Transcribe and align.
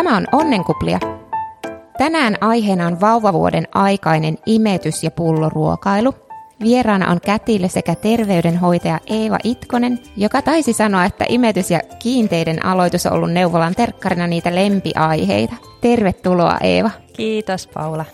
Tämä 0.00 0.16
on 0.16 0.26
Onnenkuplia. 0.32 0.98
Tänään 1.98 2.36
aiheena 2.40 2.86
on 2.86 3.00
vauvavuoden 3.00 3.68
aikainen 3.74 4.38
imetys 4.46 5.04
ja 5.04 5.10
pulloruokailu. 5.10 6.14
Vieraana 6.60 7.10
on 7.10 7.20
kätilö 7.20 7.68
sekä 7.68 7.94
terveydenhoitaja 7.94 8.98
Eeva 9.06 9.38
Itkonen, 9.44 9.98
joka 10.16 10.42
taisi 10.42 10.72
sanoa, 10.72 11.04
että 11.04 11.24
imetys 11.28 11.70
ja 11.70 11.80
kiinteiden 11.98 12.66
aloitus 12.66 13.06
on 13.06 13.12
ollut 13.12 13.32
neuvolan 13.32 13.74
terkkarina 13.74 14.26
niitä 14.26 14.54
lempiaiheita. 14.54 15.54
Tervetuloa 15.80 16.58
Eeva. 16.60 16.90
Kiitos 17.12 17.66
Paula. 17.66 18.04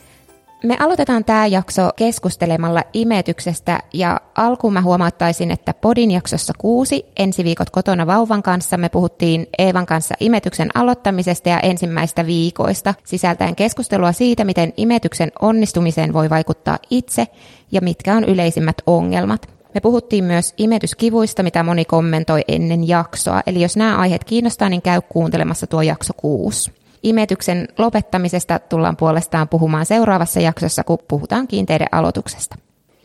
Me 0.64 0.76
aloitetaan 0.80 1.24
tämä 1.24 1.46
jakso 1.46 1.90
keskustelemalla 1.96 2.82
imetyksestä 2.92 3.80
ja 3.92 4.20
alkuun 4.34 4.72
mä 4.72 4.80
huomauttaisin, 4.80 5.50
että 5.50 5.74
podin 5.74 6.10
jaksossa 6.10 6.52
kuusi, 6.58 7.06
ensi 7.16 7.44
viikot 7.44 7.70
kotona 7.70 8.06
vauvan 8.06 8.42
kanssa, 8.42 8.76
me 8.76 8.88
puhuttiin 8.88 9.46
Eevan 9.58 9.86
kanssa 9.86 10.14
imetyksen 10.20 10.68
aloittamisesta 10.74 11.48
ja 11.48 11.60
ensimmäistä 11.60 12.26
viikoista, 12.26 12.94
sisältäen 13.04 13.56
keskustelua 13.56 14.12
siitä, 14.12 14.44
miten 14.44 14.72
imetyksen 14.76 15.32
onnistumiseen 15.42 16.12
voi 16.12 16.30
vaikuttaa 16.30 16.78
itse 16.90 17.26
ja 17.72 17.80
mitkä 17.80 18.14
on 18.14 18.24
yleisimmät 18.24 18.76
ongelmat. 18.86 19.48
Me 19.74 19.80
puhuttiin 19.80 20.24
myös 20.24 20.54
imetyskivuista, 20.56 21.42
mitä 21.42 21.62
moni 21.62 21.84
kommentoi 21.84 22.44
ennen 22.48 22.88
jaksoa, 22.88 23.42
eli 23.46 23.62
jos 23.62 23.76
nämä 23.76 23.96
aiheet 23.96 24.24
kiinnostaa, 24.24 24.68
niin 24.68 24.82
käy 24.82 25.00
kuuntelemassa 25.08 25.66
tuo 25.66 25.82
jakso 25.82 26.12
kuusi. 26.16 26.72
Imetyksen 27.02 27.68
lopettamisesta 27.78 28.58
tullaan 28.58 28.96
puolestaan 28.96 29.48
puhumaan 29.48 29.86
seuraavassa 29.86 30.40
jaksossa, 30.40 30.84
kun 30.84 30.98
puhutaan 31.08 31.48
kiinteiden 31.48 31.88
aloituksesta. 31.92 32.56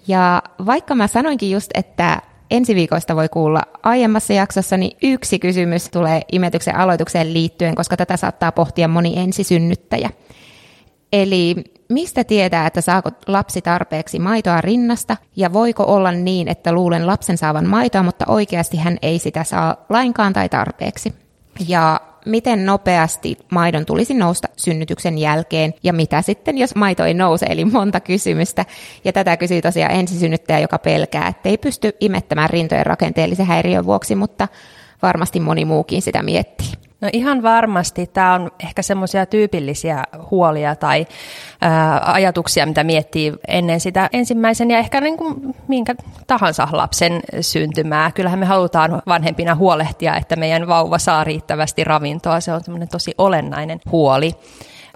Ja 0.07 0.43
vaikka 0.65 0.95
mä 0.95 1.07
sanoinkin 1.07 1.51
just, 1.51 1.71
että 1.73 2.21
ensi 2.51 2.75
viikoista 2.75 3.15
voi 3.15 3.29
kuulla 3.29 3.61
aiemmassa 3.83 4.33
jaksossa, 4.33 4.77
niin 4.77 4.97
yksi 5.03 5.39
kysymys 5.39 5.89
tulee 5.89 6.21
imetyksen 6.31 6.75
aloitukseen 6.75 7.33
liittyen, 7.33 7.75
koska 7.75 7.97
tätä 7.97 8.17
saattaa 8.17 8.51
pohtia 8.51 8.87
moni 8.87 9.13
ensisynnyttäjä. 9.19 10.09
Eli 11.13 11.55
mistä 11.89 12.23
tietää, 12.23 12.67
että 12.67 12.81
saako 12.81 13.09
lapsi 13.27 13.61
tarpeeksi 13.61 14.19
maitoa 14.19 14.61
rinnasta, 14.61 15.17
ja 15.35 15.53
voiko 15.53 15.83
olla 15.83 16.11
niin, 16.11 16.47
että 16.47 16.71
luulen 16.71 17.07
lapsen 17.07 17.37
saavan 17.37 17.67
maitoa, 17.67 18.03
mutta 18.03 18.25
oikeasti 18.27 18.77
hän 18.77 18.97
ei 19.01 19.19
sitä 19.19 19.43
saa 19.43 19.85
lainkaan 19.89 20.33
tai 20.33 20.49
tarpeeksi. 20.49 21.13
Ja 21.67 22.01
miten 22.25 22.65
nopeasti 22.65 23.37
maidon 23.51 23.85
tulisi 23.85 24.13
nousta 24.13 24.47
synnytyksen 24.57 25.17
jälkeen 25.17 25.73
ja 25.83 25.93
mitä 25.93 26.21
sitten, 26.21 26.57
jos 26.57 26.75
maito 26.75 27.05
ei 27.05 27.13
nouse, 27.13 27.45
eli 27.49 27.65
monta 27.65 27.99
kysymystä. 27.99 28.65
Ja 29.03 29.13
tätä 29.13 29.37
kysyy 29.37 29.61
tosiaan 29.61 29.91
ensisynnyttäjä, 29.91 30.59
joka 30.59 30.79
pelkää, 30.79 31.27
että 31.27 31.49
ei 31.49 31.57
pysty 31.57 31.91
imettämään 31.99 32.49
rintojen 32.49 32.85
rakenteellisen 32.85 33.45
häiriön 33.45 33.85
vuoksi, 33.85 34.15
mutta 34.15 34.47
varmasti 35.01 35.39
moni 35.39 35.65
muukin 35.65 36.01
sitä 36.01 36.23
miettii. 36.23 36.80
No 37.01 37.09
ihan 37.13 37.43
varmasti. 37.43 38.07
Tämä 38.07 38.33
on 38.33 38.51
ehkä 38.63 38.81
semmoisia 38.81 39.25
tyypillisiä 39.25 40.03
huolia 40.31 40.75
tai 40.75 41.07
ää, 41.61 42.01
ajatuksia, 42.13 42.65
mitä 42.65 42.83
miettii 42.83 43.33
ennen 43.47 43.79
sitä 43.79 44.09
ensimmäisen 44.13 44.71
ja 44.71 44.77
ehkä 44.77 45.01
niin 45.01 45.17
kuin 45.17 45.55
minkä 45.67 45.95
tahansa 46.27 46.67
lapsen 46.71 47.21
syntymää. 47.41 48.11
Kyllähän 48.11 48.39
me 48.39 48.45
halutaan 48.45 49.01
vanhempina 49.07 49.55
huolehtia, 49.55 50.15
että 50.15 50.35
meidän 50.35 50.67
vauva 50.67 50.97
saa 50.97 51.23
riittävästi 51.23 51.83
ravintoa. 51.83 52.39
Se 52.39 52.53
on 52.53 52.63
semmoinen 52.63 52.89
tosi 52.89 53.13
olennainen 53.17 53.79
huoli. 53.91 54.35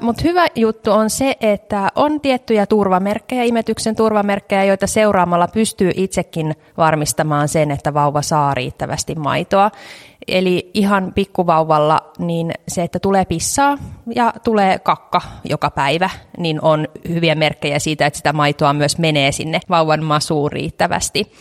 Mutta 0.01 0.21
hyvä 0.25 0.47
juttu 0.55 0.91
on 0.91 1.09
se, 1.09 1.35
että 1.41 1.89
on 1.95 2.21
tiettyjä 2.21 2.65
turvamerkkejä, 2.65 3.43
imetyksen 3.43 3.95
turvamerkkejä, 3.95 4.63
joita 4.63 4.87
seuraamalla 4.87 5.47
pystyy 5.47 5.91
itsekin 5.95 6.55
varmistamaan 6.77 7.47
sen, 7.47 7.71
että 7.71 7.93
vauva 7.93 8.21
saa 8.21 8.53
riittävästi 8.53 9.15
maitoa. 9.15 9.71
Eli 10.27 10.71
ihan 10.73 11.13
pikkuvauvalla 11.13 12.11
niin 12.19 12.51
se, 12.67 12.83
että 12.83 12.99
tulee 12.99 13.25
pissaa 13.25 13.77
ja 14.15 14.33
tulee 14.43 14.79
kakka 14.79 15.21
joka 15.49 15.69
päivä, 15.69 16.09
niin 16.37 16.61
on 16.61 16.87
hyviä 17.09 17.35
merkkejä 17.35 17.79
siitä, 17.79 18.05
että 18.05 18.17
sitä 18.17 18.33
maitoa 18.33 18.73
myös 18.73 18.97
menee 18.97 19.31
sinne 19.31 19.59
vauvan 19.69 20.03
masuun 20.03 20.51
riittävästi. 20.51 21.31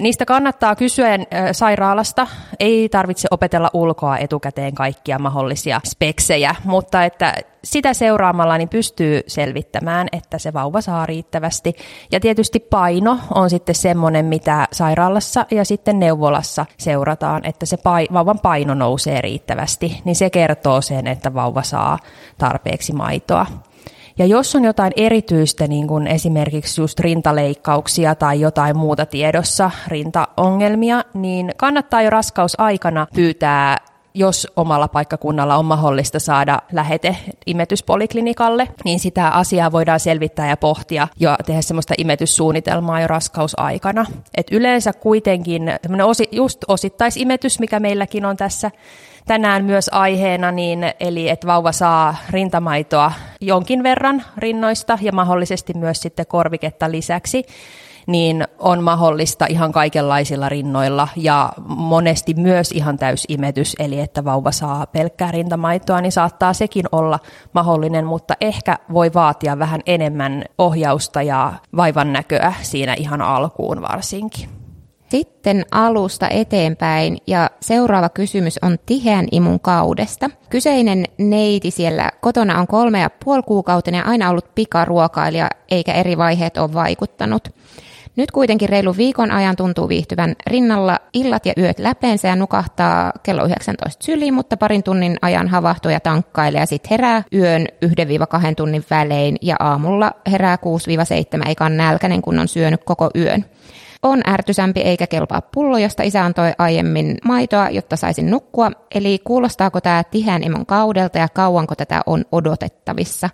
Niistä 0.00 0.24
kannattaa 0.24 0.76
kysyä 0.76 1.18
sairaalasta. 1.52 2.26
Ei 2.60 2.88
tarvitse 2.88 3.28
opetella 3.30 3.70
ulkoa 3.72 4.18
etukäteen 4.18 4.74
kaikkia 4.74 5.18
mahdollisia 5.18 5.80
speksejä, 5.84 6.54
mutta 6.64 7.04
että 7.04 7.34
sitä 7.64 7.94
seuraamalla 7.94 8.58
niin 8.58 8.68
pystyy 8.68 9.20
selvittämään, 9.26 10.08
että 10.12 10.38
se 10.38 10.52
vauva 10.52 10.80
saa 10.80 11.06
riittävästi. 11.06 11.76
Ja 12.12 12.20
tietysti 12.20 12.60
paino 12.60 13.18
on 13.34 13.50
sitten 13.50 13.74
semmoinen, 13.74 14.24
mitä 14.24 14.68
sairaalassa 14.72 15.46
ja 15.50 15.64
sitten 15.64 15.98
neuvolassa 15.98 16.66
seurataan, 16.78 17.44
että 17.44 17.66
se 17.66 17.76
pai- 17.76 18.08
vauvan 18.12 18.38
paino 18.38 18.74
nousee 18.74 19.20
riittävästi, 19.20 20.00
niin 20.04 20.16
se 20.16 20.30
kertoo 20.30 20.80
sen, 20.80 21.06
että 21.06 21.34
vauva 21.34 21.62
saa 21.62 21.98
tarpeeksi 22.38 22.92
maitoa. 22.92 23.46
Ja 24.18 24.26
jos 24.26 24.56
on 24.56 24.64
jotain 24.64 24.92
erityistä, 24.96 25.66
niin 25.66 25.86
kuin 25.88 26.06
esimerkiksi 26.06 26.80
just 26.80 27.00
rintaleikkauksia 27.00 28.14
tai 28.14 28.40
jotain 28.40 28.76
muuta 28.76 29.06
tiedossa, 29.06 29.70
rintaongelmia, 29.88 31.04
niin 31.14 31.52
kannattaa 31.56 32.02
jo 32.02 32.10
raskausaikana 32.10 33.06
pyytää 33.14 33.76
jos 34.14 34.46
omalla 34.56 34.88
paikkakunnalla 34.88 35.56
on 35.56 35.64
mahdollista 35.64 36.18
saada 36.18 36.62
lähete 36.72 37.16
imetyspoliklinikalle, 37.46 38.68
niin 38.84 39.00
sitä 39.00 39.28
asiaa 39.28 39.72
voidaan 39.72 40.00
selvittää 40.00 40.48
ja 40.48 40.56
pohtia 40.56 41.08
ja 41.20 41.38
tehdä 41.46 41.62
semmoista 41.62 41.94
imetyssuunnitelmaa 41.98 43.00
jo 43.00 43.06
raskausaikana. 43.06 44.06
Et 44.36 44.46
yleensä 44.50 44.92
kuitenkin 44.92 45.62
osi, 46.04 46.28
just 46.32 46.58
osittaisimetys, 46.68 47.60
mikä 47.60 47.80
meilläkin 47.80 48.24
on 48.24 48.36
tässä 48.36 48.70
tänään 49.28 49.64
myös 49.64 49.90
aiheena, 49.92 50.52
niin, 50.52 50.92
eli 51.00 51.28
että 51.28 51.46
vauva 51.46 51.72
saa 51.72 52.16
rintamaitoa 52.30 53.12
jonkin 53.40 53.82
verran 53.82 54.22
rinnoista 54.36 54.98
ja 55.02 55.12
mahdollisesti 55.12 55.74
myös 55.74 56.00
sitten 56.00 56.26
korviketta 56.26 56.90
lisäksi, 56.90 57.44
niin 58.06 58.44
on 58.58 58.82
mahdollista 58.82 59.46
ihan 59.48 59.72
kaikenlaisilla 59.72 60.48
rinnoilla 60.48 61.08
ja 61.16 61.52
monesti 61.66 62.34
myös 62.34 62.72
ihan 62.72 62.98
täysimetys, 62.98 63.76
eli 63.78 64.00
että 64.00 64.24
vauva 64.24 64.52
saa 64.52 64.86
pelkkää 64.86 65.30
rintamaitoa, 65.30 66.00
niin 66.00 66.12
saattaa 66.12 66.52
sekin 66.52 66.84
olla 66.92 67.18
mahdollinen, 67.52 68.06
mutta 68.06 68.34
ehkä 68.40 68.78
voi 68.92 69.10
vaatia 69.14 69.58
vähän 69.58 69.80
enemmän 69.86 70.44
ohjausta 70.58 71.22
ja 71.22 71.52
vaivan 71.76 72.12
näköä 72.12 72.52
siinä 72.62 72.94
ihan 72.94 73.22
alkuun 73.22 73.82
varsinkin. 73.82 74.57
Sitten 75.08 75.64
alusta 75.70 76.28
eteenpäin 76.28 77.18
ja 77.26 77.50
seuraava 77.60 78.08
kysymys 78.08 78.58
on 78.62 78.78
tiheän 78.86 79.26
imun 79.32 79.60
kaudesta. 79.60 80.30
Kyseinen 80.50 81.04
neiti 81.18 81.70
siellä 81.70 82.10
kotona 82.20 82.60
on 82.60 82.66
kolme 82.66 83.00
ja 83.00 83.10
puoli 83.24 83.42
kuukautta 83.42 83.90
ja 83.90 84.02
aina 84.02 84.30
ollut 84.30 84.54
pikaruokailija 84.54 85.48
eikä 85.70 85.92
eri 85.92 86.18
vaiheet 86.18 86.56
ole 86.58 86.74
vaikuttanut. 86.74 87.48
Nyt 88.16 88.30
kuitenkin 88.30 88.68
reilu 88.68 88.96
viikon 88.96 89.30
ajan 89.30 89.56
tuntuu 89.56 89.88
viihtyvän 89.88 90.34
rinnalla 90.46 90.98
illat 91.12 91.46
ja 91.46 91.52
yöt 91.58 91.78
läpeensä 91.78 92.28
ja 92.28 92.36
nukahtaa 92.36 93.12
kello 93.22 93.44
19 93.44 94.04
syliin, 94.04 94.34
mutta 94.34 94.56
parin 94.56 94.82
tunnin 94.82 95.16
ajan 95.22 95.48
havahtuu 95.48 95.90
ja 95.90 96.00
tankkailee 96.00 96.60
ja 96.60 96.66
sitten 96.66 96.90
herää 96.90 97.22
yön 97.34 97.66
1-2 97.86 97.88
tunnin 98.56 98.84
välein 98.90 99.36
ja 99.42 99.56
aamulla 99.60 100.12
herää 100.30 100.56
6-7 101.44 101.48
eikä 101.48 101.64
ole 101.64 101.74
nälkäinen, 101.74 102.22
kun 102.22 102.38
on 102.38 102.48
syönyt 102.48 102.84
koko 102.84 103.10
yön. 103.16 103.44
On 104.02 104.20
ärtysämpi 104.28 104.80
eikä 104.80 105.06
kelpaa 105.06 105.42
pullo, 105.42 105.78
josta 105.78 106.02
isä 106.02 106.24
antoi 106.24 106.52
aiemmin 106.58 107.16
maitoa, 107.24 107.70
jotta 107.70 107.96
saisin 107.96 108.30
nukkua. 108.30 108.70
Eli 108.94 109.18
kuulostaako 109.24 109.80
tämä 109.80 110.04
tiheän 110.04 110.42
imon 110.42 110.66
kaudelta 110.66 111.18
ja 111.18 111.28
kauanko 111.28 111.74
tätä 111.74 112.00
on 112.06 112.24
odotettavissa? 112.32 113.30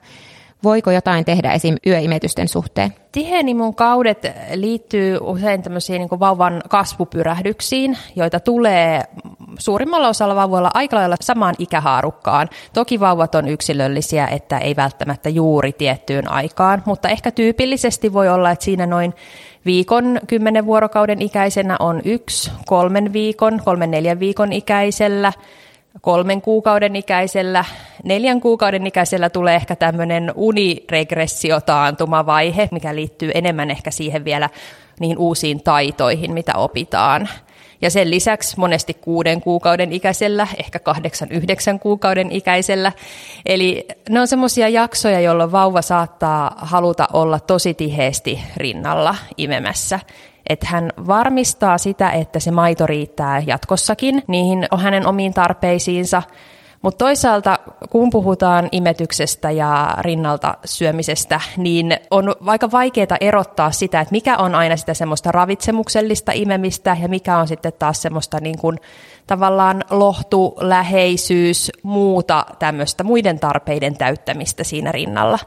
Voiko 0.65 0.91
jotain 0.91 1.25
tehdä 1.25 1.53
esim. 1.53 1.77
yöimetysten 1.87 2.49
suhteen? 2.49 2.95
Tihenimun 3.13 3.75
kaudet 3.75 4.19
liittyy 4.55 5.19
usein 5.21 5.63
tämmöisiin 5.63 5.99
niin 6.01 6.21
vauvan 6.21 6.63
kasvupyrähdyksiin, 6.69 7.99
joita 8.17 8.41
tulee 8.41 9.03
suurimmalla 9.59 10.09
osalla 10.09 10.37
vauvoilla 10.37 10.71
aika 10.75 10.97
lailla 10.97 11.17
samaan 11.21 11.55
ikähaarukkaan. 11.59 12.49
Toki 12.73 13.01
vauvat 13.01 13.35
on 13.35 13.49
yksilöllisiä, 13.49 14.27
että 14.27 14.59
ei 14.59 14.77
välttämättä 14.77 15.29
juuri 15.29 15.73
tiettyyn 15.73 16.31
aikaan, 16.31 16.83
mutta 16.87 17.09
ehkä 17.09 17.31
tyypillisesti 17.31 18.13
voi 18.13 18.29
olla, 18.29 18.51
että 18.51 18.65
siinä 18.65 18.87
noin 18.87 19.15
viikon, 19.65 20.21
kymmenen 20.27 20.67
vuorokauden 20.67 21.23
ikäisenä 21.23 21.77
on 21.81 22.01
yksi, 22.05 22.51
kolmen 22.67 23.13
viikon, 23.13 23.61
kolmen 23.65 23.91
neljän 23.91 24.21
viikon 24.21 24.53
ikäisellä, 24.53 25.33
kolmen 26.01 26.43
kuukauden 26.43 26.97
ikäisellä, 26.97 27.65
neljän 28.05 28.41
kuukauden 28.41 28.87
ikäisellä 28.87 29.31
tulee 29.31 29.55
ehkä 29.55 29.77
tämmöinen 29.77 30.33
uniregressiotaantumavaihe, 30.35 32.69
mikä 32.73 32.95
liittyy 32.95 33.31
enemmän 33.35 33.71
ehkä 33.71 33.91
siihen 33.91 34.25
vielä 34.25 34.51
niihin 35.01 35.19
uusiin 35.19 35.63
taitoihin, 35.63 36.33
mitä 36.33 36.53
opitaan. 36.57 37.29
Ja 37.83 37.91
sen 37.91 38.11
lisäksi 38.11 38.59
monesti 38.59 38.95
kuuden 38.95 39.41
kuukauden 39.41 39.93
ikäisellä, 39.93 40.47
ehkä 40.59 40.79
kahdeksan, 40.79 41.31
yhdeksän 41.31 41.81
kuukauden 41.81 42.33
ikäisellä. 42.33 42.93
Eli 43.47 43.89
ne 44.09 44.21
on 44.21 44.29
semmoisia 44.29 44.69
jaksoja, 44.69 45.21
jolloin 45.21 45.53
vauva 45.53 45.83
saattaa 45.83 46.55
haluta 46.57 47.09
olla 47.13 47.41
tosi 47.41 47.75
tiheesti 47.75 48.41
rinnalla 48.57 49.15
imemässä. 49.37 50.01
Että 50.49 50.67
hän 50.69 50.91
varmistaa 51.07 51.79
sitä, 51.79 52.11
että 52.11 52.41
se 52.41 52.51
maito 52.51 52.87
riittää 52.87 53.43
jatkossakin 53.47 54.23
niihin 54.27 54.67
hänen 54.79 55.07
omiin 55.07 55.35
tarpeisiinsa, 55.35 56.23
Mutta 56.85 57.05
toisaalta, 57.05 57.59
kun 57.91 58.11
puhutaan 58.11 58.69
imetyksestä 58.73 59.51
ja 59.51 59.95
rinnalta 60.01 60.55
syömisestä, 60.65 61.41
niin 61.57 61.97
on 62.11 62.35
aika 62.47 62.71
vaikeaa 62.71 63.17
erottaa 63.21 63.71
sitä, 63.71 64.01
että 64.01 64.13
mikä 64.13 64.37
on 64.37 64.55
aina 64.55 64.77
sitä 64.77 64.95
semmoista 64.95 65.33
ravitsemuksellista 65.33 66.33
imemistä 66.35 66.97
ja 67.03 67.09
mikä 67.09 67.39
on 67.39 67.49
sitten 67.49 67.73
taas 67.79 68.03
semmoista 68.03 68.41
niin 68.41 68.59
kuin 68.59 68.79
tavallaan 69.27 69.85
lohtu, 69.91 70.55
läheisyys, 70.61 71.73
muuta 71.83 72.47
tämmöistä 72.59 73.05
muiden 73.05 73.41
tarpeiden 73.41 73.97
täyttämistä 73.97 74.65
siinä 74.65 74.93
rinnalla. 74.93 75.39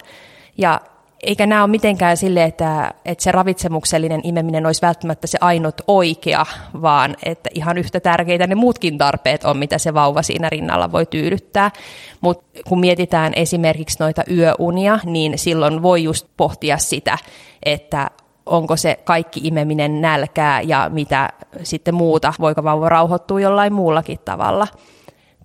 Ja 0.58 0.82
eikä 1.24 1.46
nämä 1.46 1.64
ole 1.64 1.72
mitenkään 1.72 2.18
sille, 2.18 2.44
että, 2.44 2.94
että 3.06 3.24
se 3.24 3.32
ravitsemuksellinen 3.32 4.22
imeminen 4.24 4.66
olisi 4.66 4.82
välttämättä 4.82 5.28
se 5.28 5.38
ainut 5.42 5.82
oikea, 5.88 6.46
vaan 6.82 7.16
että 7.26 7.50
ihan 7.54 7.78
yhtä 7.78 8.00
tärkeitä 8.00 8.48
ne 8.48 8.56
muutkin 8.56 8.98
tarpeet 8.98 9.44
on, 9.44 9.58
mitä 9.58 9.78
se 9.78 9.94
vauva 9.94 10.22
siinä 10.22 10.50
rinnalla 10.50 10.92
voi 10.92 11.06
tyydyttää. 11.06 11.72
Mutta 12.22 12.60
kun 12.68 12.80
mietitään 12.80 13.34
esimerkiksi 13.36 13.98
noita 14.00 14.24
yöunia, 14.32 15.00
niin 15.06 15.38
silloin 15.38 15.82
voi 15.82 16.04
just 16.04 16.28
pohtia 16.38 16.78
sitä, 16.78 17.18
että 17.64 18.12
onko 18.46 18.78
se 18.78 19.00
kaikki 19.04 19.40
imeminen 19.44 20.02
nälkää 20.02 20.62
ja 20.62 20.90
mitä 20.94 21.30
sitten 21.64 21.96
muuta, 21.96 22.34
voiko 22.40 22.64
vauva 22.64 22.90
rauhoittua 22.90 23.40
jollain 23.40 23.74
muullakin 23.74 24.20
tavalla. 24.26 24.68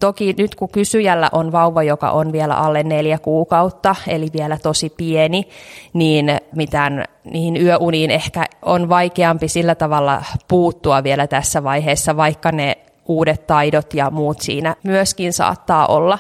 Toki 0.03 0.35
nyt 0.39 0.55
kun 0.55 0.69
kysyjällä 0.69 1.29
on 1.33 1.53
vauva, 1.53 1.83
joka 1.83 2.11
on 2.11 2.33
vielä 2.33 2.55
alle 2.55 2.83
neljä 2.83 3.19
kuukautta, 3.19 3.95
eli 4.07 4.29
vielä 4.33 4.59
tosi 4.63 4.91
pieni, 4.97 5.49
niin 5.93 6.39
mitään 6.55 7.05
niihin 7.25 7.57
yöuniin 7.57 8.11
ehkä 8.11 8.45
on 8.63 8.89
vaikeampi 8.89 9.49
sillä 9.49 9.75
tavalla 9.75 10.25
puuttua 10.49 11.03
vielä 11.03 11.27
tässä 11.27 11.65
vaiheessa, 11.65 12.17
vaikka 12.17 12.53
ne 12.53 12.79
uudet 13.07 13.47
taidot 13.47 13.95
ja 13.95 14.11
muut 14.11 14.41
siinä 14.41 14.77
myöskin 14.83 15.33
saattaa 15.33 15.87
olla 15.87 16.19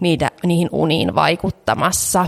niitä, 0.00 0.30
niihin 0.44 0.68
uniin 0.72 1.14
vaikuttamassa. 1.14 2.26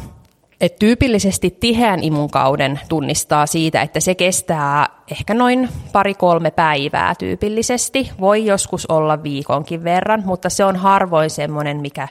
Et 0.60 0.76
tyypillisesti 0.78 1.56
tiheän 1.60 2.02
imunkauden 2.02 2.80
tunnistaa 2.88 3.46
siitä, 3.46 3.82
että 3.82 4.00
se 4.00 4.14
kestää 4.14 4.86
ehkä 5.10 5.34
noin 5.34 5.68
pari-kolme 5.92 6.50
päivää 6.50 7.14
tyypillisesti. 7.18 8.10
Voi 8.20 8.46
joskus 8.46 8.86
olla 8.86 9.22
viikonkin 9.22 9.84
verran, 9.84 10.22
mutta 10.26 10.48
se 10.48 10.64
on 10.64 10.76
harvoin 10.76 11.30
semmoinen, 11.30 11.80
mikä 11.80 12.08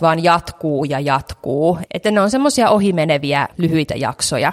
vaan 0.00 0.24
jatkuu 0.24 0.84
ja 0.84 1.00
jatkuu. 1.00 1.78
Että 1.94 2.10
ne 2.10 2.20
on 2.20 2.30
semmoisia 2.30 2.70
ohimeneviä 2.70 3.48
lyhyitä 3.58 3.94
jaksoja. 3.96 4.52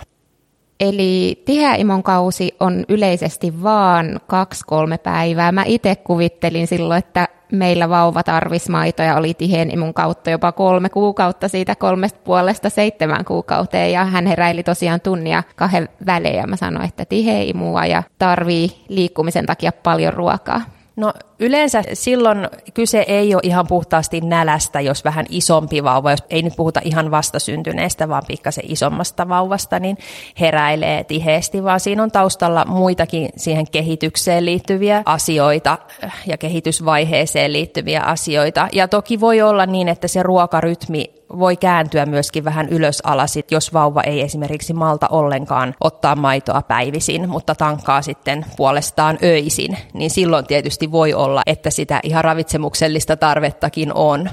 Eli 0.79 1.43
tiheäimon 1.45 2.03
kausi 2.03 2.55
on 2.59 2.85
yleisesti 2.89 3.63
vaan 3.63 4.19
kaksi-kolme 4.27 4.97
päivää. 4.97 5.51
Mä 5.51 5.63
itse 5.65 5.95
kuvittelin 5.95 6.67
silloin, 6.67 6.99
että 6.99 7.27
meillä 7.51 7.89
vauva 7.89 8.23
tarvisi 8.23 8.71
maitoja, 8.71 9.15
oli 9.15 9.33
tiheen 9.33 9.71
imun 9.71 9.93
kautta 9.93 10.29
jopa 10.29 10.51
kolme 10.51 10.89
kuukautta 10.89 11.47
siitä 11.47 11.75
kolmesta 11.75 12.19
puolesta 12.23 12.69
seitsemän 12.69 13.25
kuukauteen 13.25 13.91
ja 13.91 14.05
hän 14.05 14.25
heräili 14.27 14.63
tosiaan 14.63 15.01
tunnia 15.01 15.43
kahden 15.55 15.89
välein 16.05 16.35
ja 16.35 16.47
mä 16.47 16.55
sanoin, 16.55 16.87
että 16.87 17.05
tiheä 17.05 17.41
imua 17.41 17.85
ja 17.85 18.03
tarvii 18.19 18.85
liikkumisen 18.89 19.45
takia 19.45 19.71
paljon 19.71 20.13
ruokaa. 20.13 20.76
No 20.97 21.13
yleensä 21.39 21.83
silloin 21.93 22.47
kyse 22.73 23.05
ei 23.07 23.35
ole 23.35 23.41
ihan 23.45 23.67
puhtaasti 23.67 24.21
nälästä, 24.21 24.81
jos 24.81 25.03
vähän 25.03 25.25
isompi 25.29 25.83
vauva, 25.83 26.11
jos 26.11 26.23
ei 26.29 26.41
nyt 26.41 26.55
puhuta 26.55 26.81
ihan 26.83 27.11
vastasyntyneestä, 27.11 28.09
vaan 28.09 28.23
pikkasen 28.27 28.63
isommasta 28.67 29.29
vauvasta, 29.29 29.79
niin 29.79 29.97
heräilee 30.39 31.03
tiheesti, 31.03 31.63
vaan 31.63 31.79
siinä 31.79 32.03
on 32.03 32.11
taustalla 32.11 32.65
muitakin 32.65 33.29
siihen 33.35 33.65
kehitykseen 33.71 34.45
liittyviä 34.45 35.03
asioita 35.05 35.77
ja 36.25 36.37
kehitysvaiheeseen 36.37 37.53
liittyviä 37.53 38.01
asioita. 38.01 38.67
Ja 38.71 38.87
toki 38.87 39.19
voi 39.19 39.41
olla 39.41 39.65
niin, 39.65 39.87
että 39.87 40.07
se 40.07 40.23
ruokarytmi 40.23 41.16
voi 41.39 41.57
kääntyä 41.57 42.05
myöskin 42.05 42.43
vähän 42.43 42.69
ylös 42.69 43.01
alas, 43.03 43.37
jos 43.51 43.73
vauva 43.73 44.01
ei 44.01 44.21
esimerkiksi 44.21 44.73
malta 44.73 45.07
ollenkaan 45.07 45.75
ottaa 45.81 46.15
maitoa 46.15 46.61
päivisin, 46.61 47.29
mutta 47.29 47.55
tankkaa 47.55 48.01
sitten 48.01 48.45
puolestaan 48.57 49.17
öisin, 49.23 49.77
niin 49.93 50.09
silloin 50.09 50.47
tietysti 50.47 50.91
voi 50.91 51.13
olla, 51.13 51.41
että 51.45 51.69
sitä 51.69 51.99
ihan 52.03 52.23
ravitsemuksellista 52.23 53.17
tarvettakin 53.17 53.93
on. 53.93 54.29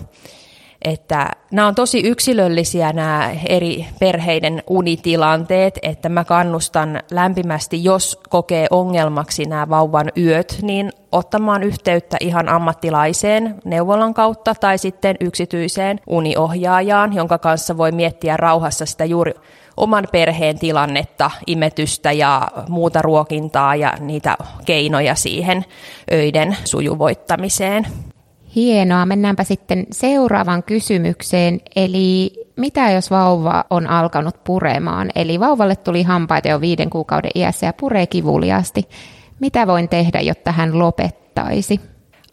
Että 0.85 1.31
nämä 1.51 1.69
on 1.69 1.75
tosi 1.75 2.01
yksilöllisiä 2.01 2.93
nämä 2.93 3.31
eri 3.49 3.87
perheiden 4.01 4.63
unitilanteet, 4.67 5.79
että 5.83 6.09
mä 6.09 6.25
kannustan 6.25 7.03
lämpimästi, 7.11 7.85
jos 7.85 8.21
kokee 8.29 8.67
ongelmaksi 8.71 9.45
nämä 9.45 9.69
vauvan 9.69 10.13
yöt, 10.17 10.59
niin 10.63 10.93
ottamaan 11.13 11.63
yhteyttä 11.63 12.17
ihan 12.21 12.49
ammattilaiseen 12.49 13.55
neuvolan 13.65 14.15
kautta 14.15 14.55
tai 14.55 14.79
sitten 14.79 15.17
yksityiseen 15.21 16.01
uniohjaajaan, 16.07 17.13
jonka 17.13 17.39
kanssa 17.39 17.77
voi 17.77 17.93
miettiä 17.93 18.37
rauhassa 18.37 18.87
sitä 18.87 19.05
juuri 19.05 19.33
oman 19.77 20.09
perheen 20.13 20.59
tilannetta, 20.59 21.31
imetystä 21.47 22.13
ja 22.13 22.49
muuta 22.69 23.03
ruokintaa 23.03 23.77
ja 23.77 23.93
niitä 24.01 24.37
keinoja 24.65 25.15
siihen 25.15 25.65
öiden 26.13 26.57
sujuvoittamiseen. 26.65 27.87
Hienoa. 28.55 29.07
Mennäänpä 29.07 29.45
sitten 29.45 29.87
seuraavaan 29.93 30.63
kysymykseen. 30.63 31.61
Eli 31.77 32.33
mitä 32.57 32.91
jos 32.91 33.11
vauva 33.11 33.65
on 33.71 33.87
alkanut 33.87 34.45
puremaan? 34.45 35.11
Eli 35.15 35.41
vauvalle 35.41 35.77
tuli 35.77 36.03
hampaita 36.03 36.49
jo 36.49 36.61
viiden 36.61 36.91
kuukauden 36.91 37.31
iässä 37.35 37.67
ja 37.67 37.73
puree 37.73 38.07
kivuliaasti. 38.07 38.89
Mitä 39.41 39.67
voin 39.67 39.89
tehdä, 39.89 40.21
jotta 40.21 40.53
hän 40.53 40.79
lopettaisi? 40.79 41.81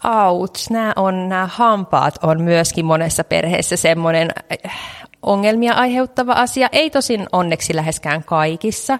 Auts, 0.03 0.69
nämä, 0.69 0.93
on, 0.95 1.29
nämä 1.29 1.49
hampaat 1.51 2.19
on 2.23 2.41
myöskin 2.41 2.85
monessa 2.85 3.23
perheessä 3.23 3.77
semmoinen 3.77 4.29
äh, 4.65 4.79
ongelmia 5.21 5.73
aiheuttava 5.73 6.33
asia. 6.33 6.69
Ei 6.71 6.89
tosin 6.89 7.27
onneksi 7.31 7.75
läheskään 7.75 8.23
kaikissa, 8.23 8.99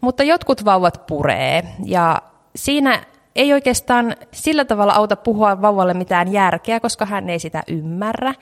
mutta 0.00 0.22
jotkut 0.22 0.64
vauvat 0.64 1.06
puree 1.06 1.62
ja 1.84 2.22
siinä 2.56 3.02
ei 3.36 3.52
oikeastaan 3.52 4.16
sillä 4.32 4.64
tavalla 4.64 4.92
auta 4.92 5.16
puhua 5.16 5.62
vauvalle 5.62 5.94
mitään 5.94 6.32
järkeä, 6.32 6.80
koska 6.80 7.06
hän 7.06 7.30
ei 7.30 7.38
sitä 7.38 7.62
ymmärrä. 7.68 8.34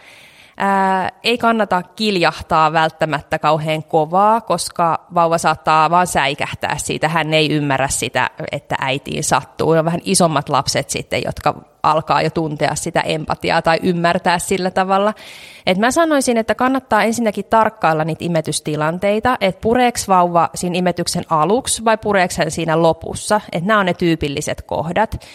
Ää, 0.56 1.08
ei 1.22 1.38
kannata 1.38 1.82
kiljahtaa 1.82 2.72
välttämättä 2.72 3.38
kauhean 3.38 3.84
kovaa, 3.84 4.40
koska 4.40 5.06
vauva 5.14 5.38
saattaa 5.38 5.90
vaan 5.90 6.06
säikähtää 6.06 6.78
siitä. 6.78 7.08
Hän 7.08 7.34
ei 7.34 7.52
ymmärrä 7.52 7.88
sitä, 7.88 8.30
että 8.52 8.76
äitiin 8.78 9.24
sattuu. 9.24 9.70
On 9.70 9.84
vähän 9.84 10.00
isommat 10.04 10.48
lapset 10.48 10.90
sitten, 10.90 11.22
jotka 11.24 11.54
alkaa 11.82 12.22
jo 12.22 12.30
tuntea 12.30 12.74
sitä 12.74 13.00
empatiaa 13.00 13.62
tai 13.62 13.78
ymmärtää 13.82 14.38
sillä 14.38 14.70
tavalla. 14.70 15.14
Et 15.66 15.78
mä 15.78 15.90
sanoisin, 15.90 16.36
että 16.36 16.54
kannattaa 16.54 17.02
ensinnäkin 17.02 17.44
tarkkailla 17.44 18.04
niitä 18.04 18.24
imetystilanteita, 18.24 19.36
että 19.40 19.60
pureeks 19.60 20.08
vauva 20.08 20.50
siinä 20.54 20.78
imetyksen 20.78 21.24
aluksi 21.30 21.84
vai 21.84 21.98
pureeks 21.98 22.38
hän 22.38 22.50
siinä 22.50 22.82
lopussa. 22.82 23.40
Että 23.52 23.68
nämä 23.68 23.80
on 23.80 23.86
ne 23.86 23.94
tyypilliset 23.94 24.62
kohdat. 24.62 25.26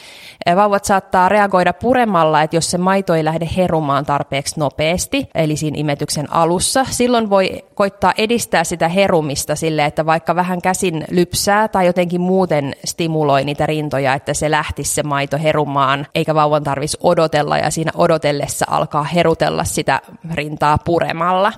Vauvat 0.56 0.86
saattaa 0.86 1.30
reagoida 1.30 1.74
puremalla, 1.74 2.42
että 2.42 2.56
jos 2.56 2.72
se 2.72 2.78
maito 2.78 3.14
ei 3.14 3.26
lähde 3.26 3.50
herumaan 3.58 4.06
tarpeeksi 4.06 4.60
nopeasti, 4.60 5.30
eli 5.36 5.58
siinä 5.58 5.78
imetyksen 5.80 6.34
alussa, 6.34 6.86
silloin 6.90 7.30
voi 7.30 7.64
koittaa 7.76 8.14
edistää 8.18 8.64
sitä 8.64 8.88
herumista 8.88 9.56
sille, 9.56 9.86
että 9.86 10.06
vaikka 10.06 10.36
vähän 10.36 10.62
käsin 10.62 11.06
lypsää 11.12 11.68
tai 11.68 11.86
jotenkin 11.86 12.22
muuten 12.22 12.76
stimuloi 12.86 13.44
niitä 13.44 13.66
rintoja, 13.66 14.14
että 14.14 14.34
se 14.34 14.52
lähtisi 14.52 14.94
se 14.94 15.04
maito 15.04 15.38
herumaan, 15.38 16.08
eikä 16.16 16.35
vauvan 16.36 16.64
tarvitsisi 16.64 16.98
odotella 17.04 17.58
ja 17.58 17.70
siinä 17.72 17.92
odotellessa 17.96 18.66
alkaa 18.70 19.04
herutella 19.04 19.64
sitä 19.64 20.02
rintaa 20.34 20.78
puremalla. 20.78 21.54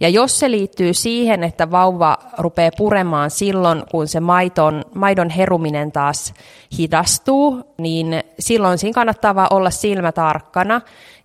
Ja 0.00 0.08
jos 0.08 0.38
se 0.38 0.50
liittyy 0.50 0.94
siihen, 0.94 1.44
että 1.44 1.70
vauva 1.70 2.18
rupeaa 2.38 2.70
puremaan 2.76 3.30
silloin, 3.30 3.82
kun 3.90 4.08
se 4.08 4.20
maidon, 4.20 4.84
maidon 4.94 5.30
heruminen 5.30 5.92
taas 5.92 6.34
hidastuu, 6.78 7.74
niin 7.78 8.22
silloin 8.38 8.78
siinä 8.78 8.94
kannattaa 8.94 9.34
vaan 9.34 9.52
olla 9.52 9.70
silmä 9.70 10.12
tarkkana 10.12 10.80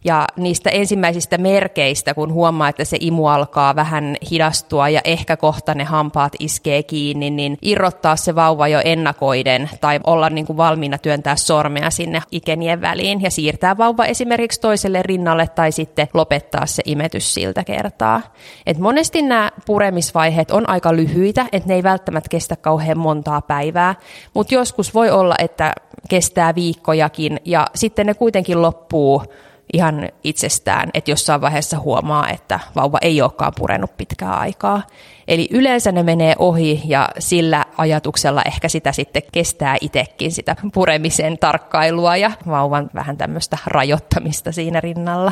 ja 0.06 0.28
niistä 0.36 0.70
ensimmäisistä 0.70 1.38
merkeistä, 1.38 2.14
kun 2.14 2.34
huomaa, 2.34 2.70
että 2.70 2.86
se 2.86 2.98
imu 3.00 3.28
alkaa 3.28 3.76
vähän 3.76 4.16
hidastua 4.32 4.90
ja 4.90 5.02
ehkä 5.04 5.38
kohta 5.38 5.74
ne 5.74 5.84
hampaat 5.84 6.34
iskee 6.40 6.84
kiinni, 6.84 7.30
niin 7.30 7.58
irrottaa 7.62 8.16
se 8.16 8.36
vauva 8.36 8.68
jo 8.68 8.82
ennakoiden 8.86 9.70
tai 9.82 10.00
olla 10.04 10.30
niin 10.30 10.46
kuin 10.46 10.58
valmiina 10.58 10.98
työntää 10.98 11.36
sormea 11.36 11.90
sinne 11.90 12.22
ikenien 12.32 12.82
väliin 12.82 13.22
ja 13.22 13.32
siirtää 13.32 13.78
vauva 13.78 14.06
esimerkiksi 14.06 14.62
toiselle 14.62 15.02
rinnalle 15.04 15.48
tai 15.48 15.72
sitten 15.72 16.08
lopettaa 16.14 16.66
se 16.66 16.82
imetys 16.86 17.34
siltä 17.34 17.64
kertaa. 17.64 18.22
Et 18.66 18.78
monesti 18.78 19.22
nämä 19.22 19.52
puremisvaiheet 19.66 20.52
on 20.52 20.70
aika 20.70 20.96
lyhyitä, 20.96 21.46
että 21.52 21.70
ne 21.70 21.76
ei 21.76 21.84
välttämättä 21.84 22.30
kestä 22.30 22.56
kauhean 22.56 22.98
montaa 22.98 23.42
päivää, 23.42 23.96
mutta 24.34 24.54
joskus 24.54 24.94
voi 24.94 25.10
olla, 25.10 25.36
että 25.40 25.74
kestää 26.10 26.56
viikkojakin 26.56 27.40
ja 27.46 27.68
sitten 27.76 28.06
ne 28.06 28.14
kuitenkin 28.14 28.62
loppuu 28.62 29.24
ihan 29.74 30.10
itsestään, 30.24 30.90
että 30.94 31.12
jossain 31.12 31.42
vaiheessa 31.42 31.80
huomaa, 31.80 32.30
että 32.30 32.60
vauva 32.76 32.98
ei 33.02 33.22
olekaan 33.22 33.54
purenut 33.58 33.98
pitkää 33.98 34.34
aikaa. 34.34 34.82
Eli 35.28 35.48
yleensä 35.52 35.92
ne 35.92 36.04
menee 36.04 36.36
ohi 36.40 36.82
ja 36.86 37.10
sillä 37.20 37.66
ajatuksella 37.78 38.42
ehkä 38.46 38.70
sitä 38.70 38.92
sitten 38.92 39.22
kestää 39.32 39.78
itsekin 39.82 40.32
sitä 40.32 40.56
puremisen 40.74 41.38
tarkkailua 41.38 42.18
ja 42.18 42.32
vauvan 42.48 42.90
vähän 42.94 43.18
tämmöistä 43.18 43.58
rajoittamista 43.66 44.52
siinä 44.52 44.82
rinnalla. 44.82 45.32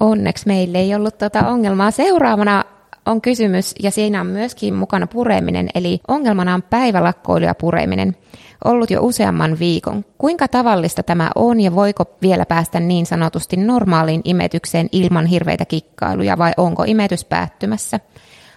Onneksi 0.00 0.46
meille 0.46 0.78
ei 0.78 0.94
ollut 0.94 1.18
tuota 1.18 1.48
ongelmaa. 1.48 1.90
Seuraavana 1.90 2.64
on 3.06 3.20
kysymys, 3.20 3.74
ja 3.82 3.90
siinä 3.90 4.20
on 4.20 4.26
myöskin 4.26 4.74
mukana 4.74 5.06
pureminen, 5.06 5.68
eli 5.74 6.00
ongelmana 6.08 6.54
on 6.54 6.62
päivälakkoilu 6.62 7.44
ja 7.44 7.54
pureminen. 7.54 8.16
Ollut 8.64 8.90
jo 8.90 9.02
useamman 9.02 9.58
viikon. 9.58 10.04
Kuinka 10.18 10.48
tavallista 10.48 11.02
tämä 11.02 11.30
on 11.34 11.60
ja 11.60 11.74
voiko 11.74 12.04
vielä 12.22 12.46
päästä 12.46 12.80
niin 12.80 13.06
sanotusti 13.06 13.56
normaaliin 13.56 14.20
imetykseen 14.24 14.88
ilman 14.92 15.26
hirveitä 15.26 15.64
kikkailuja 15.64 16.38
vai 16.38 16.52
onko 16.56 16.84
imetys 16.86 17.24
päättymässä? 17.24 18.00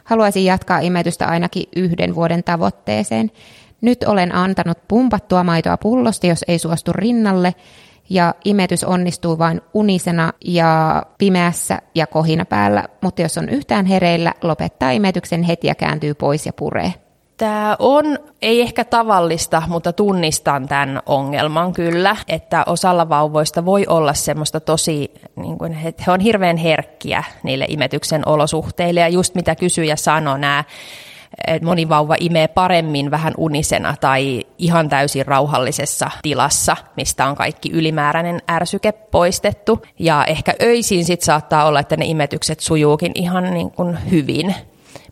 Haluaisin 0.04 0.46
jatkaa 0.46 0.80
imetystä 0.80 1.28
ainakin 1.28 1.64
yhden 1.76 2.16
vuoden 2.16 2.44
tavoitteeseen. 2.44 3.32
Nyt 3.82 4.04
olen 4.04 4.36
antanut 4.36 4.78
pumpattua 4.88 5.44
maitoa 5.44 5.78
pullosta, 5.78 6.28
jos 6.28 6.46
ei 6.48 6.60
suostu 6.60 6.94
rinnalle, 6.94 7.56
ja 8.10 8.36
imetys 8.46 8.84
onnistuu 8.84 9.38
vain 9.38 9.62
unisena 9.74 10.34
ja 10.46 11.04
pimeässä 11.18 11.82
ja 11.96 12.08
kohina 12.08 12.46
päällä, 12.46 12.84
mutta 13.02 13.22
jos 13.22 13.38
on 13.38 13.50
yhtään 13.50 13.86
hereillä, 13.86 14.34
lopettaa 14.42 14.92
imetyksen 14.92 15.44
heti 15.44 15.68
ja 15.68 15.76
kääntyy 15.76 16.14
pois 16.14 16.46
ja 16.46 16.54
puree. 16.54 16.94
Tämä 17.42 17.76
on, 17.80 18.20
ei 18.42 18.62
ehkä 18.62 18.84
tavallista, 18.84 19.64
mutta 19.68 19.94
tunnistan 19.94 20.68
tämän 20.68 21.02
ongelman 21.06 21.74
kyllä, 21.74 22.16
että 22.28 22.64
osalla 22.66 23.10
vauvoista 23.10 23.66
voi 23.66 23.86
olla 23.88 24.14
semmoista 24.14 24.60
tosi, 24.60 25.12
niin 25.36 25.58
kuin, 25.58 25.74
he 25.74 25.94
on 26.08 26.20
hirveän 26.20 26.58
herkkiä 26.58 27.24
niille 27.44 27.66
imetyksen 27.70 28.28
olosuhteille 28.28 29.00
ja 29.00 29.08
just 29.08 29.36
mitä 29.36 29.56
kysyjä 29.56 29.96
sanoi, 29.96 30.40
nämä 30.40 30.64
että 31.48 31.66
moni 31.66 31.90
vauva 31.90 32.16
imee 32.20 32.48
paremmin 32.48 33.12
vähän 33.12 33.34
unisena 33.38 33.96
tai 34.02 34.44
ihan 34.58 34.90
täysin 34.90 35.26
rauhallisessa 35.26 36.12
tilassa, 36.22 36.78
mistä 36.98 37.26
on 37.26 37.36
kaikki 37.36 37.72
ylimääräinen 37.72 38.42
ärsyke 38.52 38.92
poistettu. 38.92 39.82
Ja 40.00 40.26
ehkä 40.26 40.54
öisin 40.62 41.06
sitten 41.06 41.26
saattaa 41.26 41.66
olla, 41.66 41.80
että 41.80 41.98
ne 41.98 42.06
imetykset 42.06 42.60
sujuukin 42.60 43.12
ihan 43.16 43.54
niin 43.54 43.72
kuin 43.72 44.12
hyvin 44.12 44.56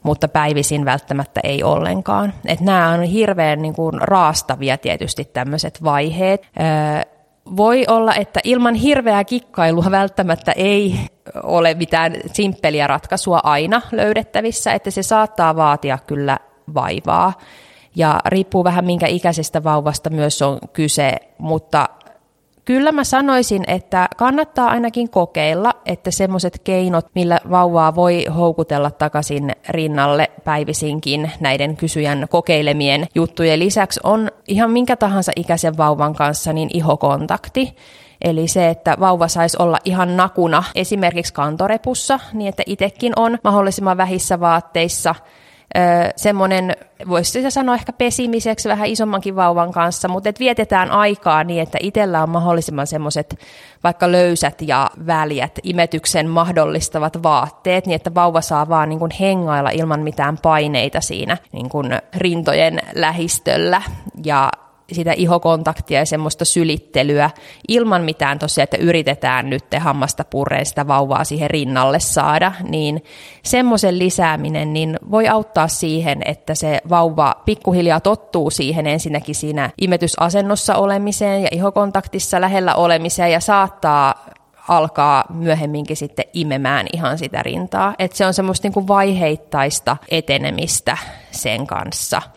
mutta 0.03 0.27
päivisin 0.27 0.85
välttämättä 0.85 1.39
ei 1.43 1.63
ollenkaan. 1.63 2.33
Et 2.45 2.59
nämä 2.59 2.89
on 2.89 3.03
hirveän 3.03 3.61
niin 3.61 3.73
kuin 3.73 4.01
raastavia 4.01 4.77
tietysti 4.77 5.25
tämmöiset 5.25 5.83
vaiheet. 5.83 6.41
Öö, 6.41 7.01
voi 7.57 7.85
olla, 7.87 8.15
että 8.15 8.39
ilman 8.43 8.75
hirveää 8.75 9.23
kikkailua 9.23 9.85
välttämättä 9.91 10.51
ei 10.51 10.99
ole 11.43 11.73
mitään 11.73 12.15
simppeliä 12.33 12.87
ratkaisua 12.87 13.39
aina 13.43 13.81
löydettävissä, 13.91 14.73
että 14.73 14.91
se 14.91 15.03
saattaa 15.03 15.55
vaatia 15.55 15.97
kyllä 16.07 16.37
vaivaa. 16.73 17.33
Ja 17.95 18.19
riippuu 18.25 18.63
vähän 18.63 18.85
minkä 18.85 19.07
ikäisestä 19.07 19.63
vauvasta 19.63 20.09
myös 20.09 20.41
on 20.41 20.59
kyse, 20.73 21.15
mutta 21.37 21.89
Kyllä 22.69 22.91
mä 22.91 23.03
sanoisin, 23.03 23.63
että 23.67 24.07
kannattaa 24.17 24.69
ainakin 24.69 25.09
kokeilla, 25.09 25.73
että 25.85 26.11
semmoiset 26.11 26.61
keinot, 26.63 27.05
millä 27.15 27.39
vauvaa 27.49 27.95
voi 27.95 28.25
houkutella 28.37 28.91
takaisin 28.91 29.51
rinnalle 29.69 30.31
päivisinkin 30.43 31.31
näiden 31.39 31.77
kysyjän 31.77 32.27
kokeilemien 32.29 33.07
juttujen 33.15 33.59
lisäksi 33.59 33.99
on 34.03 34.31
ihan 34.47 34.71
minkä 34.71 34.95
tahansa 34.95 35.31
ikäisen 35.35 35.77
vauvan 35.77 36.15
kanssa 36.15 36.53
niin 36.53 36.69
ihokontakti. 36.73 37.75
Eli 38.21 38.47
se, 38.47 38.69
että 38.69 38.97
vauva 38.99 39.27
saisi 39.27 39.57
olla 39.59 39.77
ihan 39.85 40.17
nakuna 40.17 40.63
esimerkiksi 40.75 41.33
kantorepussa, 41.33 42.19
niin 42.33 42.49
että 42.49 42.63
itsekin 42.65 43.13
on 43.15 43.37
mahdollisimman 43.43 43.97
vähissä 43.97 44.39
vaatteissa– 44.39 45.15
semmoinen, 46.15 46.75
voisi 47.07 47.51
sanoa 47.51 47.75
ehkä 47.75 47.93
pesimiseksi 47.93 48.69
vähän 48.69 48.87
isommankin 48.87 49.35
vauvan 49.35 49.71
kanssa, 49.71 50.07
mutta 50.07 50.29
et 50.29 50.39
vietetään 50.39 50.91
aikaa 50.91 51.43
niin, 51.43 51.61
että 51.61 51.77
itsellä 51.81 52.23
on 52.23 52.29
mahdollisimman 52.29 52.87
semmoiset 52.87 53.39
vaikka 53.83 54.11
löysät 54.11 54.61
ja 54.61 54.89
väljät 55.07 55.59
imetyksen 55.63 56.29
mahdollistavat 56.29 57.23
vaatteet, 57.23 57.85
niin 57.85 57.95
että 57.95 58.15
vauva 58.15 58.41
saa 58.41 58.69
vaan 58.69 58.89
niin 58.89 58.99
kuin 58.99 59.11
hengailla 59.19 59.69
ilman 59.69 59.99
mitään 59.99 60.37
paineita 60.37 61.01
siinä 61.01 61.37
niin 61.51 61.69
kuin 61.69 61.89
rintojen 62.15 62.79
lähistöllä. 62.95 63.81
Ja 64.23 64.51
sitä 64.95 65.13
ihokontaktia 65.17 65.99
ja 65.99 66.05
semmoista 66.05 66.45
sylittelyä 66.45 67.29
ilman 67.67 68.03
mitään 68.03 68.39
tosiaan, 68.39 68.63
että 68.63 68.77
yritetään 68.77 69.49
nyt 69.49 69.65
hammasta 69.79 70.23
purreen 70.23 70.65
sitä 70.65 70.87
vauvaa 70.87 71.23
siihen 71.23 71.49
rinnalle 71.49 71.99
saada, 71.99 72.51
niin 72.69 73.03
semmoisen 73.43 73.99
lisääminen 73.99 74.73
niin 74.73 74.99
voi 75.11 75.27
auttaa 75.27 75.67
siihen, 75.67 76.21
että 76.25 76.55
se 76.55 76.81
vauva 76.89 77.35
pikkuhiljaa 77.45 77.99
tottuu 77.99 78.49
siihen 78.49 78.87
ensinnäkin 78.87 79.35
siinä 79.35 79.69
imetysasennossa 79.81 80.75
olemiseen 80.75 81.41
ja 81.41 81.49
ihokontaktissa 81.51 82.41
lähellä 82.41 82.75
olemiseen 82.75 83.31
ja 83.31 83.39
saattaa 83.39 84.25
alkaa 84.67 85.23
myöhemminkin 85.29 85.97
sitten 85.97 86.25
imemään 86.33 86.87
ihan 86.93 87.17
sitä 87.17 87.43
rintaa. 87.43 87.95
Että 87.99 88.17
se 88.17 88.25
on 88.25 88.33
semmoista 88.33 88.65
niin 88.65 88.73
kuin 88.73 88.87
vaiheittaista 88.87 89.97
etenemistä 90.09 90.97
sen 91.31 91.67
kanssa– 91.67 92.21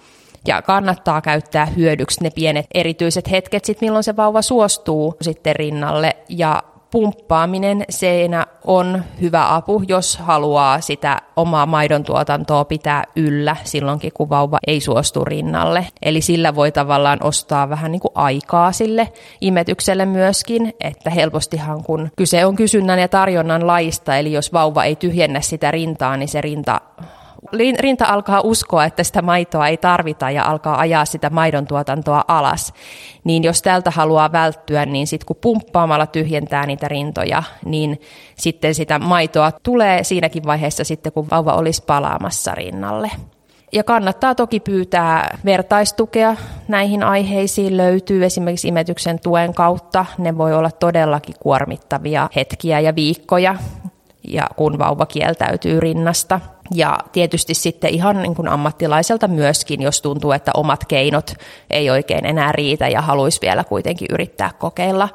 ja 0.47 0.63
kannattaa 0.63 1.21
käyttää 1.21 1.67
hyödyksi 1.67 2.23
ne 2.23 2.31
pienet 2.31 2.67
erityiset 2.75 3.31
hetket, 3.31 3.65
sit 3.65 3.81
milloin 3.81 4.05
se 4.05 4.17
vauva 4.17 4.43
suostuu 4.43 5.15
sitten 5.21 5.57
rinnalle 5.57 6.17
ja 6.29 6.63
pumppaaminen 6.93 7.85
seinä 7.91 8.47
on 8.65 9.05
hyvä 9.21 9.55
apu, 9.55 9.83
jos 9.89 10.17
haluaa 10.17 10.81
sitä 10.81 11.19
omaa 11.37 11.67
maidon 11.67 12.05
tuotantoa 12.05 12.65
pitää 12.65 13.05
yllä 13.17 13.57
silloinkin, 13.65 14.13
kun 14.15 14.29
vauva 14.29 14.59
ei 14.67 14.81
suostu 14.81 15.25
rinnalle. 15.25 15.87
Eli 16.03 16.21
sillä 16.21 16.55
voi 16.55 16.73
tavallaan 16.73 17.19
ostaa 17.23 17.69
vähän 17.69 17.93
niin 17.93 18.01
kuin 18.01 18.13
aikaa 18.15 18.73
sille 18.73 19.13
imetykselle 19.41 20.07
myöskin, 20.07 20.75
että 20.81 21.11
helpostihan 21.11 21.85
kun 21.85 22.11
kyse 22.17 22.47
on 22.47 22.57
kysynnän 22.57 22.99
ja 22.99 23.09
tarjonnan 23.09 23.67
laista, 23.67 24.17
eli 24.17 24.33
jos 24.33 24.53
vauva 24.53 24.85
ei 24.85 24.97
tyhjennä 24.97 25.41
sitä 25.41 25.71
rintaa, 25.71 26.17
niin 26.17 26.29
se 26.29 26.41
rinta 26.41 26.81
rinta 27.79 28.07
alkaa 28.07 28.41
uskoa, 28.41 28.85
että 28.85 29.03
sitä 29.03 29.23
maitoa 29.23 29.69
ei 29.69 29.77
tarvita 29.77 30.31
ja 30.31 30.45
alkaa 30.45 30.81
ajaa 30.81 31.05
sitä 31.05 31.31
maidon 31.31 31.67
tuotantoa 31.67 32.25
alas, 32.29 32.73
niin 33.25 33.43
jos 33.43 33.63
tältä 33.63 33.91
haluaa 33.91 34.33
välttyä, 34.33 34.87
niin 34.87 35.07
sitten 35.07 35.27
kun 35.27 35.37
pumppaamalla 35.41 36.07
tyhjentää 36.07 36.67
niitä 36.67 36.89
rintoja, 36.89 37.43
niin 37.65 38.01
sitten 38.37 38.75
sitä 38.75 38.99
maitoa 38.99 39.53
tulee 39.63 40.05
siinäkin 40.05 40.45
vaiheessa 40.45 40.85
sitten, 40.85 41.13
kun 41.13 41.31
vauva 41.31 41.53
olisi 41.53 41.83
palaamassa 41.87 42.55
rinnalle. 42.55 43.11
Ja 43.75 43.85
kannattaa 43.85 44.35
toki 44.35 44.61
pyytää 44.61 45.39
vertaistukea 45.45 46.37
näihin 46.69 47.03
aiheisiin. 47.03 47.77
Löytyy 47.77 48.25
esimerkiksi 48.25 48.69
imetyksen 48.69 49.19
tuen 49.21 49.55
kautta. 49.55 50.07
Ne 50.19 50.39
voi 50.39 50.55
olla 50.55 50.71
todellakin 50.71 51.35
kuormittavia 51.41 52.29
hetkiä 52.37 52.81
ja 52.81 52.95
viikkoja, 52.95 53.55
ja 54.29 54.47
kun 54.57 54.79
vauva 54.79 55.07
kieltäytyy 55.07 55.81
rinnasta. 55.81 56.41
Ja 56.75 56.99
tietysti 57.13 57.55
sitten 57.55 57.91
ihan 57.91 58.23
niin 58.23 58.35
kuin 58.35 58.49
ammattilaiselta 58.49 59.29
myöskin, 59.29 59.83
jos 59.83 60.03
tuntuu, 60.03 60.33
että 60.33 60.51
omat 60.55 60.85
keinot 60.89 61.35
ei 61.71 61.91
oikein 61.91 62.27
enää 62.27 62.53
riitä 62.53 62.89
ja 62.89 63.03
haluaisi 63.03 63.41
vielä 63.43 63.65
kuitenkin 63.65 64.09
yrittää 64.11 64.51
kokeilla 64.59 65.09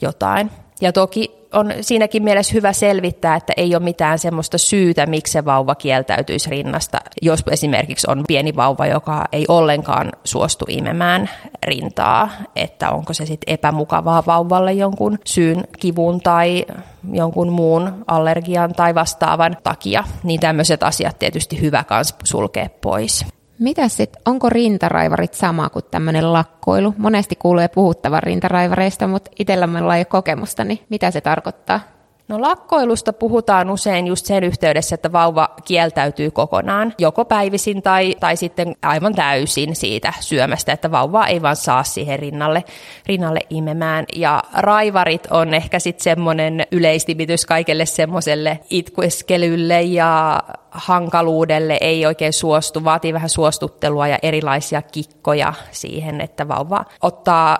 jotain. 0.00 0.50
Ja 0.80 0.92
toki 0.92 1.38
on 1.52 1.72
siinäkin 1.80 2.22
mielessä 2.22 2.54
hyvä 2.54 2.72
selvittää, 2.72 3.36
että 3.36 3.52
ei 3.56 3.74
ole 3.74 3.82
mitään 3.82 4.18
semmoista 4.18 4.58
syytä, 4.58 5.06
miksi 5.06 5.32
se 5.32 5.44
vauva 5.44 5.74
kieltäytyisi 5.74 6.50
rinnasta, 6.50 6.98
jos 7.22 7.44
esimerkiksi 7.50 8.10
on 8.10 8.24
pieni 8.28 8.56
vauva, 8.56 8.86
joka 8.86 9.24
ei 9.32 9.44
ollenkaan 9.48 10.12
suostu 10.24 10.64
imemään 10.68 11.30
rintaa, 11.66 12.30
että 12.56 12.90
onko 12.90 13.14
se 13.14 13.26
sitten 13.26 13.54
epämukavaa 13.54 14.22
vauvalle 14.26 14.72
jonkun 14.72 15.18
syyn, 15.24 15.64
kivun 15.78 16.20
tai 16.20 16.64
jonkun 17.12 17.52
muun 17.52 18.04
allergian 18.06 18.72
tai 18.72 18.94
vastaavan 18.94 19.56
takia, 19.62 20.04
niin 20.22 20.40
tämmöiset 20.40 20.82
asiat 20.82 21.18
tietysti 21.18 21.60
hyvä 21.60 21.84
kans 21.84 22.14
sulkea 22.24 22.68
pois. 22.80 23.37
Mitä 23.58 23.88
sitten, 23.88 24.22
onko 24.26 24.48
rintaraivarit 24.48 25.34
sama 25.34 25.68
kuin 25.68 25.84
tämmöinen 25.90 26.32
lakkoilu? 26.32 26.94
Monesti 26.98 27.36
kuulee 27.36 27.68
puhuttavan 27.68 28.22
rintaraivareista, 28.22 29.06
mutta 29.06 29.30
itsellä 29.38 29.66
meillä 29.66 29.96
ei 29.96 30.00
ole 30.00 30.04
kokemusta, 30.04 30.64
niin 30.64 30.80
mitä 30.88 31.10
se 31.10 31.20
tarkoittaa? 31.20 31.80
No 32.28 32.40
lakkoilusta 32.40 33.12
puhutaan 33.12 33.70
usein 33.70 34.06
just 34.06 34.26
sen 34.26 34.44
yhteydessä, 34.44 34.94
että 34.94 35.12
vauva 35.12 35.48
kieltäytyy 35.64 36.30
kokonaan, 36.30 36.94
joko 36.98 37.24
päivisin 37.24 37.82
tai, 37.82 38.14
tai 38.20 38.36
sitten 38.36 38.76
aivan 38.82 39.14
täysin 39.14 39.76
siitä 39.76 40.12
syömästä, 40.20 40.72
että 40.72 40.90
vauva 40.90 41.26
ei 41.26 41.42
vaan 41.42 41.56
saa 41.56 41.82
siihen 41.82 42.18
rinnalle, 42.18 42.64
rinnalle 43.06 43.40
imemään. 43.50 44.04
Ja 44.16 44.42
raivarit 44.52 45.26
on 45.30 45.54
ehkä 45.54 45.78
sitten 45.78 46.04
semmoinen 46.04 46.66
yleistimitys 46.72 47.46
kaikelle 47.46 47.86
semmoiselle 47.86 48.60
itkueskelylle 48.70 49.82
ja 49.82 50.42
hankaluudelle, 50.70 51.78
ei 51.80 52.06
oikein 52.06 52.32
suostu, 52.32 52.84
vaatii 52.84 53.14
vähän 53.14 53.28
suostuttelua 53.28 54.08
ja 54.08 54.18
erilaisia 54.22 54.82
kikkoja 54.82 55.52
siihen, 55.70 56.20
että 56.20 56.48
vauva 56.48 56.84
ottaa, 57.02 57.58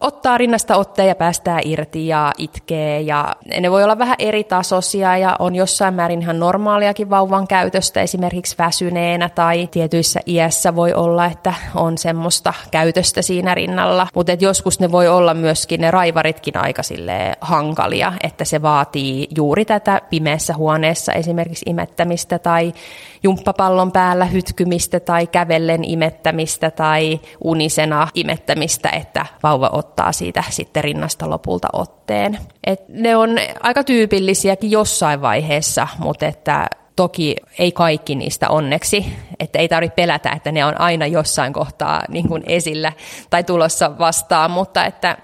ottaa 0.00 0.38
rinnasta 0.38 0.76
otteen 0.76 1.08
ja 1.08 1.14
päästää 1.14 1.58
irti 1.64 2.08
ja 2.08 2.32
itkee. 2.38 3.00
Ja 3.00 3.36
ne 3.60 3.70
voi 3.70 3.84
olla 3.84 3.98
vähän 3.98 4.16
eri 4.18 4.44
tasoisia 4.44 5.16
ja 5.16 5.36
on 5.38 5.54
jossain 5.54 5.94
määrin 5.94 6.22
ihan 6.22 6.40
normaaliakin 6.40 7.10
vauvan 7.10 7.46
käytöstä, 7.46 8.00
esimerkiksi 8.00 8.58
väsyneenä 8.58 9.28
tai 9.28 9.68
tietyissä 9.70 10.20
iässä 10.26 10.76
voi 10.76 10.94
olla, 10.94 11.26
että 11.26 11.54
on 11.74 11.98
semmoista 11.98 12.54
käytöstä 12.70 13.22
siinä 13.22 13.54
rinnalla. 13.54 14.06
Mutta 14.14 14.32
joskus 14.40 14.80
ne 14.80 14.92
voi 14.92 15.08
olla 15.08 15.34
myöskin 15.34 15.80
ne 15.80 15.90
raivaritkin 15.90 16.56
aika 16.56 16.82
hankalia, 17.40 18.12
että 18.22 18.44
se 18.44 18.62
vaatii 18.62 19.28
juuri 19.36 19.64
tätä 19.64 20.00
pimeässä 20.10 20.54
huoneessa 20.56 21.12
esimerkiksi 21.12 21.64
imettämistä 21.68 22.38
tai 22.42 22.72
jumppapallon 23.22 23.92
päällä 23.92 24.24
hytkymistä 24.24 25.00
tai 25.00 25.26
kävellen 25.26 25.84
imettämistä 25.84 26.70
tai 26.70 27.20
unisena 27.44 28.08
imettämistä, 28.14 28.88
että 28.88 29.26
vauva 29.42 29.70
ottaa 29.72 30.12
siitä 30.12 30.44
sitten 30.50 30.84
rinnasta 30.84 31.30
lopulta 31.30 31.68
otteen. 31.72 32.38
Et 32.64 32.88
ne 32.88 33.16
on 33.16 33.30
aika 33.60 33.84
tyypillisiäkin 33.84 34.70
jossain 34.70 35.22
vaiheessa, 35.22 35.88
mutta 35.98 36.26
että 36.26 36.66
Toki 36.96 37.36
ei 37.58 37.72
kaikki 37.72 38.14
niistä 38.14 38.48
onneksi, 38.48 39.06
että 39.40 39.58
ei 39.58 39.68
tarvitse 39.68 39.94
pelätä, 39.94 40.30
että 40.30 40.52
ne 40.52 40.64
on 40.64 40.80
aina 40.80 41.06
jossain 41.06 41.52
kohtaa 41.52 42.02
niin 42.08 42.28
kuin 42.28 42.42
esillä 42.46 42.92
tai 43.30 43.44
tulossa 43.44 43.98
vastaan, 43.98 44.50
mutta 44.50 44.84
että, 44.84 45.18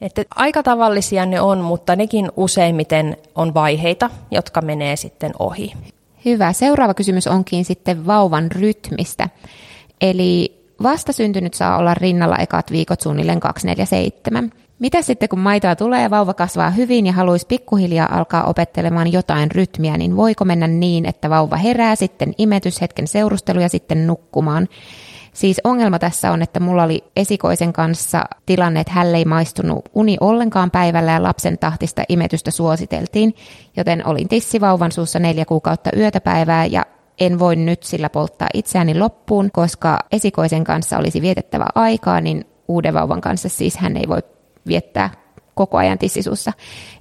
että 0.00 0.22
aika 0.34 0.62
tavallisia 0.62 1.26
ne 1.26 1.40
on, 1.40 1.60
mutta 1.60 1.96
nekin 1.96 2.30
useimmiten 2.36 3.16
on 3.34 3.54
vaiheita, 3.54 4.10
jotka 4.30 4.60
menee 4.60 4.96
sitten 4.96 5.32
ohi. 5.38 5.72
Hyvä. 6.24 6.52
Seuraava 6.52 6.94
kysymys 6.94 7.26
onkin 7.26 7.64
sitten 7.64 8.06
vauvan 8.06 8.52
rytmistä. 8.52 9.28
Eli 10.00 10.62
vastasyntynyt 10.82 11.54
saa 11.54 11.78
olla 11.78 11.94
rinnalla 11.94 12.36
ekat 12.36 12.70
viikot 12.70 13.00
suunnilleen 13.00 13.40
247. 13.40 14.52
Mitä 14.78 15.02
sitten 15.02 15.28
kun 15.28 15.38
maitoa 15.38 15.76
tulee 15.76 16.10
vauva 16.10 16.34
kasvaa 16.34 16.70
hyvin 16.70 17.06
ja 17.06 17.12
haluaisi 17.12 17.46
pikkuhiljaa 17.46 18.16
alkaa 18.16 18.44
opettelemaan 18.44 19.12
jotain 19.12 19.50
rytmiä, 19.50 19.96
niin 19.96 20.16
voiko 20.16 20.44
mennä 20.44 20.66
niin, 20.66 21.06
että 21.06 21.30
vauva 21.30 21.56
herää 21.56 21.96
sitten 21.96 22.34
imetyshetken 22.38 23.06
seurustelu 23.06 23.60
ja 23.60 23.68
sitten 23.68 24.06
nukkumaan? 24.06 24.68
Siis 25.34 25.60
ongelma 25.64 25.98
tässä 25.98 26.32
on, 26.32 26.42
että 26.42 26.60
mulla 26.60 26.82
oli 26.82 27.04
esikoisen 27.16 27.72
kanssa 27.72 28.24
tilanne, 28.46 28.80
että 28.80 28.92
hälle 28.92 29.16
ei 29.16 29.24
maistunut 29.24 29.88
uni 29.94 30.16
ollenkaan 30.20 30.70
päivällä 30.70 31.12
ja 31.12 31.22
lapsen 31.22 31.58
tahtista 31.58 32.02
imetystä 32.08 32.50
suositeltiin, 32.50 33.34
joten 33.76 34.06
olin 34.06 34.28
tissivauvan 34.28 34.92
suussa 34.92 35.18
neljä 35.18 35.44
kuukautta 35.44 35.90
yötä 35.96 36.20
päivää 36.20 36.66
ja 36.66 36.86
en 37.20 37.38
voi 37.38 37.56
nyt 37.56 37.82
sillä 37.82 38.10
polttaa 38.10 38.48
itseäni 38.54 38.98
loppuun, 38.98 39.50
koska 39.52 39.98
esikoisen 40.12 40.64
kanssa 40.64 40.98
olisi 40.98 41.20
vietettävä 41.20 41.66
aikaa, 41.74 42.20
niin 42.20 42.44
uuden 42.68 42.94
vauvan 42.94 43.20
kanssa 43.20 43.48
siis 43.48 43.76
hän 43.76 43.96
ei 43.96 44.08
voi 44.08 44.22
viettää 44.66 45.10
koko 45.54 45.78
ajan 45.78 45.98
tissisuussa. 45.98 46.52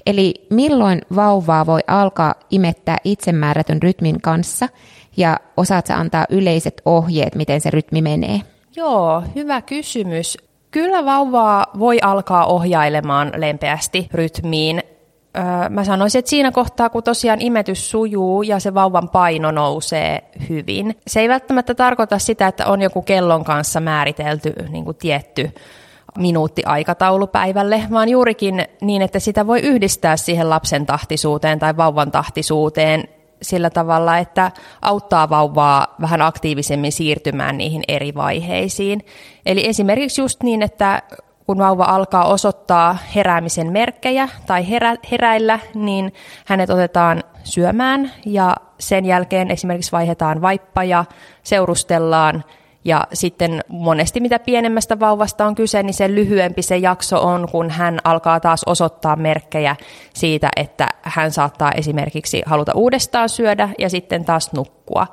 Eli 0.05 0.33
milloin 0.49 1.01
vauvaa 1.15 1.65
voi 1.65 1.81
alkaa 1.87 2.35
imettää 2.49 2.97
itsemäärätön 3.03 3.83
rytmin 3.83 4.21
kanssa 4.21 4.69
ja 5.17 5.39
osaat 5.57 5.85
sä 5.85 5.97
antaa 5.97 6.25
yleiset 6.29 6.81
ohjeet, 6.85 7.35
miten 7.35 7.61
se 7.61 7.69
rytmi 7.69 8.01
menee? 8.01 8.41
Joo, 8.75 9.23
hyvä 9.35 9.61
kysymys. 9.61 10.37
Kyllä 10.71 11.05
vauvaa 11.05 11.65
voi 11.79 11.99
alkaa 12.01 12.45
ohjailemaan 12.45 13.31
lempeästi 13.35 14.07
rytmiin. 14.13 14.83
Öö, 15.37 15.69
mä 15.69 15.83
sanoisin, 15.83 16.19
että 16.19 16.29
siinä 16.29 16.51
kohtaa, 16.51 16.89
kun 16.89 17.03
tosiaan 17.03 17.41
imetys 17.41 17.91
sujuu 17.91 18.43
ja 18.43 18.59
se 18.59 18.73
vauvan 18.73 19.09
paino 19.09 19.51
nousee 19.51 20.23
hyvin. 20.49 20.95
Se 21.07 21.19
ei 21.19 21.29
välttämättä 21.29 21.75
tarkoita 21.75 22.19
sitä, 22.19 22.47
että 22.47 22.65
on 22.65 22.81
joku 22.81 23.01
kellon 23.01 23.43
kanssa 23.43 23.79
määritelty 23.79 24.53
niin 24.69 24.85
kuin 24.85 24.97
tietty 24.97 25.51
minuuttiaikataulu 26.17 27.27
päivälle, 27.27 27.83
vaan 27.91 28.09
juurikin 28.09 28.65
niin, 28.81 29.01
että 29.01 29.19
sitä 29.19 29.47
voi 29.47 29.59
yhdistää 29.59 30.17
siihen 30.17 30.49
lapsen 30.49 30.85
tahtisuuteen 30.85 31.59
tai 31.59 31.77
vauvan 31.77 32.11
tahtisuuteen 32.11 33.03
sillä 33.43 33.69
tavalla, 33.69 34.17
että 34.17 34.51
auttaa 34.81 35.29
vauvaa 35.29 35.95
vähän 36.01 36.21
aktiivisemmin 36.21 36.91
siirtymään 36.91 37.57
niihin 37.57 37.83
eri 37.87 38.15
vaiheisiin. 38.15 39.05
Eli 39.45 39.67
esimerkiksi 39.67 40.21
just 40.21 40.43
niin, 40.43 40.61
että 40.61 41.01
kun 41.47 41.57
vauva 41.57 41.83
alkaa 41.83 42.25
osoittaa 42.25 42.97
heräämisen 43.15 43.71
merkkejä 43.71 44.29
tai 44.45 44.69
herä, 44.69 44.95
heräillä, 45.11 45.59
niin 45.75 46.13
hänet 46.45 46.69
otetaan 46.69 47.23
syömään 47.43 48.11
ja 48.25 48.55
sen 48.79 49.05
jälkeen 49.05 49.51
esimerkiksi 49.51 49.91
vaihdetaan 49.91 50.41
vaippa 50.41 50.83
ja 50.83 51.05
seurustellaan 51.43 52.43
ja 52.85 53.03
sitten 53.13 53.61
monesti 53.67 54.19
mitä 54.19 54.39
pienemmästä 54.39 54.99
vauvasta 54.99 55.45
on 55.45 55.55
kyse, 55.55 55.83
niin 55.83 55.93
sen 55.93 56.15
lyhyempi 56.15 56.61
se 56.61 56.77
jakso 56.77 57.21
on, 57.21 57.47
kun 57.51 57.69
hän 57.69 57.99
alkaa 58.03 58.39
taas 58.39 58.63
osoittaa 58.65 59.15
merkkejä 59.15 59.75
siitä, 60.13 60.49
että 60.55 60.89
hän 61.01 61.31
saattaa 61.31 61.71
esimerkiksi 61.71 62.43
haluta 62.45 62.71
uudestaan 62.75 63.29
syödä 63.29 63.69
ja 63.77 63.89
sitten 63.89 64.25
taas 64.25 64.53
nukkua 64.53 65.07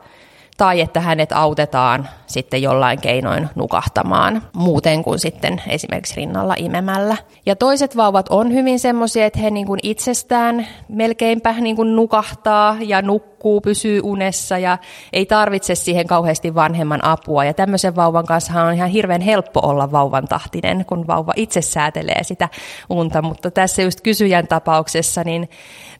tai 0.60 0.80
että 0.80 1.00
hänet 1.00 1.32
autetaan 1.32 2.08
sitten 2.26 2.62
jollain 2.62 3.00
keinoin 3.00 3.48
nukahtamaan 3.54 4.42
muuten 4.52 5.02
kuin 5.02 5.18
sitten 5.18 5.62
esimerkiksi 5.68 6.16
rinnalla 6.16 6.54
imemällä. 6.58 7.16
Ja 7.46 7.56
toiset 7.56 7.96
vauvat 7.96 8.26
on 8.28 8.52
hyvin 8.52 8.78
semmoisia, 8.78 9.26
että 9.26 9.38
he 9.38 9.50
niin 9.50 9.66
kuin 9.66 9.80
itsestään 9.82 10.66
melkeinpä 10.88 11.52
niin 11.60 11.76
kuin 11.76 11.96
nukahtaa 11.96 12.76
ja 12.80 13.02
nukkuu, 13.02 13.60
pysyy 13.60 14.00
unessa 14.04 14.58
ja 14.58 14.78
ei 15.12 15.26
tarvitse 15.26 15.74
siihen 15.74 16.06
kauheasti 16.06 16.54
vanhemman 16.54 17.04
apua. 17.04 17.44
Ja 17.44 17.54
tämmöisen 17.54 17.96
vauvan 17.96 18.26
kanssa 18.26 18.62
on 18.62 18.74
ihan 18.74 18.90
hirveän 18.90 19.20
helppo 19.20 19.60
olla 19.62 19.92
vauvan 19.92 20.24
tahtinen, 20.24 20.84
kun 20.84 21.06
vauva 21.06 21.32
itse 21.36 21.62
säätelee 21.62 22.24
sitä 22.24 22.48
unta. 22.90 23.22
Mutta 23.22 23.50
tässä 23.50 23.82
just 23.82 24.00
kysyjän 24.00 24.46
tapauksessa, 24.48 25.24
niin 25.24 25.48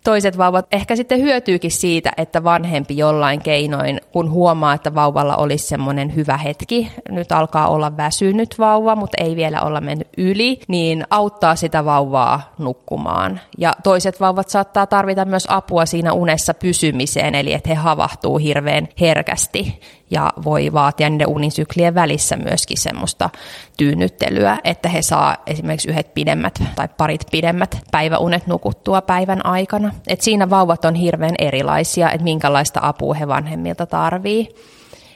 toiset 0.05 0.39
vauvat 0.39 0.67
ehkä 0.73 0.97
sitten 0.97 1.21
hyötyykin 1.21 1.71
siitä, 1.71 2.13
että 2.17 2.45
vanhempi 2.45 2.97
jollain 2.97 3.43
keinoin, 3.43 4.01
kun 4.13 4.31
huomaa, 4.31 4.75
että 4.75 4.95
vauvalla 4.95 5.37
olisi 5.37 5.67
semmoinen 5.67 6.15
hyvä 6.15 6.37
hetki, 6.37 6.93
nyt 7.09 7.33
alkaa 7.33 7.69
olla 7.69 7.97
väsynyt 7.97 8.59
vauva, 8.59 8.97
mutta 8.97 9.25
ei 9.25 9.37
vielä 9.37 9.61
olla 9.63 9.81
mennyt 9.81 10.09
yli, 10.19 10.61
niin 10.69 11.05
auttaa 11.11 11.57
sitä 11.57 11.85
vauvaa 11.85 12.53
nukkumaan. 12.59 13.41
Ja 13.59 13.73
toiset 13.83 14.21
vauvat 14.21 14.49
saattaa 14.49 14.87
tarvita 14.87 15.25
myös 15.25 15.47
apua 15.49 15.87
siinä 15.87 16.13
unessa 16.13 16.55
pysymiseen, 16.55 17.35
eli 17.35 17.53
että 17.53 17.69
he 17.69 17.75
havahtuu 17.75 18.39
hirveän 18.39 18.89
herkästi 19.01 19.81
ja 20.11 20.33
voi 20.45 20.73
vaatia 20.73 21.11
niiden 21.11 21.29
unisyklien 21.29 21.95
välissä 21.95 22.37
myöskin 22.37 22.79
semmoista 22.79 23.31
tyynnyttelyä, 23.77 24.59
että 24.65 24.89
he 24.89 25.03
saa 25.03 25.37
esimerkiksi 25.47 25.91
yhdet 25.91 26.15
pidemmät 26.15 26.63
tai 26.77 26.89
parit 26.97 27.27
pidemmät 27.31 27.79
päiväunet 27.91 28.47
nukuttua 28.47 29.03
päivän 29.03 29.47
aikana. 29.47 29.95
Et 30.07 30.21
siinä 30.21 30.51
vauvat 30.51 30.85
on 30.85 30.95
hirveän 30.95 31.35
erilaisia, 31.39 32.11
että 32.11 32.25
minkälaista 32.25 32.81
apua 32.83 33.15
he 33.15 33.29
vanhemmilta 33.29 33.87
tarvii. 33.87 34.49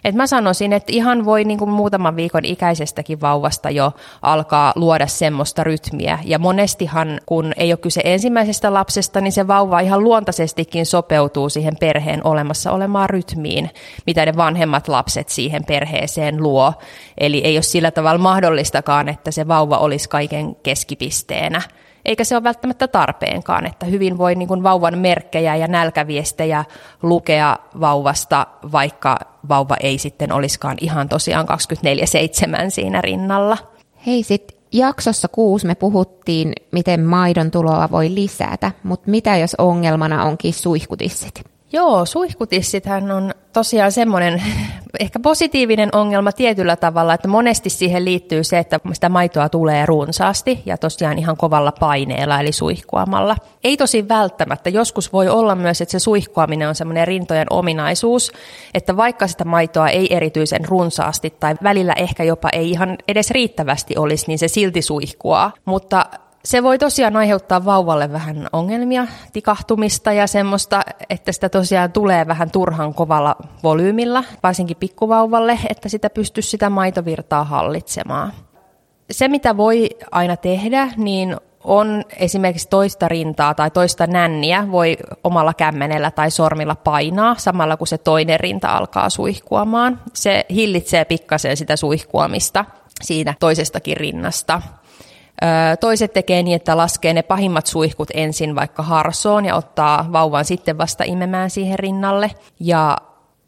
Et 0.04 0.14
mä 0.14 0.26
sanoisin, 0.26 0.72
että 0.72 0.92
ihan 0.92 1.24
voi 1.24 1.44
niin 1.44 1.58
kuin 1.58 1.70
muutaman 1.70 2.16
viikon 2.16 2.44
ikäisestäkin 2.44 3.20
vauvasta 3.20 3.70
jo 3.70 3.92
alkaa 4.22 4.72
luoda 4.76 5.06
semmoista 5.06 5.64
rytmiä. 5.64 6.18
Ja 6.24 6.38
monestihan, 6.38 7.20
kun 7.26 7.52
ei 7.56 7.72
ole 7.72 7.78
kyse 7.78 8.00
ensimmäisestä 8.04 8.74
lapsesta, 8.74 9.20
niin 9.20 9.32
se 9.32 9.46
vauva 9.46 9.80
ihan 9.80 10.04
luontaisestikin 10.04 10.86
sopeutuu 10.86 11.48
siihen 11.48 11.76
perheen 11.80 12.26
olemassa 12.26 12.72
olemaan 12.72 13.10
rytmiin, 13.10 13.70
mitä 14.06 14.26
ne 14.26 14.36
vanhemmat 14.36 14.88
lapset 14.88 15.28
siihen 15.28 15.64
perheeseen 15.64 16.42
luo. 16.42 16.72
Eli 17.18 17.38
ei 17.38 17.56
ole 17.56 17.62
sillä 17.62 17.90
tavalla 17.90 18.18
mahdollistakaan, 18.18 19.08
että 19.08 19.30
se 19.30 19.48
vauva 19.48 19.78
olisi 19.78 20.08
kaiken 20.08 20.56
keskipisteenä 20.56 21.62
eikä 22.04 22.24
se 22.24 22.36
ole 22.36 22.42
välttämättä 22.42 22.88
tarpeenkaan, 22.88 23.66
että 23.66 23.86
hyvin 23.86 24.18
voi 24.18 24.34
niin 24.34 24.48
kuin 24.48 24.62
vauvan 24.62 24.98
merkkejä 24.98 25.56
ja 25.56 25.68
nälkäviestejä 25.68 26.64
lukea 27.02 27.56
vauvasta, 27.80 28.46
vaikka 28.72 29.18
vauva 29.48 29.76
ei 29.80 29.98
sitten 29.98 30.32
olisikaan 30.32 30.76
ihan 30.80 31.08
tosiaan 31.08 31.46
24-7 31.48 32.70
siinä 32.70 33.00
rinnalla. 33.00 33.58
Hei, 34.06 34.22
sit 34.22 34.56
jaksossa 34.72 35.28
kuusi 35.28 35.66
me 35.66 35.74
puhuttiin, 35.74 36.52
miten 36.72 37.00
maidon 37.00 37.50
tuloa 37.50 37.90
voi 37.90 38.14
lisätä, 38.14 38.72
mutta 38.82 39.10
mitä 39.10 39.36
jos 39.36 39.54
ongelmana 39.58 40.24
onkin 40.24 40.54
suihkutissit? 40.54 41.53
Joo, 41.74 42.04
suihkutissithän 42.04 43.10
on 43.10 43.34
tosiaan 43.52 43.92
semmoinen 43.92 44.42
ehkä 45.00 45.20
positiivinen 45.20 45.88
ongelma 45.92 46.32
tietyllä 46.32 46.76
tavalla, 46.76 47.14
että 47.14 47.28
monesti 47.28 47.70
siihen 47.70 48.04
liittyy 48.04 48.44
se, 48.44 48.58
että 48.58 48.80
sitä 48.92 49.08
maitoa 49.08 49.48
tulee 49.48 49.86
runsaasti 49.86 50.62
ja 50.66 50.78
tosiaan 50.78 51.18
ihan 51.18 51.36
kovalla 51.36 51.72
paineella 51.72 52.40
eli 52.40 52.52
suihkuamalla. 52.52 53.36
Ei 53.64 53.76
tosi 53.76 54.08
välttämättä. 54.08 54.70
Joskus 54.70 55.12
voi 55.12 55.28
olla 55.28 55.54
myös, 55.54 55.80
että 55.80 55.92
se 55.92 55.98
suihkuaminen 55.98 56.68
on 56.68 56.74
semmoinen 56.74 57.08
rintojen 57.08 57.46
ominaisuus, 57.50 58.32
että 58.74 58.96
vaikka 58.96 59.26
sitä 59.26 59.44
maitoa 59.44 59.88
ei 59.88 60.16
erityisen 60.16 60.64
runsaasti 60.64 61.30
tai 61.40 61.54
välillä 61.62 61.92
ehkä 61.92 62.24
jopa 62.24 62.48
ei 62.52 62.70
ihan 62.70 62.98
edes 63.08 63.30
riittävästi 63.30 63.96
olisi, 63.96 64.24
niin 64.28 64.38
se 64.38 64.48
silti 64.48 64.82
suihkuaa. 64.82 65.52
Mutta 65.64 66.06
se 66.44 66.62
voi 66.62 66.78
tosiaan 66.78 67.16
aiheuttaa 67.16 67.64
vauvalle 67.64 68.12
vähän 68.12 68.48
ongelmia, 68.52 69.06
tikahtumista 69.32 70.12
ja 70.12 70.26
semmoista, 70.26 70.82
että 71.10 71.32
sitä 71.32 71.48
tosiaan 71.48 71.92
tulee 71.92 72.26
vähän 72.26 72.50
turhan 72.50 72.94
kovalla 72.94 73.36
volyymilla, 73.62 74.24
varsinkin 74.42 74.76
pikkuvauvalle, 74.76 75.58
että 75.68 75.88
sitä 75.88 76.10
pystyisi 76.10 76.48
sitä 76.48 76.70
maitovirtaa 76.70 77.44
hallitsemaan. 77.44 78.32
Se, 79.10 79.28
mitä 79.28 79.56
voi 79.56 79.90
aina 80.10 80.36
tehdä, 80.36 80.88
niin 80.96 81.36
on 81.64 82.04
esimerkiksi 82.16 82.68
toista 82.68 83.08
rintaa 83.08 83.54
tai 83.54 83.70
toista 83.70 84.06
nänniä 84.06 84.72
voi 84.72 84.96
omalla 85.24 85.54
kämmenellä 85.54 86.10
tai 86.10 86.30
sormilla 86.30 86.74
painaa 86.74 87.34
samalla 87.38 87.76
kun 87.76 87.86
se 87.86 87.98
toinen 87.98 88.40
rinta 88.40 88.68
alkaa 88.68 89.10
suihkuamaan. 89.10 90.00
Se 90.12 90.46
hillitsee 90.50 91.04
pikkasen 91.04 91.56
sitä 91.56 91.76
suihkuamista 91.76 92.64
siinä 93.02 93.34
toisestakin 93.40 93.96
rinnasta. 93.96 94.62
Toiset 95.80 96.12
tekee 96.12 96.42
niin, 96.42 96.56
että 96.56 96.76
laskee 96.76 97.12
ne 97.12 97.22
pahimmat 97.22 97.66
suihkut 97.66 98.08
ensin 98.14 98.54
vaikka 98.54 98.82
harsoon 98.82 99.44
ja 99.44 99.56
ottaa 99.56 100.06
vauvan 100.12 100.44
sitten 100.44 100.78
vasta 100.78 101.04
imemään 101.04 101.50
siihen 101.50 101.78
rinnalle. 101.78 102.30
Ja 102.60 102.98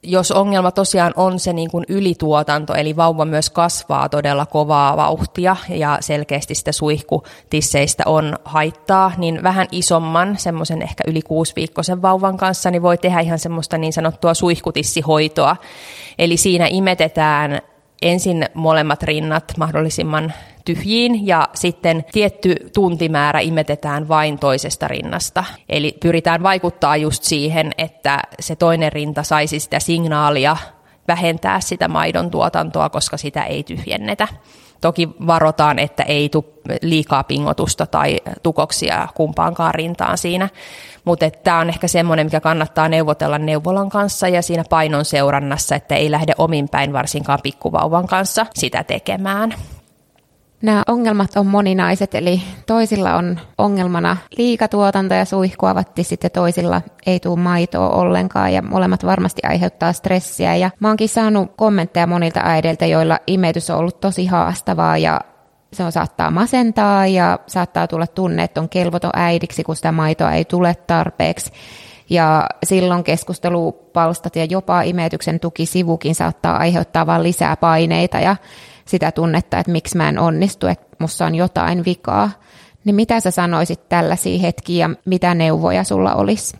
jos 0.03 0.33
ongelma 0.33 0.71
tosiaan 0.71 1.13
on 1.17 1.41
se 1.41 1.53
niin 1.53 1.71
kuin 1.71 1.85
ylituotanto, 1.89 2.75
eli 2.75 2.97
vauva 2.97 3.25
myös 3.25 3.51
kasvaa 3.51 4.09
todella 4.09 4.47
kovaa 4.47 4.97
vauhtia 4.97 5.57
ja 5.69 5.99
selkeästi 6.01 6.55
sitä 6.55 6.73
suihkutisseistä 6.73 8.03
on 8.07 8.35
haittaa, 8.45 9.13
niin 9.19 9.43
vähän 9.43 9.67
isomman, 9.73 10.39
semmoisen 10.39 10.83
ehkä 10.83 11.05
yli 11.07 11.23
kuusi-viikkoisen 11.23 12.03
vauvan 12.03 12.37
kanssa, 12.37 12.71
niin 12.71 12.83
voi 12.83 12.99
tehdä 12.99 13.21
ihan 13.21 13.39
semmoista 13.39 13.79
niin 13.79 13.93
sanottua 13.93 14.35
suihkutissihoitoa. 14.35 15.57
Eli 16.19 16.37
siinä 16.37 16.67
imetetään 16.71 17.61
ensin 18.03 18.47
molemmat 18.55 19.03
rinnat 19.03 19.53
mahdollisimman 19.59 20.33
tyhjiin 20.67 21.27
ja 21.27 21.49
sitten 21.55 22.05
tietty 22.13 22.55
tuntimäärä 22.75 23.41
imetetään 23.41 24.09
vain 24.09 24.39
toisesta 24.39 24.89
rinnasta. 24.89 25.45
Eli 25.69 25.97
pyritään 26.03 26.43
vaikuttaa 26.43 26.97
just 26.97 27.23
siihen, 27.23 27.73
että 27.79 28.23
se 28.41 28.57
toinen 28.57 28.93
rinta 28.93 29.23
saisi 29.23 29.61
sitä 29.61 29.81
signaalia 29.81 30.57
vähentää 31.09 31.61
sitä 31.61 31.89
maidon 31.89 32.31
tuotantoa, 32.31 32.89
koska 32.89 33.17
sitä 33.17 33.43
ei 33.43 33.63
tyhjennetä. 33.63 34.29
Toki 34.81 35.09
varotaan, 35.27 35.79
että 35.79 36.03
ei 36.03 36.29
tule 36.29 36.45
liikaa 36.83 37.25
pingotusta 37.25 37.87
tai 37.87 38.21
tukoksia 38.43 39.09
kumpaankaan 39.15 39.75
rintaan 39.75 40.19
siinä, 40.19 40.49
mutta 41.05 41.31
tämä 41.31 41.59
on 41.59 41.69
ehkä 41.69 41.89
semmoinen, 41.89 42.27
mikä 42.27 42.41
kannattaa 42.41 42.89
neuvotella 42.89 43.39
neuvolan 43.39 43.89
kanssa 43.89 44.29
ja 44.29 44.43
siinä 44.43 44.65
painon 44.71 45.05
seurannassa, 45.05 45.77
että 45.77 45.95
ei 45.95 46.11
lähde 46.11 46.33
omin 46.39 46.69
päin 46.69 46.93
varsinkaan 46.93 47.39
pikkuvauvan 47.43 48.07
kanssa 48.07 48.47
sitä 48.55 48.85
tekemään. 48.85 49.55
Nämä 50.63 50.83
ongelmat 50.89 51.37
on 51.37 51.47
moninaiset, 51.47 52.15
eli 52.15 52.43
toisilla 52.67 53.15
on 53.15 53.41
ongelmana 53.59 54.17
liikatuotanto 54.39 55.15
ja 55.15 55.25
suihkuavatti, 55.25 56.05
sitten 56.05 56.31
toisilla 56.31 56.83
ei 57.07 57.21
tule 57.21 57.39
maitoa 57.39 57.89
ollenkaan 57.89 58.53
ja 58.53 58.63
molemmat 58.63 59.05
varmasti 59.05 59.43
aiheuttaa 59.49 59.93
stressiä. 59.93 60.57
Ja 60.57 60.71
mä 60.81 60.89
oonkin 60.89 61.09
saanut 61.09 61.53
kommentteja 61.57 62.07
monilta 62.07 62.41
äideiltä, 62.45 62.87
joilla 62.87 63.19
imetys 63.27 63.71
on 63.71 63.79
ollut 63.79 64.01
tosi 64.01 64.27
haastavaa 64.27 64.99
ja 64.99 65.21
se 65.73 65.85
on 65.85 65.93
saattaa 65.93 66.31
masentaa 66.31 67.07
ja 67.07 67.39
saattaa 67.47 67.87
tulla 67.87 68.07
tunne, 68.07 68.45
että 68.45 68.61
on 68.61 68.69
kelvoton 68.69 69.11
äidiksi, 69.15 69.65
kun 69.65 69.77
sitä 69.77 69.93
maitoa 69.93 70.33
ei 70.33 70.45
tule 70.45 70.75
tarpeeksi. 70.75 71.53
Ja 72.11 72.47
silloin 72.65 73.05
keskustelupalstat 73.05 74.37
ja 74.37 74.45
jopa 74.45 74.83
imetyksen 74.83 75.41
tukisivukin 75.41 76.15
saattaa 76.15 76.57
aiheuttaa 76.57 77.07
vain 77.07 77.23
lisää 77.23 77.57
paineita 77.57 78.19
ja 78.19 78.37
sitä 78.89 79.13
tunnetta, 79.13 79.59
että 79.59 79.73
miksi 79.73 79.97
mä 79.97 80.09
en 80.09 80.19
onnistu, 80.19 80.67
että 80.67 80.97
musta 80.99 81.27
on 81.27 81.35
jotain 81.35 81.85
vikaa. 81.85 82.31
Niin 82.85 82.95
mitä 82.95 83.21
sä 83.21 83.31
sanoisit 83.31 83.89
tällaisia 83.89 84.39
hetkiä 84.39 84.87
ja 84.89 84.95
mitä 85.05 85.35
neuvoja 85.35 85.85
sulla 85.85 86.15
olisi? 86.15 86.57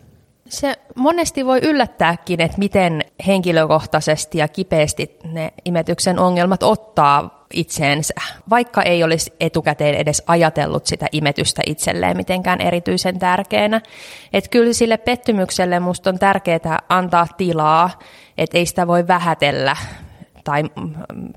Se 0.49 0.75
monesti 0.95 1.47
voi 1.47 1.59
yllättääkin, 1.63 2.41
että 2.41 2.59
miten 2.59 3.03
henkilökohtaisesti 3.27 4.39
ja 4.39 4.49
kipeästi 4.49 5.19
ne 5.25 5.53
imetyksen 5.65 6.19
ongelmat 6.19 6.63
ottaa 6.63 7.47
itseensä, 7.53 8.15
vaikka 8.51 8.83
ei 8.83 9.05
olisi 9.05 9.33
etukäteen 9.41 9.95
edes 9.95 10.23
ajatellut 10.27 10.87
sitä 10.87 11.07
imetystä 11.13 11.63
itselleen 11.67 12.17
mitenkään 12.17 12.61
erityisen 12.61 13.19
tärkeänä. 13.19 13.81
Että 14.33 14.51
kyllä 14.51 14.73
sille 14.73 14.97
pettymykselle 14.97 15.81
musta 15.81 16.11
on 16.11 16.19
tärkeää 16.19 16.79
antaa 16.89 17.27
tilaa, 17.37 17.99
että 18.39 18.59
ei 18.59 18.67
sitä 18.67 18.87
voi 18.87 19.09
vähätellä 19.09 19.77
tai 20.47 20.63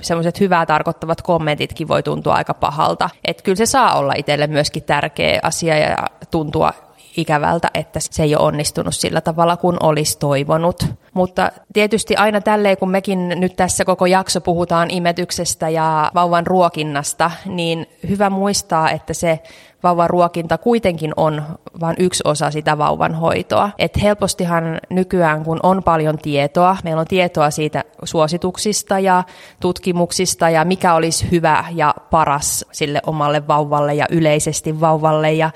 semmoiset 0.02 0.40
hyvää 0.40 0.66
tarkoittavat 0.66 1.22
kommentitkin 1.22 1.88
voi 1.88 2.04
tuntua 2.04 2.34
aika 2.34 2.54
pahalta. 2.54 3.10
Että 3.26 3.44
kyllä 3.44 3.56
se 3.56 3.66
saa 3.66 3.98
olla 3.98 4.14
itselle 4.18 4.48
myöskin 4.48 4.84
tärkeä 4.84 5.40
asia 5.44 5.78
ja 5.78 5.98
tuntua 6.32 6.74
ikävältä, 7.18 7.70
että 7.74 8.00
se 8.00 8.24
ei 8.24 8.36
ole 8.36 8.46
onnistunut 8.46 8.96
sillä 8.96 9.22
tavalla 9.22 9.58
kuin 9.58 9.78
olisi 9.84 10.20
toivonut. 10.20 10.86
Mutta 11.14 11.52
tietysti 11.74 12.16
aina 12.16 12.42
tälleen, 12.42 12.78
kun 12.78 12.92
mekin 12.92 13.30
nyt 13.30 13.56
tässä 13.56 13.86
koko 13.86 14.06
jakso 14.06 14.42
puhutaan 14.42 14.92
imetyksestä 14.92 15.70
ja 15.70 16.12
vauvan 16.16 16.48
ruokinnasta, 16.48 17.32
niin 17.46 17.86
hyvä 18.10 18.30
muistaa, 18.30 18.90
että 18.90 19.14
se 19.14 19.40
vauvan 19.84 20.10
ruokinta 20.10 20.58
kuitenkin 20.58 21.14
on 21.18 21.44
vain 21.80 21.96
yksi 22.00 22.24
osa 22.26 22.52
sitä 22.52 22.78
vauvan 22.78 23.16
hoitoa. 23.16 23.72
Et 23.78 24.02
helpostihan 24.02 24.80
nykyään, 24.90 25.44
kun 25.44 25.60
on 25.64 25.84
paljon 25.84 26.18
tietoa, 26.18 26.78
meillä 26.84 27.00
on 27.00 27.08
tietoa 27.08 27.52
siitä 27.52 27.84
suosituksista 28.04 29.00
ja 29.00 29.24
tutkimuksista 29.60 30.50
ja 30.50 30.66
mikä 30.66 30.94
olisi 30.94 31.32
hyvä 31.32 31.66
ja 31.76 31.96
paras 32.12 32.66
sille 32.72 33.02
omalle 33.06 33.48
vauvalle 33.48 33.94
ja 33.94 34.06
yleisesti 34.10 34.80
vauvalle 34.80 35.34
ja 35.34 35.52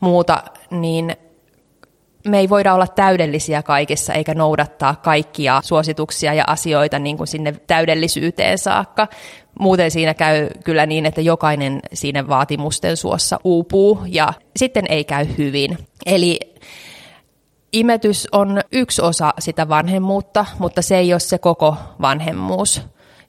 muuta, 0.00 0.42
niin 0.70 1.16
me 2.28 2.38
ei 2.38 2.48
voida 2.48 2.74
olla 2.74 2.86
täydellisiä 2.86 3.62
kaikessa 3.62 4.12
eikä 4.12 4.34
noudattaa 4.34 4.94
kaikkia 4.94 5.60
suosituksia 5.64 6.34
ja 6.34 6.44
asioita 6.46 6.98
niin 6.98 7.16
kuin 7.16 7.26
sinne 7.26 7.52
täydellisyyteen 7.66 8.58
saakka. 8.58 9.08
Muuten 9.58 9.90
siinä 9.90 10.14
käy 10.14 10.48
kyllä 10.64 10.86
niin, 10.86 11.06
että 11.06 11.20
jokainen 11.20 11.80
siinä 11.92 12.28
vaatimusten 12.28 12.96
suossa 12.96 13.38
uupuu 13.44 13.98
ja 14.06 14.32
sitten 14.56 14.84
ei 14.88 15.04
käy 15.04 15.26
hyvin. 15.38 15.78
Eli 16.06 16.40
imetys 17.72 18.28
on 18.32 18.60
yksi 18.72 19.02
osa 19.02 19.34
sitä 19.38 19.68
vanhemmuutta, 19.68 20.46
mutta 20.58 20.82
se 20.82 20.98
ei 20.98 21.12
ole 21.12 21.20
se 21.20 21.38
koko 21.38 21.76
vanhemmuus. 22.00 22.82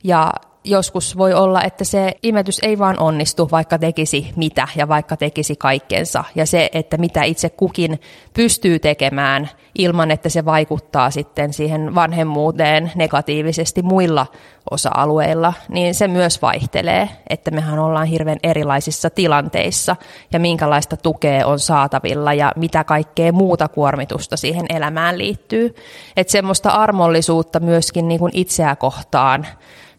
Ja 0.03 0.33
joskus 0.63 1.17
voi 1.17 1.33
olla, 1.33 1.63
että 1.63 1.83
se 1.83 2.13
imetys 2.23 2.59
ei 2.63 2.79
vaan 2.79 2.99
onnistu, 2.99 3.49
vaikka 3.51 3.77
tekisi 3.77 4.31
mitä 4.35 4.67
ja 4.75 4.87
vaikka 4.87 5.17
tekisi 5.17 5.55
kaikkensa. 5.55 6.23
Ja 6.35 6.45
se, 6.45 6.69
että 6.73 6.97
mitä 6.97 7.23
itse 7.23 7.49
kukin 7.49 8.01
pystyy 8.33 8.79
tekemään 8.79 9.49
ilman, 9.77 10.11
että 10.11 10.29
se 10.29 10.45
vaikuttaa 10.45 11.11
sitten 11.11 11.53
siihen 11.53 11.95
vanhemmuuteen 11.95 12.91
negatiivisesti 12.95 13.81
muilla 13.81 14.25
osa-alueilla, 14.71 15.53
niin 15.69 15.95
se 15.95 16.07
myös 16.07 16.41
vaihtelee, 16.41 17.09
että 17.29 17.51
mehän 17.51 17.79
ollaan 17.79 18.07
hirveän 18.07 18.39
erilaisissa 18.43 19.09
tilanteissa 19.09 19.95
ja 20.33 20.39
minkälaista 20.39 20.97
tukea 20.97 21.47
on 21.47 21.59
saatavilla 21.59 22.33
ja 22.33 22.51
mitä 22.55 22.83
kaikkea 22.83 23.31
muuta 23.31 23.67
kuormitusta 23.67 24.37
siihen 24.37 24.65
elämään 24.69 25.17
liittyy. 25.17 25.75
Että 26.17 26.31
semmoista 26.31 26.69
armollisuutta 26.69 27.59
myöskin 27.59 28.07
niin 28.07 28.19
kuin 28.19 28.31
itseä 28.35 28.75
kohtaan 28.75 29.47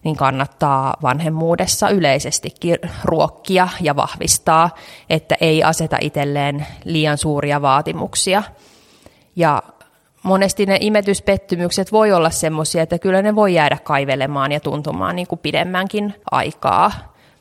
niin 0.04 0.16
kannattaa 0.16 0.96
vanhemmuudessa 1.02 1.88
yleisestikin 1.88 2.78
ruokkia 3.04 3.68
ja 3.80 3.96
vahvistaa, 3.96 4.70
että 5.10 5.36
ei 5.40 5.62
aseta 5.62 5.96
itselleen 6.00 6.66
liian 6.84 7.18
suuria 7.18 7.62
vaatimuksia. 7.62 8.42
Ja 9.36 9.62
monesti 10.22 10.66
ne 10.66 10.78
imetyspettymykset 10.80 11.92
voi 11.92 12.12
olla 12.12 12.30
semmoisia, 12.30 12.82
että 12.82 12.98
kyllä 12.98 13.22
ne 13.22 13.34
voi 13.34 13.54
jäädä 13.54 13.78
kaivelemaan 13.84 14.52
ja 14.52 14.60
tuntumaan 14.60 15.16
niin 15.16 15.26
kuin 15.26 15.38
pidemmänkin 15.38 16.14
aikaa. 16.30 16.92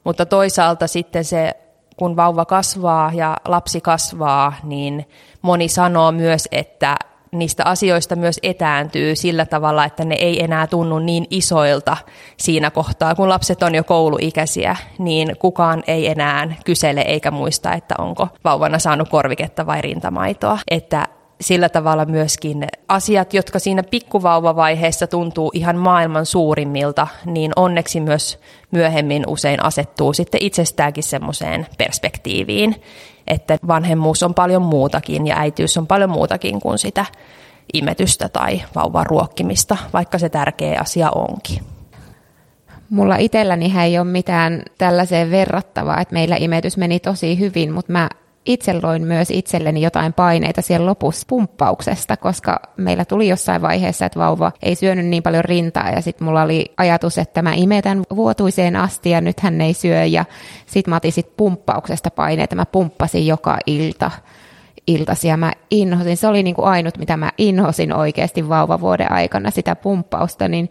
Mutta 0.03 0.25
toisaalta 0.25 0.87
sitten 0.87 1.25
se, 1.25 1.53
kun 1.97 2.15
vauva 2.15 2.45
kasvaa 2.45 3.11
ja 3.13 3.37
lapsi 3.45 3.81
kasvaa, 3.81 4.53
niin 4.63 5.07
moni 5.41 5.67
sanoo 5.67 6.11
myös, 6.11 6.47
että 6.51 6.95
niistä 7.33 7.63
asioista 7.65 8.15
myös 8.15 8.39
etääntyy 8.43 9.15
sillä 9.15 9.45
tavalla, 9.45 9.85
että 9.85 10.05
ne 10.05 10.15
ei 10.15 10.43
enää 10.43 10.67
tunnu 10.67 10.99
niin 10.99 11.27
isoilta 11.29 11.97
siinä 12.37 12.71
kohtaa, 12.71 13.15
kun 13.15 13.29
lapset 13.29 13.63
on 13.63 13.75
jo 13.75 13.83
kouluikäisiä, 13.83 14.75
niin 14.99 15.35
kukaan 15.39 15.83
ei 15.87 16.07
enää 16.07 16.55
kysele 16.65 17.01
eikä 17.01 17.31
muista, 17.31 17.73
että 17.73 17.95
onko 17.97 18.27
vauvana 18.43 18.79
saanut 18.79 19.09
korviketta 19.09 19.65
vai 19.65 19.81
rintamaitoa. 19.81 20.59
Että 20.71 21.07
sillä 21.41 21.69
tavalla 21.69 22.05
myöskin 22.05 22.67
asiat, 22.87 23.33
jotka 23.33 23.59
siinä 23.59 23.83
pikkuvauvavaiheessa 23.83 25.07
tuntuu 25.07 25.51
ihan 25.53 25.77
maailman 25.77 26.25
suurimmilta, 26.25 27.07
niin 27.25 27.51
onneksi 27.55 27.99
myös 27.99 28.39
myöhemmin 28.71 29.23
usein 29.27 29.63
asettuu 29.63 30.13
sitten 30.13 30.43
itsestäänkin 30.43 31.03
semmoiseen 31.03 31.67
perspektiiviin, 31.77 32.75
että 33.27 33.57
vanhemmuus 33.67 34.23
on 34.23 34.33
paljon 34.33 34.61
muutakin 34.61 35.27
ja 35.27 35.37
äitiys 35.37 35.77
on 35.77 35.87
paljon 35.87 36.09
muutakin 36.09 36.59
kuin 36.61 36.77
sitä 36.77 37.05
imetystä 37.73 38.29
tai 38.29 38.61
vauvan 38.75 39.05
ruokkimista, 39.05 39.77
vaikka 39.93 40.17
se 40.17 40.29
tärkeä 40.29 40.79
asia 40.81 41.09
onkin. 41.11 41.63
Mulla 42.89 43.15
itselläni 43.15 43.73
ei 43.81 43.99
ole 43.99 44.07
mitään 44.07 44.63
tällaiseen 44.77 45.31
verrattavaa, 45.31 46.01
että 46.01 46.13
meillä 46.13 46.35
imetys 46.39 46.77
meni 46.77 46.99
tosi 46.99 47.39
hyvin, 47.39 47.73
mutta 47.73 47.91
mä 47.91 48.09
itse 48.45 48.79
loin 48.83 49.03
myös 49.03 49.31
itselleni 49.31 49.81
jotain 49.81 50.13
paineita 50.13 50.61
siellä 50.61 50.85
lopussa 50.85 51.25
pumppauksesta, 51.29 52.17
koska 52.17 52.59
meillä 52.77 53.05
tuli 53.05 53.27
jossain 53.27 53.61
vaiheessa, 53.61 54.05
että 54.05 54.19
vauva 54.19 54.51
ei 54.63 54.75
syönyt 54.75 55.05
niin 55.05 55.23
paljon 55.23 55.45
rintaa 55.45 55.89
ja 55.89 56.01
sitten 56.01 56.25
mulla 56.25 56.41
oli 56.41 56.73
ajatus, 56.77 57.17
että 57.17 57.41
mä 57.41 57.53
imetän 57.53 58.01
vuotuiseen 58.15 58.75
asti 58.75 59.09
ja 59.09 59.21
nyt 59.21 59.39
hän 59.39 59.61
ei 59.61 59.73
syö 59.73 60.05
ja 60.05 60.25
sitten 60.65 60.91
mä 60.91 60.95
otin 60.95 61.11
sit 61.11 61.37
pumppauksesta 61.37 62.09
paineita, 62.11 62.55
mä 62.55 62.65
pumppasin 62.65 63.27
joka 63.27 63.57
ilta 63.65 64.11
iltaisia. 64.87 65.37
Mä 65.37 65.51
inhosin, 65.71 66.17
se 66.17 66.27
oli 66.27 66.43
niin 66.43 66.55
kuin 66.55 66.67
ainut, 66.67 66.97
mitä 66.97 67.17
mä 67.17 67.31
inhosin 67.37 67.93
oikeasti 67.93 68.49
vauvavuoden 68.49 69.11
aikana, 69.11 69.51
sitä 69.51 69.75
pumppausta, 69.75 70.47
niin 70.47 70.69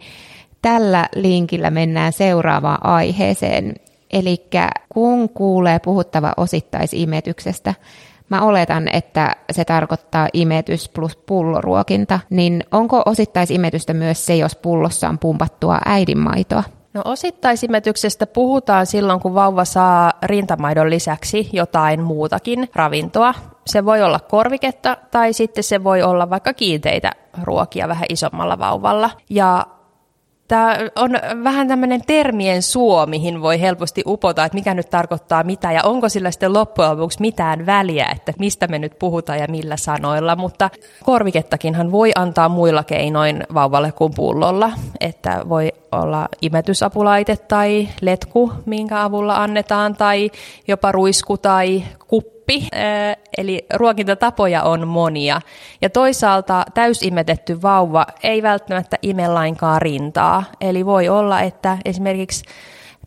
tällä 0.61 1.09
linkillä 1.15 1.69
mennään 1.69 2.13
seuraavaan 2.13 2.85
aiheeseen. 2.85 3.73
Eli 4.13 4.47
kun 4.89 5.29
kuulee 5.29 5.79
puhuttava 5.79 6.33
osittaisimetyksestä, 6.37 7.73
mä 8.29 8.41
oletan, 8.41 8.87
että 8.93 9.35
se 9.51 9.65
tarkoittaa 9.65 10.27
imetys 10.33 10.89
plus 10.89 11.15
pulloruokinta, 11.15 12.19
niin 12.29 12.63
onko 12.71 13.03
osittaisimetystä 13.05 13.93
myös 13.93 14.25
se, 14.25 14.35
jos 14.35 14.55
pullossa 14.55 15.09
on 15.09 15.19
pumpattua 15.19 15.79
äidinmaitoa? 15.85 16.63
No 16.93 17.01
osittaisimetyksestä 17.05 18.27
puhutaan 18.27 18.85
silloin, 18.85 19.19
kun 19.19 19.33
vauva 19.33 19.65
saa 19.65 20.11
rintamaidon 20.23 20.89
lisäksi 20.89 21.49
jotain 21.53 22.01
muutakin 22.01 22.69
ravintoa. 22.75 23.33
Se 23.67 23.85
voi 23.85 24.01
olla 24.01 24.19
korviketta 24.19 24.97
tai 25.11 25.33
sitten 25.33 25.63
se 25.63 25.83
voi 25.83 26.01
olla 26.03 26.29
vaikka 26.29 26.53
kiinteitä 26.53 27.11
ruokia 27.43 27.87
vähän 27.87 28.05
isommalla 28.09 28.59
vauvalla. 28.59 29.09
Ja 29.29 29.65
Tämä 30.53 30.77
on 30.95 31.11
vähän 31.43 31.67
tämmöinen 31.67 32.01
termien 32.07 32.61
suo, 32.61 33.05
mihin 33.05 33.41
voi 33.41 33.61
helposti 33.61 34.03
upota, 34.05 34.45
että 34.45 34.55
mikä 34.55 34.73
nyt 34.73 34.89
tarkoittaa 34.89 35.43
mitä 35.43 35.71
ja 35.71 35.83
onko 35.83 36.09
sillä 36.09 36.31
sitten 36.31 36.53
loppujen 36.53 36.91
lopuksi 36.91 37.21
mitään 37.21 37.65
väliä, 37.65 38.07
että 38.15 38.33
mistä 38.39 38.67
me 38.67 38.79
nyt 38.79 38.99
puhutaan 38.99 39.39
ja 39.39 39.47
millä 39.49 39.77
sanoilla. 39.77 40.35
Mutta 40.35 40.69
korvikettakinhan 41.03 41.91
voi 41.91 42.11
antaa 42.15 42.49
muilla 42.49 42.83
keinoin 42.83 43.43
vauvalle 43.53 43.91
kuin 43.91 44.13
pullolla, 44.15 44.71
että 44.99 45.41
voi 45.49 45.71
olla 45.91 46.27
imetysapulaite 46.41 47.37
tai 47.37 47.87
letku, 48.01 48.51
minkä 48.65 49.03
avulla 49.03 49.35
annetaan, 49.43 49.95
tai 49.95 50.31
jopa 50.67 50.91
ruisku 50.91 51.37
tai 51.37 51.83
kuppi 52.07 52.32
kuppi, 52.43 52.67
eli 53.37 53.65
ruokintatapoja 53.73 54.63
on 54.63 54.87
monia. 54.87 55.41
Ja 55.81 55.89
toisaalta 55.89 56.65
täysimetetty 56.73 57.61
vauva 57.61 58.05
ei 58.23 58.43
välttämättä 58.43 58.97
ime 59.01 59.27
lainkaan 59.27 59.81
rintaa. 59.81 60.43
Eli 60.61 60.85
voi 60.85 61.09
olla, 61.09 61.41
että 61.41 61.77
esimerkiksi 61.85 62.45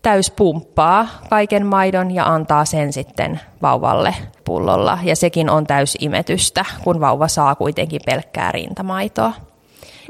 täyspumppaa 0.02 1.08
kaiken 1.30 1.66
maidon 1.66 2.10
ja 2.10 2.26
antaa 2.26 2.64
sen 2.64 2.92
sitten 2.92 3.40
vauvalle 3.62 4.14
pullolla. 4.44 4.98
Ja 5.02 5.16
sekin 5.16 5.50
on 5.50 5.66
täysimetystä, 5.66 6.64
kun 6.84 7.00
vauva 7.00 7.28
saa 7.28 7.54
kuitenkin 7.54 8.00
pelkkää 8.06 8.52
rintamaitoa. 8.52 9.32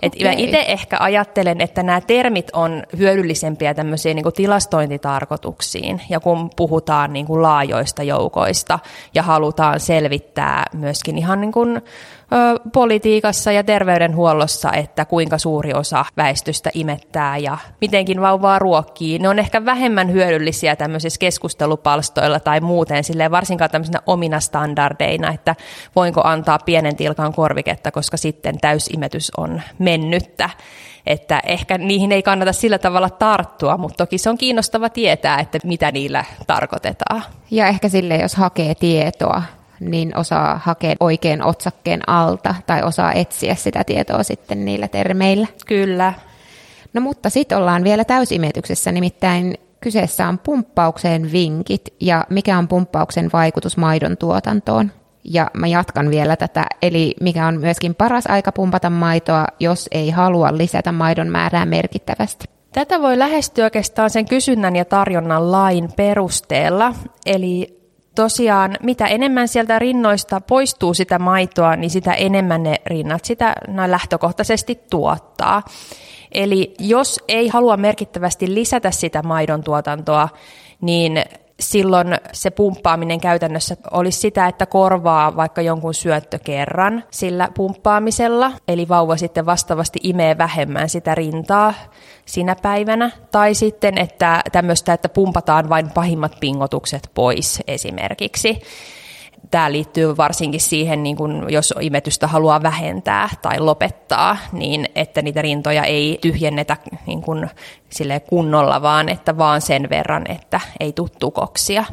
Et 0.02 0.14
okay. 0.20 0.34
itse 0.36 0.64
ehkä 0.68 0.96
ajattelen, 1.00 1.60
että 1.60 1.82
nämä 1.82 2.00
termit 2.00 2.50
on 2.52 2.82
hyödyllisempiä 2.98 3.74
tämmöisiin 3.74 4.14
niin 4.14 4.22
kuin 4.22 4.34
tilastointitarkoituksiin, 4.34 6.02
ja 6.10 6.20
kun 6.20 6.50
puhutaan 6.56 7.12
niin 7.12 7.26
kuin 7.26 7.42
laajoista 7.42 8.02
joukoista 8.02 8.78
ja 9.14 9.22
halutaan 9.22 9.80
selvittää 9.80 10.64
myöskin 10.74 11.18
ihan 11.18 11.40
niin 11.40 11.52
kuin 11.52 11.82
politiikassa 12.72 13.52
ja 13.52 13.64
terveydenhuollossa, 13.64 14.72
että 14.72 15.04
kuinka 15.04 15.38
suuri 15.38 15.72
osa 15.72 16.04
väestöstä 16.16 16.70
imettää 16.74 17.36
ja 17.36 17.58
mitenkin 17.80 18.20
vauvaa 18.20 18.58
ruokkii. 18.58 19.18
Ne 19.18 19.28
on 19.28 19.38
ehkä 19.38 19.64
vähemmän 19.64 20.12
hyödyllisiä 20.12 20.76
tämmöisissä 20.76 21.18
keskustelupalstoilla 21.18 22.40
tai 22.40 22.60
muuten, 22.60 23.04
silleen 23.04 23.30
varsinkaan 23.30 23.70
tämmöisenä 23.70 24.00
omina 24.06 24.40
standardeina, 24.40 25.32
että 25.32 25.54
voinko 25.96 26.20
antaa 26.24 26.58
pienen 26.64 26.96
tilkan 26.96 27.32
korviketta, 27.34 27.92
koska 27.92 28.16
sitten 28.16 28.60
täysimetys 28.60 29.32
on 29.36 29.62
mennyttä 29.78 30.50
että 31.06 31.40
ehkä 31.46 31.78
niihin 31.78 32.12
ei 32.12 32.22
kannata 32.22 32.52
sillä 32.52 32.78
tavalla 32.78 33.10
tarttua, 33.10 33.76
mutta 33.76 33.96
toki 33.96 34.18
se 34.18 34.30
on 34.30 34.38
kiinnostava 34.38 34.88
tietää, 34.88 35.38
että 35.38 35.58
mitä 35.64 35.92
niillä 35.92 36.24
tarkoitetaan. 36.46 37.22
Ja 37.50 37.66
ehkä 37.66 37.88
sille, 37.88 38.16
jos 38.16 38.34
hakee 38.34 38.74
tietoa 38.74 39.42
niin 39.80 40.16
osaa 40.16 40.60
hakea 40.64 40.94
oikein 41.00 41.42
otsakkeen 41.42 42.08
alta 42.08 42.54
tai 42.66 42.82
osaa 42.82 43.12
etsiä 43.12 43.54
sitä 43.54 43.84
tietoa 43.84 44.22
sitten 44.22 44.64
niillä 44.64 44.88
termeillä. 44.88 45.46
Kyllä. 45.66 46.12
No 46.92 47.00
mutta 47.00 47.30
sitten 47.30 47.58
ollaan 47.58 47.84
vielä 47.84 48.04
täysimetyksessä, 48.04 48.92
nimittäin 48.92 49.54
kyseessä 49.80 50.28
on 50.28 50.38
pumppaukseen 50.38 51.32
vinkit 51.32 51.94
ja 52.00 52.24
mikä 52.30 52.58
on 52.58 52.68
pumppauksen 52.68 53.30
vaikutus 53.32 53.76
maidon 53.76 54.16
tuotantoon. 54.16 54.92
Ja 55.24 55.50
mä 55.54 55.66
jatkan 55.66 56.10
vielä 56.10 56.36
tätä, 56.36 56.66
eli 56.82 57.14
mikä 57.20 57.46
on 57.46 57.60
myöskin 57.60 57.94
paras 57.94 58.24
aika 58.26 58.52
pumpata 58.52 58.90
maitoa, 58.90 59.44
jos 59.60 59.88
ei 59.92 60.10
halua 60.10 60.56
lisätä 60.56 60.92
maidon 60.92 61.28
määrää 61.28 61.66
merkittävästi. 61.66 62.44
Tätä 62.72 63.02
voi 63.02 63.18
lähestyä 63.18 63.64
oikeastaan 63.64 64.10
sen 64.10 64.28
kysynnän 64.28 64.76
ja 64.76 64.84
tarjonnan 64.84 65.52
lain 65.52 65.88
perusteella. 65.96 66.94
Eli 67.26 67.80
tosiaan 68.16 68.76
mitä 68.82 69.06
enemmän 69.06 69.48
sieltä 69.48 69.78
rinnoista 69.78 70.40
poistuu 70.40 70.94
sitä 70.94 71.18
maitoa, 71.18 71.76
niin 71.76 71.90
sitä 71.90 72.12
enemmän 72.12 72.62
ne 72.62 72.76
rinnat 72.86 73.24
sitä 73.24 73.54
lähtökohtaisesti 73.86 74.80
tuottaa. 74.90 75.62
Eli 76.32 76.74
jos 76.78 77.20
ei 77.28 77.48
halua 77.48 77.76
merkittävästi 77.76 78.54
lisätä 78.54 78.90
sitä 78.90 79.22
maidon 79.22 79.62
tuotantoa, 79.62 80.28
niin 80.80 81.24
silloin 81.60 82.06
se 82.32 82.50
pumppaaminen 82.50 83.20
käytännössä 83.20 83.76
olisi 83.90 84.20
sitä, 84.20 84.46
että 84.48 84.66
korvaa 84.66 85.36
vaikka 85.36 85.60
jonkun 85.60 85.94
syöttökerran 85.94 87.04
sillä 87.10 87.48
pumppaamisella, 87.54 88.52
eli 88.68 88.88
vauva 88.88 89.16
sitten 89.16 89.46
vastaavasti 89.46 89.98
imee 90.02 90.38
vähemmän 90.38 90.88
sitä 90.88 91.14
rintaa 91.14 91.74
sinä 92.26 92.56
päivänä, 92.62 93.10
tai 93.30 93.54
sitten 93.54 93.98
että 93.98 94.42
tämmöistä, 94.52 94.92
että 94.92 95.08
pumpataan 95.08 95.68
vain 95.68 95.90
pahimmat 95.90 96.32
pingotukset 96.40 97.10
pois 97.14 97.62
esimerkiksi 97.66 98.62
tämä 99.50 99.72
liittyy 99.72 100.16
varsinkin 100.16 100.60
siihen, 100.60 101.02
niin 101.02 101.16
kun 101.16 101.46
jos 101.48 101.74
imetystä 101.80 102.26
haluaa 102.26 102.62
vähentää 102.62 103.28
tai 103.42 103.60
lopettaa, 103.60 104.36
niin 104.52 104.88
että 104.94 105.22
niitä 105.22 105.42
rintoja 105.42 105.84
ei 105.84 106.18
tyhjennetä 106.20 106.76
niin 107.06 107.22
kun, 107.22 107.48
kunnolla, 108.28 108.82
vaan 108.82 109.08
että 109.08 109.38
vaan 109.38 109.60
sen 109.60 109.90
verran, 109.90 110.30
että 110.30 110.60
ei 110.80 110.92
tule 110.92 111.08
tukoksia. 111.18 111.84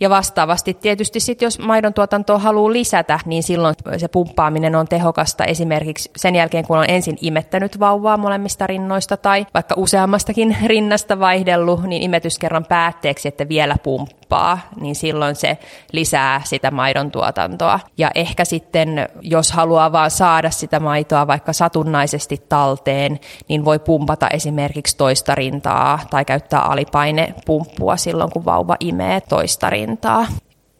Ja 0.00 0.10
vastaavasti 0.10 0.74
tietysti 0.74 1.20
sit, 1.20 1.42
jos 1.42 1.58
maidon 1.58 1.94
tuotantoa 1.94 2.38
haluaa 2.38 2.72
lisätä, 2.72 3.18
niin 3.26 3.42
silloin 3.42 3.74
se 3.96 4.08
pumppaaminen 4.08 4.74
on 4.74 4.88
tehokasta 4.88 5.44
esimerkiksi 5.44 6.10
sen 6.16 6.34
jälkeen, 6.34 6.66
kun 6.66 6.78
on 6.78 6.84
ensin 6.88 7.18
imettänyt 7.20 7.80
vauvaa 7.80 8.16
molemmista 8.16 8.66
rinnoista 8.66 9.16
tai 9.16 9.46
vaikka 9.54 9.74
useammastakin 9.78 10.56
rinnasta 10.66 11.20
vaihdellut, 11.20 11.82
niin 11.82 12.02
imetyskerran 12.02 12.64
päätteeksi, 12.64 13.28
että 13.28 13.48
vielä 13.48 13.76
pumppaa, 13.82 14.23
niin 14.80 14.94
silloin 14.94 15.34
se 15.34 15.58
lisää 15.92 16.40
sitä 16.44 16.70
maidon 16.70 17.10
tuotantoa. 17.10 17.80
Ja 17.98 18.10
ehkä 18.14 18.44
sitten, 18.44 19.08
jos 19.20 19.52
haluaa 19.52 19.92
vaan 19.92 20.10
saada 20.10 20.50
sitä 20.50 20.80
maitoa 20.80 21.26
vaikka 21.26 21.52
satunnaisesti 21.52 22.42
talteen, 22.48 23.20
niin 23.48 23.64
voi 23.64 23.78
pumpata 23.78 24.28
esimerkiksi 24.28 24.96
toista 24.96 25.34
rintaa 25.34 25.98
tai 26.10 26.24
käyttää 26.24 26.60
alipainepumppua 26.60 27.96
silloin, 27.96 28.30
kun 28.30 28.44
vauva 28.44 28.76
imee 28.80 29.20
toista 29.20 29.70
rintaa. 29.70 30.26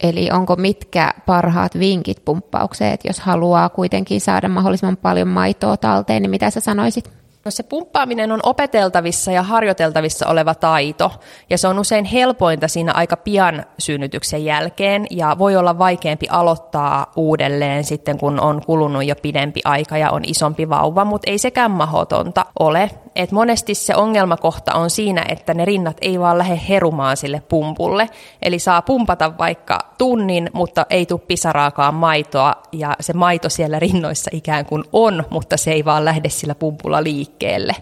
Eli 0.03 0.29
onko 0.31 0.55
mitkä 0.55 1.13
parhaat 1.25 1.79
vinkit 1.79 2.25
pumppaukseen, 2.25 2.97
jos 3.03 3.19
haluaa 3.19 3.69
kuitenkin 3.69 4.21
saada 4.21 4.49
mahdollisimman 4.49 4.97
paljon 4.97 5.27
maitoa 5.27 5.77
talteen, 5.77 6.21
niin 6.21 6.29
mitä 6.29 6.49
sä 6.49 6.59
sanoisit? 6.59 7.24
No 7.45 7.51
se 7.51 7.63
pumppaaminen 7.63 8.31
on 8.31 8.39
opeteltavissa 8.43 9.31
ja 9.31 9.43
harjoiteltavissa 9.43 10.27
oleva 10.27 10.55
taito, 10.55 11.11
ja 11.49 11.57
se 11.57 11.67
on 11.67 11.79
usein 11.79 12.05
helpointa 12.05 12.67
siinä 12.67 12.91
aika 12.93 13.17
pian 13.17 13.65
synnytyksen 13.79 14.45
jälkeen, 14.45 15.07
ja 15.09 15.35
voi 15.39 15.55
olla 15.55 15.77
vaikeampi 15.77 16.27
aloittaa 16.29 17.11
uudelleen 17.15 17.83
sitten, 17.83 18.17
kun 18.17 18.39
on 18.39 18.61
kulunut 18.65 19.05
jo 19.05 19.15
pidempi 19.21 19.61
aika 19.65 19.97
ja 19.97 20.11
on 20.11 20.21
isompi 20.25 20.69
vauva, 20.69 21.05
mutta 21.05 21.31
ei 21.31 21.37
sekään 21.37 21.71
mahdotonta 21.71 22.45
ole. 22.59 22.91
Et 23.15 23.31
monesti 23.31 23.75
se 23.75 23.95
ongelmakohta 23.95 24.73
on 24.73 24.89
siinä, 24.89 25.25
että 25.29 25.53
ne 25.53 25.65
rinnat 25.65 25.97
ei 26.01 26.19
vaan 26.19 26.37
lähde 26.37 26.61
herumaan 26.69 27.17
sille 27.17 27.43
pumpulle, 27.49 28.09
eli 28.41 28.59
saa 28.59 28.81
pumpata 28.81 29.37
vaikka 29.37 29.79
tunnin, 29.97 30.49
mutta 30.53 30.85
ei 30.89 31.05
tule 31.05 31.19
pisaraakaan 31.19 31.93
maitoa, 31.93 32.53
ja 32.71 32.95
se 32.99 33.13
maito 33.13 33.49
siellä 33.49 33.79
rinnoissa 33.79 34.31
ikään 34.33 34.65
kuin 34.65 34.83
on, 34.93 35.23
mutta 35.29 35.57
se 35.57 35.71
ei 35.71 35.85
vaan 35.85 36.05
lähde 36.05 36.29
sillä 36.29 36.55
pumpulla 36.55 37.03
liikkeelle 37.03 37.34
liikkeelle. 37.35 37.75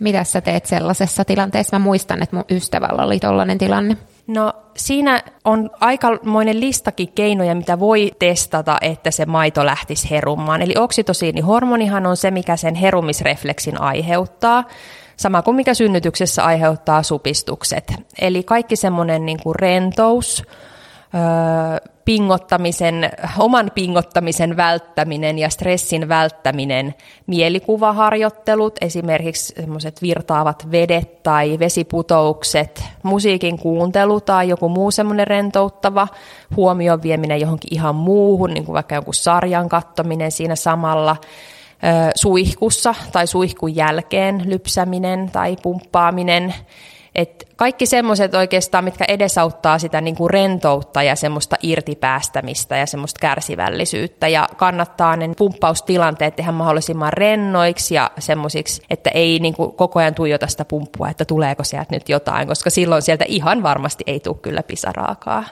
Mitä 0.00 0.24
sä 0.24 0.40
teet 0.40 0.66
sellaisessa 0.66 1.24
tilanteessa? 1.24 1.78
Mä 1.78 1.84
muistan, 1.84 2.22
että 2.22 2.36
mun 2.36 2.44
ystävällä 2.50 3.04
oli 3.04 3.20
tollainen 3.20 3.58
tilanne. 3.58 3.96
No 4.26 4.52
siinä 4.76 5.22
on 5.44 5.70
aikamoinen 5.80 6.60
listakin 6.60 7.12
keinoja, 7.12 7.54
mitä 7.54 7.78
voi 7.78 8.12
testata, 8.18 8.78
että 8.80 9.10
se 9.10 9.26
maito 9.26 9.66
lähtisi 9.66 10.10
herumaan. 10.10 10.62
Eli 10.62 10.74
oksitosiinihormonihan 10.78 12.06
on 12.06 12.16
se, 12.16 12.30
mikä 12.30 12.56
sen 12.56 12.74
herumisrefleksin 12.74 13.80
aiheuttaa. 13.80 14.64
Sama 15.16 15.42
kuin 15.42 15.56
mikä 15.56 15.74
synnytyksessä 15.74 16.44
aiheuttaa 16.44 17.02
supistukset. 17.02 17.92
Eli 18.20 18.42
kaikki 18.42 18.76
semmoinen 18.76 19.26
niin 19.26 19.38
kuin 19.42 19.56
rentous, 19.56 20.42
öö, 21.14 21.90
pingottamisen, 22.06 23.10
oman 23.38 23.70
pingottamisen 23.74 24.56
välttäminen 24.56 25.38
ja 25.38 25.48
stressin 25.50 26.08
välttäminen, 26.08 26.94
mielikuvaharjoittelut, 27.26 28.74
esimerkiksi 28.80 29.54
semmoiset 29.56 30.02
virtaavat 30.02 30.70
vedet 30.70 31.22
tai 31.22 31.58
vesiputoukset, 31.58 32.84
musiikin 33.02 33.58
kuuntelu 33.58 34.20
tai 34.20 34.48
joku 34.48 34.68
muu 34.68 34.90
semmoinen 34.90 35.26
rentouttava 35.26 36.08
huomion 36.56 37.02
vieminen 37.02 37.40
johonkin 37.40 37.74
ihan 37.74 37.94
muuhun, 37.94 38.50
niin 38.54 38.64
kuin 38.64 38.74
vaikka 38.74 38.94
joku 38.94 39.12
sarjan 39.12 39.68
kattominen 39.68 40.32
siinä 40.32 40.56
samalla, 40.56 41.16
suihkussa 42.14 42.94
tai 43.12 43.26
suihkun 43.26 43.76
jälkeen 43.76 44.42
lypsäminen 44.44 45.30
tai 45.30 45.56
pumppaaminen, 45.62 46.54
et 47.16 47.48
kaikki 47.56 47.86
semmoiset 47.86 48.34
oikeastaan, 48.34 48.84
mitkä 48.84 49.04
edesauttaa 49.08 49.78
sitä 49.78 50.00
niin 50.00 50.16
kuin 50.16 50.30
rentoutta 50.30 51.02
ja 51.02 51.16
semmoista 51.16 51.56
irtipäästämistä 51.62 52.76
ja 52.76 52.86
semmoista 52.86 53.18
kärsivällisyyttä. 53.20 54.28
Ja 54.28 54.48
kannattaa 54.56 55.16
ne 55.16 55.30
pumppaustilanteet 55.38 56.36
tehdä 56.36 56.52
mahdollisimman 56.52 57.12
rennoiksi 57.12 57.94
ja 57.94 58.10
semmoisiksi, 58.18 58.82
että 58.90 59.10
ei 59.10 59.38
niin 59.38 59.54
kuin 59.54 59.72
koko 59.72 59.98
ajan 59.98 60.14
tuijota 60.14 60.46
sitä 60.46 60.64
pumppua, 60.64 61.08
että 61.08 61.24
tuleeko 61.24 61.64
sieltä 61.64 61.94
nyt 61.94 62.08
jotain, 62.08 62.48
koska 62.48 62.70
silloin 62.70 63.02
sieltä 63.02 63.24
ihan 63.28 63.62
varmasti 63.62 64.04
ei 64.06 64.20
tule 64.20 64.36
kyllä 64.42 64.62
pisaraakaa. 64.62 65.44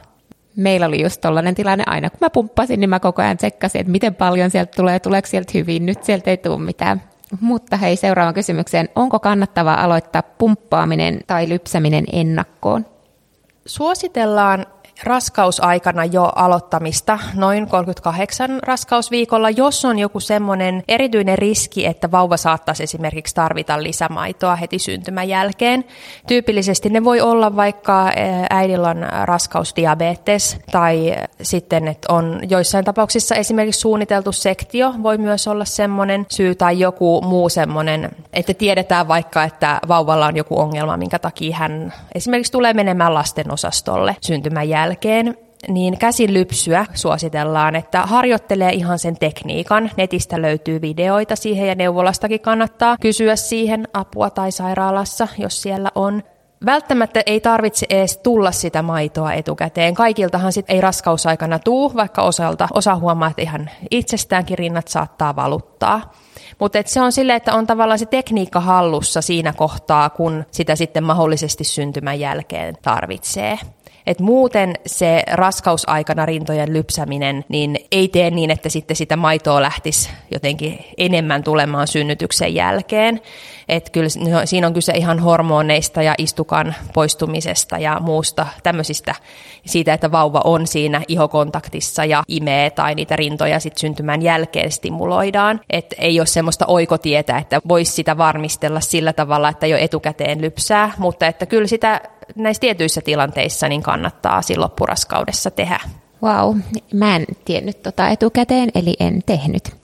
Meillä 0.56 0.86
oli 0.86 1.02
just 1.02 1.20
tollainen 1.20 1.54
tilanne 1.54 1.84
aina, 1.86 2.10
kun 2.10 2.18
mä 2.20 2.30
pumppasin, 2.30 2.80
niin 2.80 2.90
mä 2.90 3.00
koko 3.00 3.22
ajan 3.22 3.36
tsekkasin, 3.36 3.80
että 3.80 3.90
miten 3.90 4.14
paljon 4.14 4.50
sieltä 4.50 4.72
tulee, 4.76 5.00
tuleeko 5.00 5.28
sieltä 5.28 5.50
hyvin, 5.54 5.86
nyt 5.86 6.04
sieltä 6.04 6.30
ei 6.30 6.36
tule 6.36 6.58
mitään. 6.58 7.02
Mutta 7.40 7.76
hei, 7.76 7.96
seuraavaan 7.96 8.34
kysymykseen. 8.34 8.88
Onko 8.94 9.18
kannattavaa 9.18 9.84
aloittaa 9.84 10.22
pumppaaminen 10.22 11.20
tai 11.26 11.48
lypsäminen 11.48 12.04
ennakkoon? 12.12 12.86
Suositellaan 13.66 14.66
raskausaikana 15.02 16.04
jo 16.04 16.24
aloittamista, 16.24 17.18
noin 17.34 17.68
38 17.68 18.58
raskausviikolla, 18.62 19.50
jos 19.50 19.84
on 19.84 19.98
joku 19.98 20.20
semmoinen 20.20 20.82
erityinen 20.88 21.38
riski, 21.38 21.86
että 21.86 22.10
vauva 22.10 22.36
saattaisi 22.36 22.82
esimerkiksi 22.82 23.34
tarvita 23.34 23.82
lisämaitoa 23.82 24.56
heti 24.56 24.78
syntymän 24.78 25.28
jälkeen. 25.28 25.84
Tyypillisesti 26.26 26.88
ne 26.88 27.04
voi 27.04 27.20
olla 27.20 27.56
vaikka 27.56 28.12
eh, 28.12 28.46
äidillä 28.50 28.88
on 28.88 29.06
raskausdiabetes 29.22 30.58
tai 30.72 31.14
sitten, 31.42 31.88
että 31.88 32.12
on 32.12 32.40
joissain 32.48 32.84
tapauksissa 32.84 33.34
esimerkiksi 33.34 33.80
suunniteltu 33.80 34.32
sektio 34.32 34.94
voi 35.02 35.18
myös 35.18 35.48
olla 35.48 35.64
semmoinen 35.64 36.26
syy 36.30 36.54
tai 36.54 36.80
joku 36.80 37.20
muu 37.20 37.48
semmoinen, 37.48 38.10
että 38.34 38.54
tiedetään 38.54 39.08
vaikka, 39.08 39.44
että 39.44 39.80
vauvalla 39.88 40.26
on 40.26 40.36
joku 40.36 40.60
ongelma, 40.60 40.96
minkä 40.96 41.18
takia 41.18 41.56
hän 41.56 41.92
esimerkiksi 42.14 42.52
tulee 42.52 42.72
menemään 42.74 43.14
lastenosastolle 43.14 44.16
syntymän 44.20 44.68
jälkeen 44.68 45.36
niin 45.68 45.98
käsilypsyä 45.98 46.86
suositellaan, 46.94 47.76
että 47.76 48.02
harjoittelee 48.02 48.72
ihan 48.72 48.98
sen 48.98 49.18
tekniikan. 49.18 49.90
Netistä 49.96 50.42
löytyy 50.42 50.80
videoita 50.80 51.36
siihen 51.36 51.68
ja 51.68 51.74
neuvolastakin 51.74 52.40
kannattaa 52.40 52.96
kysyä 53.00 53.36
siihen 53.36 53.88
apua 53.92 54.30
tai 54.30 54.52
sairaalassa, 54.52 55.28
jos 55.38 55.62
siellä 55.62 55.90
on. 55.94 56.22
Välttämättä 56.66 57.22
ei 57.26 57.40
tarvitse 57.40 57.86
edes 57.90 58.16
tulla 58.16 58.52
sitä 58.52 58.82
maitoa 58.82 59.32
etukäteen. 59.32 59.94
Kaikiltahan 59.94 60.52
sit 60.52 60.66
ei 60.68 60.80
raskausaikana 60.80 61.58
tuu, 61.58 61.94
vaikka 61.94 62.22
osalta 62.22 62.68
osa 62.72 62.96
huomaa, 62.96 63.30
että 63.30 63.42
ihan 63.42 63.70
itsestäänkin 63.90 64.58
rinnat 64.58 64.88
saattaa 64.88 65.36
valuttaa. 65.36 66.12
Mutta 66.58 66.78
se 66.86 67.00
on 67.00 67.12
silleen, 67.12 67.36
että 67.36 67.54
on 67.54 67.66
tavallaan 67.66 67.98
se 67.98 68.06
tekniikka 68.06 68.60
hallussa 68.60 69.22
siinä 69.22 69.52
kohtaa, 69.52 70.10
kun 70.10 70.44
sitä 70.50 70.76
sitten 70.76 71.04
mahdollisesti 71.04 71.64
syntymän 71.64 72.20
jälkeen 72.20 72.74
tarvitsee. 72.82 73.58
Et 74.06 74.20
muuten 74.20 74.74
se 74.86 75.22
raskausaikana 75.32 76.26
rintojen 76.26 76.72
lypsäminen 76.72 77.44
niin 77.48 77.78
ei 77.92 78.08
tee 78.08 78.30
niin, 78.30 78.50
että 78.50 78.68
sitten 78.68 78.96
sitä 78.96 79.16
maitoa 79.16 79.62
lähtisi 79.62 80.10
jotenkin 80.30 80.84
enemmän 80.98 81.44
tulemaan 81.44 81.86
synnytyksen 81.86 82.54
jälkeen. 82.54 83.20
Et 83.68 83.90
kyllä 83.90 84.08
siinä 84.44 84.66
on 84.66 84.74
kyse 84.74 84.92
ihan 84.92 85.18
hormoneista 85.18 86.02
ja 86.02 86.14
istukan 86.18 86.74
poistumisesta 86.94 87.78
ja 87.78 88.00
muusta 88.00 88.46
tämmöisistä 88.62 89.14
siitä, 89.66 89.94
että 89.94 90.12
vauva 90.12 90.40
on 90.44 90.66
siinä 90.66 91.00
ihokontaktissa 91.08 92.04
ja 92.04 92.22
imee 92.28 92.70
tai 92.70 92.94
niitä 92.94 93.16
rintoja 93.16 93.60
sitten 93.60 93.80
syntymän 93.80 94.22
jälkeen 94.22 94.72
stimuloidaan. 94.72 95.60
Et 95.70 95.94
ei 95.98 96.20
ole 96.20 96.26
semmoista 96.26 96.64
oikotietä, 96.68 97.38
että 97.38 97.60
voisi 97.68 97.92
sitä 97.92 98.18
varmistella 98.18 98.80
sillä 98.80 99.12
tavalla, 99.12 99.48
että 99.48 99.66
jo 99.66 99.76
etukäteen 99.78 100.40
lypsää, 100.40 100.92
mutta 100.98 101.26
että 101.26 101.46
kyllä 101.46 101.66
sitä 101.66 102.00
näissä 102.36 102.60
tietyissä 102.60 103.00
tilanteissa 103.00 103.68
niin 103.68 103.82
kannattaa 103.82 104.42
silloin 104.42 104.70
loppuraskaudessa 104.70 105.50
tehdä. 105.50 105.80
Wow, 106.22 106.56
mä 106.94 107.16
en 107.16 107.24
tiennyt 107.44 107.82
tota 107.82 108.08
etukäteen, 108.08 108.68
eli 108.74 108.96
en 109.00 109.20
tehnyt. 109.26 109.76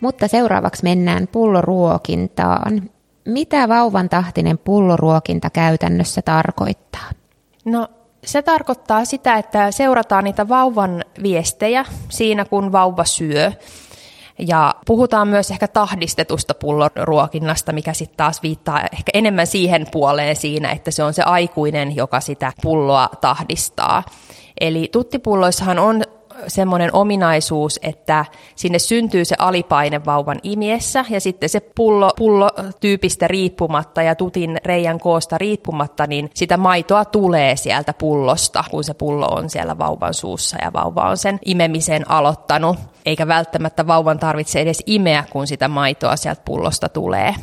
Mutta 0.00 0.28
seuraavaksi 0.28 0.82
mennään 0.82 1.28
pulloruokintaan. 1.32 2.90
Mitä 3.24 3.68
vauvan 3.68 4.08
tahtinen 4.08 4.58
pulloruokinta 4.58 5.50
käytännössä 5.50 6.22
tarkoittaa? 6.22 7.10
No 7.64 7.88
se 8.24 8.42
tarkoittaa 8.42 9.04
sitä, 9.04 9.34
että 9.34 9.70
seurataan 9.70 10.24
niitä 10.24 10.48
vauvan 10.48 11.04
viestejä 11.22 11.84
siinä, 12.08 12.44
kun 12.44 12.72
vauva 12.72 13.04
syö. 13.04 13.52
Ja 14.38 14.74
puhutaan 14.86 15.28
myös 15.28 15.50
ehkä 15.50 15.68
tahdistetusta 15.68 16.54
pulloruokinnasta, 16.54 17.72
mikä 17.72 17.92
sitten 17.92 18.16
taas 18.16 18.42
viittaa 18.42 18.80
ehkä 18.80 19.10
enemmän 19.14 19.46
siihen 19.46 19.86
puoleen 19.92 20.36
siinä, 20.36 20.70
että 20.70 20.90
se 20.90 21.02
on 21.02 21.14
se 21.14 21.22
aikuinen, 21.22 21.96
joka 21.96 22.20
sitä 22.20 22.52
pulloa 22.62 23.08
tahdistaa. 23.20 24.02
Eli 24.60 24.88
tuttipulloissahan 24.92 25.78
on 25.78 26.02
semmoinen 26.48 26.90
ominaisuus, 26.92 27.80
että 27.82 28.24
sinne 28.54 28.78
syntyy 28.78 29.24
se 29.24 29.36
alipaine 29.38 30.04
vauvan 30.04 30.38
imiessä 30.42 31.04
ja 31.10 31.20
sitten 31.20 31.48
se 31.48 31.60
pullo, 31.60 32.10
pullo 32.16 32.50
tyypistä 32.80 33.28
riippumatta 33.28 34.02
ja 34.02 34.14
tutin 34.14 34.58
reijän 34.64 35.00
koosta 35.00 35.38
riippumatta, 35.38 36.06
niin 36.06 36.30
sitä 36.34 36.56
maitoa 36.56 37.04
tulee 37.04 37.56
sieltä 37.56 37.92
pullosta, 37.92 38.64
kun 38.70 38.84
se 38.84 38.94
pullo 38.94 39.26
on 39.26 39.50
siellä 39.50 39.78
vauvan 39.78 40.14
suussa 40.14 40.56
ja 40.62 40.72
vauva 40.72 41.08
on 41.08 41.16
sen 41.16 41.38
imemisen 41.44 42.10
aloittanut. 42.10 42.76
Eikä 43.06 43.28
välttämättä 43.28 43.86
vauvan 43.86 44.18
tarvitse 44.18 44.60
edes 44.60 44.82
imeä, 44.86 45.24
kun 45.30 45.46
sitä 45.46 45.68
maitoa 45.68 46.16
sieltä 46.16 46.42
pullosta 46.44 46.88
tulee. 46.88 47.34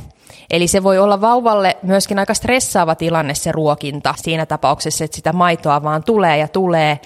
Eli 0.52 0.68
se 0.68 0.84
voi 0.84 0.98
olla 0.98 1.22
vauvalle 1.22 1.78
myöskin 1.84 2.20
aika 2.20 2.34
stressaava 2.34 2.96
tilanne 2.96 3.34
se 3.34 3.52
ruokinta 3.52 4.14
siinä 4.18 4.46
tapauksessa, 4.46 5.04
että 5.04 5.16
sitä 5.16 5.34
maitoa 5.34 5.84
vaan 5.84 6.04
tulee 6.04 6.38
ja 6.38 6.48
tulee 6.48 7.00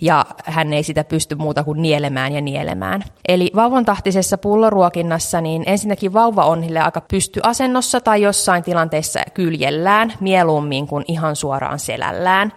ja 0.00 0.26
hän 0.44 0.72
ei 0.72 0.82
sitä 0.82 1.04
pysty 1.04 1.34
muuta 1.34 1.64
kuin 1.64 1.82
nielemään 1.82 2.32
ja 2.32 2.40
nielemään. 2.40 3.04
Eli 3.28 3.50
vauvan 3.56 3.84
tahtisessa 3.84 4.38
pulloruokinnassa 4.38 5.40
niin 5.40 5.64
ensinnäkin 5.66 6.12
vauva 6.12 6.44
on 6.44 6.64
aika 6.84 7.00
pystyasennossa 7.00 8.00
tai 8.00 8.22
jossain 8.22 8.62
tilanteessa 8.62 9.20
kyljellään 9.34 10.12
mieluummin 10.20 10.86
kuin 10.86 11.04
ihan 11.08 11.36
suoraan 11.36 11.78
selällään 11.78 12.52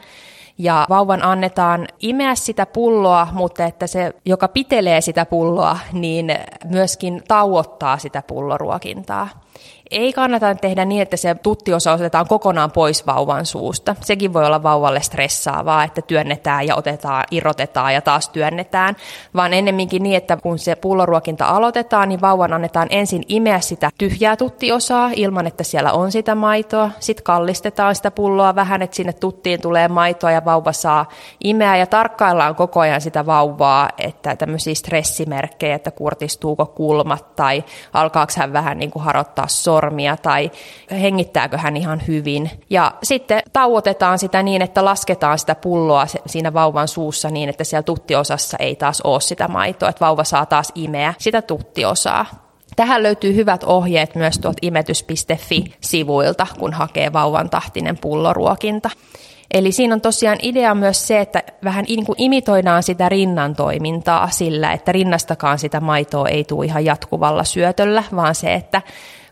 ja 0.58 0.86
vauvan 0.90 1.24
annetaan 1.24 1.88
imeä 2.00 2.36
sitä 2.36 2.66
pulloa, 2.66 3.28
mutta 3.32 3.66
että 3.66 3.88
se, 3.88 4.14
joka 4.26 4.48
pitelee 4.48 5.02
sitä 5.02 5.26
pulloa, 5.26 5.78
niin 5.94 6.36
myöskin 6.66 7.24
tauottaa 7.28 7.98
sitä 7.98 8.24
pulloruokintaa 8.28 9.30
ei 9.94 10.14
kannata 10.14 10.56
tehdä 10.56 10.86
niin, 10.86 11.02
että 11.02 11.18
se 11.18 11.36
tuttiosa 11.36 11.94
otetaan 11.94 12.28
kokonaan 12.28 12.72
pois 12.72 13.08
vauvan 13.08 13.46
suusta. 13.46 13.96
Sekin 14.02 14.34
voi 14.34 14.46
olla 14.46 14.64
vauvalle 14.64 15.02
stressaavaa, 15.02 15.84
että 15.84 16.02
työnnetään 16.02 16.68
ja 16.68 16.76
otetaan, 16.76 17.24
irrotetaan 17.32 17.94
ja 17.94 18.02
taas 18.02 18.30
työnnetään, 18.30 18.96
vaan 19.36 19.54
ennemminkin 19.54 20.04
niin, 20.04 20.18
että 20.18 20.38
kun 20.38 20.60
se 20.60 20.76
pulloruokinta 20.76 21.46
aloitetaan, 21.46 22.10
niin 22.10 22.22
vauvan 22.22 22.54
annetaan 22.54 22.88
ensin 22.92 23.24
imeä 23.28 23.60
sitä 23.60 23.90
tyhjää 23.98 24.36
tuttiosaa 24.36 25.12
ilman, 25.16 25.48
että 25.48 25.64
siellä 25.64 25.92
on 25.94 26.12
sitä 26.12 26.36
maitoa. 26.36 26.92
Sitten 27.00 27.24
kallistetaan 27.24 27.96
sitä 27.96 28.12
pulloa 28.12 28.56
vähän, 28.56 28.82
että 28.82 28.96
sinne 28.96 29.14
tuttiin 29.14 29.62
tulee 29.62 29.88
maitoa 29.88 30.32
ja 30.32 30.46
vauva 30.46 30.72
saa 30.72 31.10
imeä 31.44 31.78
ja 31.78 31.86
tarkkaillaan 31.86 32.56
koko 32.56 32.80
ajan 32.80 33.02
sitä 33.02 33.26
vauvaa, 33.26 33.90
että 33.98 34.36
tämmöisiä 34.36 34.76
stressimerkkejä, 34.76 35.76
että 35.76 35.92
kurtistuuko 35.92 36.66
kulmat 36.66 37.36
tai 37.36 37.64
alkaako 37.94 38.34
hän 38.38 38.54
vähän 38.54 38.78
niin 38.78 38.92
kuin 38.92 39.04
harottaa 39.04 39.48
sor 39.48 39.83
sormia 39.84 40.18
tai 40.18 40.52
hengittääkö 40.92 41.58
hän 41.58 41.78
ihan 41.78 42.02
hyvin. 42.08 42.52
Ja 42.70 42.94
sitten 43.04 43.42
tauotetaan 43.54 44.20
sitä 44.20 44.44
niin, 44.44 44.62
että 44.62 44.86
lasketaan 44.86 45.40
sitä 45.40 45.56
pulloa 45.56 46.08
siinä 46.26 46.54
vauvan 46.54 46.88
suussa 46.88 47.30
niin, 47.30 47.50
että 47.50 47.64
siellä 47.64 47.84
tuttiosassa 47.84 48.58
ei 48.60 48.76
taas 48.76 49.02
ole 49.02 49.22
sitä 49.22 49.48
maitoa, 49.48 49.90
että 49.90 50.06
vauva 50.06 50.24
saa 50.24 50.46
taas 50.46 50.72
imeä 50.76 51.14
sitä 51.18 51.42
tuttiosaa. 51.42 52.26
Tähän 52.76 53.04
löytyy 53.04 53.36
hyvät 53.36 53.64
ohjeet 53.64 54.16
myös 54.16 54.40
tuolta 54.40 54.60
imetys.fi-sivuilta, 54.62 56.48
kun 56.60 56.74
hakee 56.74 57.14
vauvan 57.14 57.50
tahtinen 57.50 57.98
pulloruokinta. 57.98 58.90
Eli 59.54 59.72
siinä 59.72 59.94
on 59.94 60.02
tosiaan 60.02 60.38
idea 60.42 60.76
myös 60.76 61.08
se, 61.08 61.20
että 61.20 61.44
vähän 61.64 61.86
niin 61.88 62.06
kuin 62.06 62.22
imitoidaan 62.22 62.84
sitä 62.84 63.10
rinnan 63.10 63.56
toimintaa 63.56 64.30
sillä, 64.30 64.72
että 64.72 64.92
rinnastakaan 64.92 65.60
sitä 65.60 65.80
maitoa 65.80 66.28
ei 66.28 66.44
tule 66.44 66.66
ihan 66.66 66.86
jatkuvalla 66.86 67.44
syötöllä, 67.44 68.04
vaan 68.16 68.36
se, 68.36 68.54
että 68.54 68.82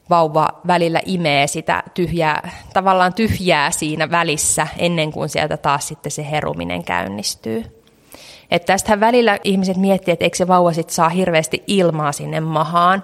vauva 0.10 0.50
välillä 0.68 1.02
imee 1.06 1.48
sitä 1.48 1.84
tyhjää, 1.94 2.52
tavallaan 2.74 3.14
tyhjää 3.14 3.72
siinä 3.72 4.12
välissä 4.12 4.68
ennen 4.78 5.12
kuin 5.12 5.30
sieltä 5.30 5.58
taas 5.58 5.88
sitten 5.88 6.12
se 6.12 6.32
heruminen 6.32 6.84
käynnistyy. 6.84 7.66
Että 8.52 8.74
tästähän 8.74 9.00
välillä 9.00 9.40
ihmiset 9.44 9.78
miettii, 9.78 10.12
että 10.12 10.26
eikö 10.26 10.38
se 10.38 10.48
vauva 10.48 10.74
sit 10.74 10.90
saa 10.90 11.10
hirveästi 11.10 11.64
ilmaa 11.68 12.12
sinne 12.12 12.40
mahaan. 12.40 13.04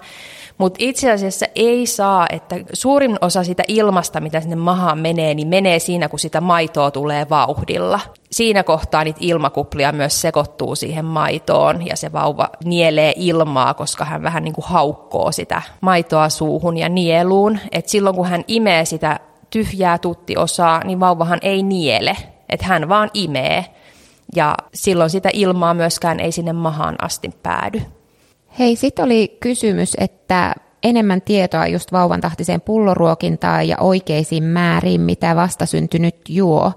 Mutta 0.57 0.77
itse 0.79 1.11
asiassa 1.11 1.45
ei 1.55 1.85
saa, 1.85 2.25
että 2.29 2.55
suurin 2.73 3.17
osa 3.21 3.43
sitä 3.43 3.63
ilmasta, 3.67 4.19
mitä 4.19 4.41
sinne 4.41 4.55
mahaan 4.55 4.99
menee, 4.99 5.33
niin 5.33 5.47
menee 5.47 5.79
siinä, 5.79 6.09
kun 6.09 6.19
sitä 6.19 6.41
maitoa 6.41 6.91
tulee 6.91 7.29
vauhdilla. 7.29 7.99
Siinä 8.31 8.63
kohtaa 8.63 9.03
niitä 9.03 9.19
ilmakuplia 9.21 9.91
myös 9.91 10.21
sekoittuu 10.21 10.75
siihen 10.75 11.05
maitoon 11.05 11.87
ja 11.87 11.95
se 11.95 12.13
vauva 12.13 12.49
nielee 12.65 13.13
ilmaa, 13.15 13.73
koska 13.73 14.05
hän 14.05 14.23
vähän 14.23 14.43
niin 14.43 14.53
kuin 14.53 14.65
haukkoo 14.67 15.31
sitä 15.31 15.61
maitoa 15.81 16.29
suuhun 16.29 16.77
ja 16.77 16.89
nieluun. 16.89 17.59
Et 17.71 17.87
silloin 17.87 18.15
kun 18.15 18.27
hän 18.27 18.43
imee 18.47 18.85
sitä 18.85 19.19
tyhjää 19.49 19.97
tuttiosaa, 19.97 20.83
niin 20.83 20.99
vauvahan 20.99 21.39
ei 21.41 21.63
niele, 21.63 22.17
että 22.49 22.65
hän 22.65 22.89
vaan 22.89 23.09
imee. 23.13 23.65
Ja 24.35 24.55
silloin 24.73 25.09
sitä 25.09 25.29
ilmaa 25.33 25.73
myöskään 25.73 26.19
ei 26.19 26.31
sinne 26.31 26.53
mahaan 26.53 26.95
asti 27.01 27.31
päädy. 27.43 27.81
Hei, 28.59 28.75
sitten 28.75 29.05
oli 29.05 29.37
kysymys, 29.39 29.95
että 29.99 30.55
enemmän 30.83 31.21
tietoa 31.21 31.67
just 31.67 31.91
vauvan 31.91 32.21
tahtiseen 32.21 32.61
pulloruokintaan 32.61 33.67
ja 33.67 33.77
oikeisiin 33.79 34.43
määriin, 34.43 35.01
mitä 35.01 35.35
vastasyntynyt 35.35 36.15
juo, 36.29 36.71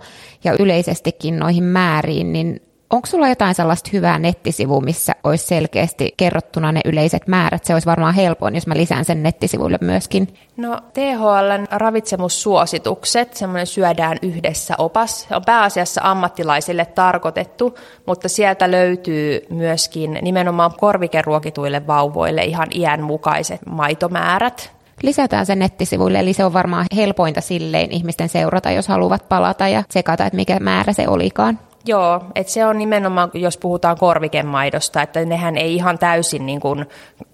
ja 0.45 0.57
yleisestikin 0.59 1.39
noihin 1.39 1.65
määriin, 1.65 2.33
niin 2.33 2.61
Onko 2.91 3.07
sulla 3.07 3.29
jotain 3.29 3.55
sellaista 3.55 3.91
hyvää 3.93 4.19
nettisivua, 4.19 4.81
missä 4.81 5.13
olisi 5.25 5.47
selkeästi 5.47 6.15
kerrottuna 6.17 6.73
ne 6.73 6.81
yleiset 6.85 7.29
määrät? 7.29 7.65
Se 7.65 7.73
olisi 7.73 7.87
varmaan 7.87 8.15
helpoin, 8.15 8.55
jos 8.55 8.67
mä 8.67 8.77
lisään 8.77 9.05
sen 9.05 9.23
nettisivuille 9.23 9.79
myöskin. 9.81 10.29
No 10.57 10.81
THLn 10.93 11.67
ravitsemussuositukset, 11.71 13.35
semmoinen 13.35 13.67
syödään 13.67 14.19
yhdessä 14.23 14.75
opas, 14.79 15.27
on 15.31 15.43
pääasiassa 15.47 16.01
ammattilaisille 16.05 16.85
tarkoitettu, 16.85 17.79
mutta 18.07 18.29
sieltä 18.29 18.71
löytyy 18.71 19.47
myöskin 19.51 20.19
nimenomaan 20.23 20.73
korvikeruokituille 20.79 21.87
vauvoille 21.87 22.45
ihan 22.45 22.69
iän 22.75 23.03
mukaiset 23.03 23.61
maitomäärät. 23.67 24.73
Lisätään 25.03 25.47
sen 25.47 25.59
nettisivuille, 25.59 26.19
eli 26.19 26.33
se 26.33 26.45
on 26.45 26.53
varmaan 26.53 26.87
helpointa 26.97 27.41
silleen 27.41 27.93
ihmisten 27.93 28.29
seurata, 28.29 28.71
jos 28.71 28.89
haluavat 28.89 29.29
palata 29.29 29.69
ja 29.69 29.83
tsekata, 29.89 30.27
että 30.27 30.37
mikä 30.37 30.59
määrä 30.61 30.93
se 30.93 31.09
olikaan. 31.09 31.59
Joo, 31.91 32.21
että 32.35 32.53
se 32.53 32.67
on 32.67 32.79
nimenomaan, 32.79 33.31
jos 33.35 33.59
puhutaan 33.59 33.99
korvikemaidosta, 33.99 35.03
että 35.03 35.25
nehän 35.25 35.57
ei 35.57 35.75
ihan 35.75 35.99
täysin 35.99 36.47
niin 36.47 36.61
kuin 36.61 36.87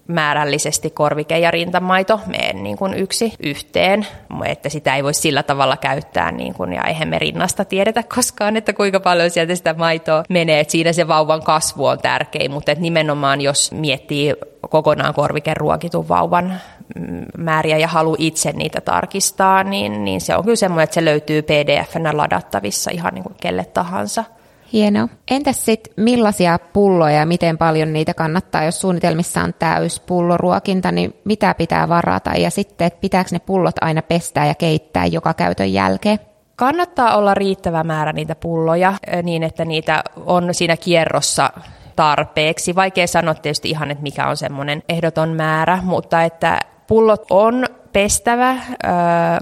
määrällisesti 0.07 0.89
korvike 0.89 1.39
ja 1.39 1.51
rintamaito 1.51 2.19
mene 2.25 2.53
niin 2.53 2.77
kuin 2.77 2.93
yksi 2.93 3.33
yhteen, 3.39 4.07
että 4.45 4.69
sitä 4.69 4.95
ei 4.95 5.03
voi 5.03 5.13
sillä 5.13 5.43
tavalla 5.43 5.77
käyttää, 5.77 6.31
niin 6.31 6.53
kuin, 6.53 6.73
ja 6.73 6.83
eihän 6.83 7.07
me 7.07 7.19
rinnasta 7.19 7.65
tiedetä 7.65 8.03
koskaan, 8.15 8.57
että 8.57 8.73
kuinka 8.73 8.99
paljon 8.99 9.29
sieltä 9.29 9.55
sitä 9.55 9.73
maitoa 9.73 10.23
menee, 10.29 10.59
että 10.59 10.71
siinä 10.71 10.93
se 10.93 11.07
vauvan 11.07 11.43
kasvu 11.43 11.85
on 11.85 11.99
tärkein, 11.99 12.51
mutta 12.51 12.71
että 12.71 12.81
nimenomaan 12.81 13.41
jos 13.41 13.71
miettii 13.71 14.35
kokonaan 14.69 15.13
korvikeruokitun 15.13 16.09
vauvan 16.09 16.53
mm, 16.95 17.25
määriä 17.37 17.77
ja 17.77 17.87
halu 17.87 18.15
itse 18.19 18.51
niitä 18.51 18.81
tarkistaa, 18.81 19.63
niin, 19.63 20.05
niin 20.05 20.21
se 20.21 20.35
on 20.35 20.43
kyllä 20.43 20.55
semmoinen, 20.55 20.83
että 20.83 20.93
se 20.93 21.05
löytyy 21.05 21.41
pdf-nä 21.41 22.17
ladattavissa 22.17 22.91
ihan 22.91 23.13
niin 23.13 23.23
kuin 23.23 23.35
kelle 23.41 23.65
tahansa. 23.65 24.23
Hienoa. 24.73 25.07
Entäs 25.31 25.65
sitten 25.65 25.93
millaisia 25.97 26.59
pulloja 26.73 27.15
ja 27.15 27.25
miten 27.25 27.57
paljon 27.57 27.93
niitä 27.93 28.13
kannattaa, 28.13 28.63
jos 28.63 28.81
suunnitelmissa 28.81 29.41
on 29.41 29.53
täys 29.59 29.99
pulloruokinta, 29.99 30.91
niin 30.91 31.13
mitä 31.25 31.53
pitää 31.53 31.89
varata 31.89 32.31
ja 32.31 32.49
sitten, 32.49 32.87
että 32.87 32.99
pitääkö 33.01 33.29
ne 33.31 33.39
pullot 33.39 33.75
aina 33.81 34.01
pestää 34.01 34.45
ja 34.45 34.55
keittää 34.55 35.05
joka 35.05 35.33
käytön 35.33 35.73
jälkeen? 35.73 36.19
Kannattaa 36.55 37.17
olla 37.17 37.33
riittävä 37.33 37.83
määrä 37.83 38.13
niitä 38.13 38.35
pulloja 38.35 38.93
niin, 39.23 39.43
että 39.43 39.65
niitä 39.65 40.03
on 40.25 40.53
siinä 40.53 40.77
kierrossa 40.77 41.49
tarpeeksi. 41.95 42.75
Vaikea 42.75 43.07
sanoa 43.07 43.33
tietysti 43.33 43.69
ihan, 43.69 43.91
että 43.91 44.03
mikä 44.03 44.27
on 44.27 44.37
semmoinen 44.37 44.83
ehdoton 44.89 45.29
määrä, 45.29 45.79
mutta 45.83 46.23
että 46.23 46.59
pullot 46.87 47.25
on 47.29 47.65
pestävä, 47.97 48.55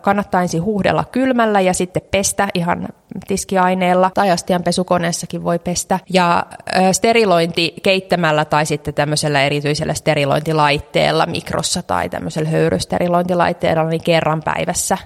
kannattaa 0.03 0.41
ensin 0.41 0.64
huuhdella 0.64 1.03
kylmällä 1.12 1.62
ja 1.62 1.74
sitten 1.74 2.01
pestä 2.12 2.47
ihan 2.53 2.88
tiskiaineella 3.28 4.12
tai 4.14 4.32
astianpesukoneessakin 4.32 5.43
voi 5.43 5.60
pestä. 5.60 5.99
Ja 6.10 6.45
sterilointi 6.91 7.74
keittämällä 7.84 8.45
tai 8.45 8.66
sitten 8.66 8.93
tämmöisellä 8.93 9.41
erityisellä 9.41 9.93
sterilointilaitteella, 9.93 11.26
mikrossa 11.26 11.84
tai 11.84 12.10
tämmöisellä 12.10 12.49
höyrysterilointilaitteella, 12.49 13.84
niin 13.84 14.03
kerran 14.03 14.41
päivässä 14.43 14.97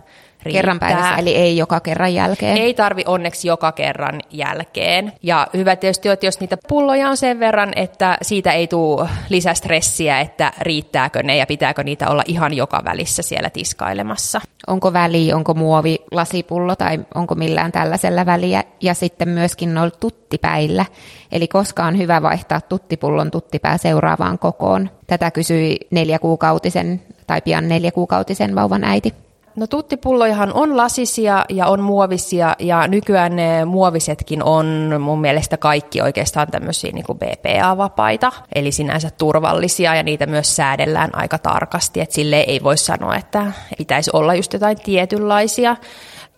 riittää. 0.44 0.60
Kerran 0.60 0.80
päivässä, 0.80 1.16
eli 1.16 1.36
ei 1.36 1.58
joka 1.58 1.80
kerran 1.80 2.14
jälkeen. 2.14 2.58
Ei 2.58 2.74
tarvi 2.74 3.04
onneksi 3.06 3.48
joka 3.48 3.72
kerran 3.72 4.22
jälkeen. 4.32 5.14
Ja 5.24 5.48
hyvä 5.54 5.76
tietysti 5.76 6.10
on, 6.10 6.14
että 6.14 6.26
jos 6.26 6.40
niitä 6.40 6.58
pulloja 6.68 7.10
on 7.10 7.18
sen 7.18 7.40
verran, 7.40 7.72
että 7.76 8.18
siitä 8.22 8.52
ei 8.52 8.68
tule 8.68 9.10
lisästressiä, 9.30 10.20
että 10.20 10.52
riittääkö 10.62 11.24
ne 11.24 11.38
ja 11.38 11.46
pitääkö 11.46 11.84
niitä 11.84 12.10
olla 12.10 12.24
ihan 12.28 12.54
joka 12.54 12.82
välissä 12.86 13.22
siellä 13.22 13.50
tiskailemassa. 13.50 14.42
Onko 14.68 14.94
väli, 14.94 15.34
onko 15.34 15.54
muovi 15.54 16.00
lasipullo 16.12 16.76
tai 16.76 17.00
onko 17.16 17.36
millään 17.36 17.72
tällaisella 17.72 18.26
väliä. 18.26 18.64
Ja 18.82 18.94
sitten 18.94 19.30
myöskin 19.30 19.74
noilla 19.74 19.96
tuttipäillä. 20.00 20.86
Eli 21.32 21.48
koska 21.48 21.86
on 21.86 21.98
hyvä 21.98 22.22
vaihtaa 22.22 22.62
tuttipullon 22.62 23.32
tuttipää 23.32 23.78
seuraavaan 23.78 24.40
kokoon. 24.40 24.90
Tätä 25.08 25.32
kysyi 25.32 25.78
neljäkuukautisen 25.92 27.02
tai 27.28 27.42
pian 27.42 27.70
neljäkuukautisen 27.70 28.56
vauvan 28.56 28.84
äiti. 28.84 29.14
No 29.60 29.68
tuttipullojahan 29.68 30.53
on 30.53 30.78
lasisia 30.78 31.45
ja 31.49 31.68
on 31.68 31.82
muovisia 31.82 32.55
ja 32.60 32.88
nykyään 32.88 33.36
ne 33.36 33.66
muovisetkin 33.66 34.43
on 34.43 34.89
mun 34.99 35.22
mielestä 35.22 35.57
kaikki 35.57 36.01
oikeastaan 36.01 36.47
tämmöisiä 36.51 36.91
niin 36.91 37.05
BPA-vapaita, 37.05 38.32
eli 38.55 38.72
sinänsä 38.72 39.10
turvallisia 39.18 39.95
ja 39.95 40.03
niitä 40.03 40.26
myös 40.26 40.55
säädellään 40.55 41.10
aika 41.14 41.38
tarkasti, 41.38 42.01
että 42.01 42.16
sille 42.16 42.39
ei 42.39 42.64
voi 42.64 42.78
sanoa, 42.78 43.16
että 43.16 43.51
pitäisi 43.78 44.10
olla 44.14 44.36
just 44.36 44.53
jotain 44.53 44.78
tietynlaisia 44.82 45.76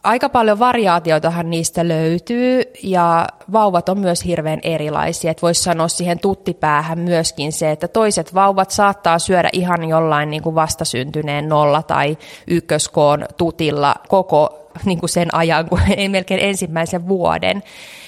aika 0.04 0.30
paljon 0.30 0.60
variaatioitahan 0.60 1.50
niistä 1.50 1.88
löytyy 1.88 2.62
ja 2.84 3.28
vauvat 3.52 3.90
on 3.90 4.00
myös 4.00 4.26
hirveän 4.26 4.60
erilaisia. 4.64 5.34
Voisi 5.42 5.64
sanoa 5.64 5.88
siihen 5.88 6.20
tuttipäähän 6.20 7.00
myöskin 7.00 7.52
se, 7.52 7.72
että 7.72 7.88
toiset 7.88 8.34
vauvat 8.34 8.72
saattaa 8.72 9.20
syödä 9.20 9.50
ihan 9.54 9.90
jollain 9.90 10.30
niin 10.30 10.44
kuin 10.44 10.56
vastasyntyneen 10.56 11.50
nolla 11.50 11.84
tai 11.84 12.18
ykköskoon 12.48 13.26
tutilla 13.38 13.96
koko 14.08 14.68
niin 14.86 15.00
kuin 15.00 15.10
sen 15.10 15.36
ajan, 15.36 15.70
kuin 15.70 15.82
melkein 16.12 16.40
ensimmäisen 16.40 17.08
vuoden. 17.08 17.64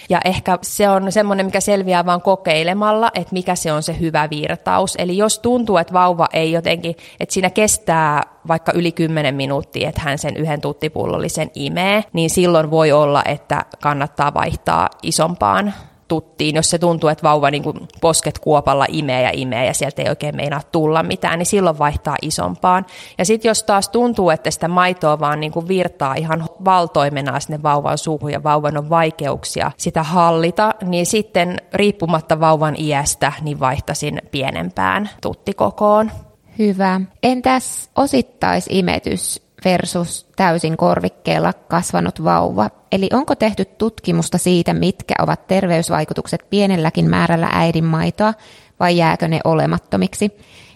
Ja 0.09 0.19
ehkä 0.25 0.59
se 0.61 0.89
on 0.89 1.11
semmoinen, 1.11 1.45
mikä 1.45 1.59
selviää 1.59 2.05
vain 2.05 2.21
kokeilemalla, 2.21 3.11
että 3.13 3.33
mikä 3.33 3.55
se 3.55 3.71
on 3.71 3.83
se 3.83 3.99
hyvä 3.99 4.29
virtaus. 4.29 4.95
Eli 4.97 5.17
jos 5.17 5.39
tuntuu, 5.39 5.77
että 5.77 5.93
vauva 5.93 6.27
ei 6.33 6.51
jotenkin, 6.51 6.95
että 7.19 7.33
siinä 7.33 7.49
kestää 7.49 8.23
vaikka 8.47 8.71
yli 8.75 8.91
10 8.91 9.35
minuuttia, 9.35 9.89
että 9.89 10.01
hän 10.01 10.17
sen 10.17 10.37
yhden 10.37 10.61
tuttipullollisen 10.61 11.51
imee, 11.55 12.03
niin 12.13 12.29
silloin 12.29 12.71
voi 12.71 12.91
olla, 12.91 13.23
että 13.25 13.65
kannattaa 13.81 14.33
vaihtaa 14.33 14.89
isompaan 15.03 15.73
tuttiin, 16.07 16.55
jos 16.55 16.69
se 16.69 16.79
tuntuu, 16.79 17.09
että 17.09 17.23
vauva 17.23 17.51
niin 17.51 17.63
kuin 17.63 17.87
posket 18.01 18.39
kuopalla 18.39 18.85
imee 18.89 19.21
ja 19.21 19.29
imee 19.33 19.65
ja 19.65 19.73
sieltä 19.73 20.01
ei 20.01 20.09
oikein 20.09 20.35
meinaa 20.35 20.61
tulla 20.71 21.03
mitään, 21.03 21.39
niin 21.39 21.45
silloin 21.45 21.79
vaihtaa 21.79 22.15
isompaan. 22.21 22.85
Ja 23.17 23.25
sitten 23.25 23.49
jos 23.49 23.63
taas 23.63 23.89
tuntuu, 23.89 24.29
että 24.29 24.51
sitä 24.51 24.67
maitoa 24.67 25.19
vaan 25.19 25.39
niin 25.39 25.51
kuin 25.51 25.67
virtaa 25.67 26.15
ihan 26.15 26.45
valtoimenaan 26.65 27.41
sinne 27.41 27.63
vauvan 27.63 27.97
suuhun 27.97 28.31
ja 28.31 28.43
vauvan 28.43 28.77
on 28.77 28.89
vaikeuksia 28.89 29.71
sitä 29.77 30.03
hallita, 30.03 30.73
niin 30.81 31.05
sitten 31.05 31.57
riippumatta 31.73 32.39
vauvan 32.39 32.75
iästä, 32.77 33.33
niin 33.41 33.59
vaihtasin 33.59 34.21
pienempään 34.31 35.09
tuttikokoon. 35.21 36.11
Hyvä. 36.59 37.01
Entäs 37.23 37.89
osittaisimetys? 37.95 39.42
Versus 39.65 40.27
täysin 40.35 40.77
korvikkeella 40.77 41.53
kasvanut 41.53 42.23
vauva. 42.23 42.69
Eli 42.91 43.09
onko 43.13 43.35
tehty 43.35 43.65
tutkimusta 43.65 44.37
siitä, 44.37 44.73
mitkä 44.73 45.13
ovat 45.19 45.47
terveysvaikutukset 45.47 46.45
pienelläkin 46.49 47.09
määrällä 47.09 47.49
äidinmaitoa 47.51 48.33
vai 48.79 48.97
jääkö 48.97 49.27
ne 49.27 49.39
olemattomiksi? 49.43 50.31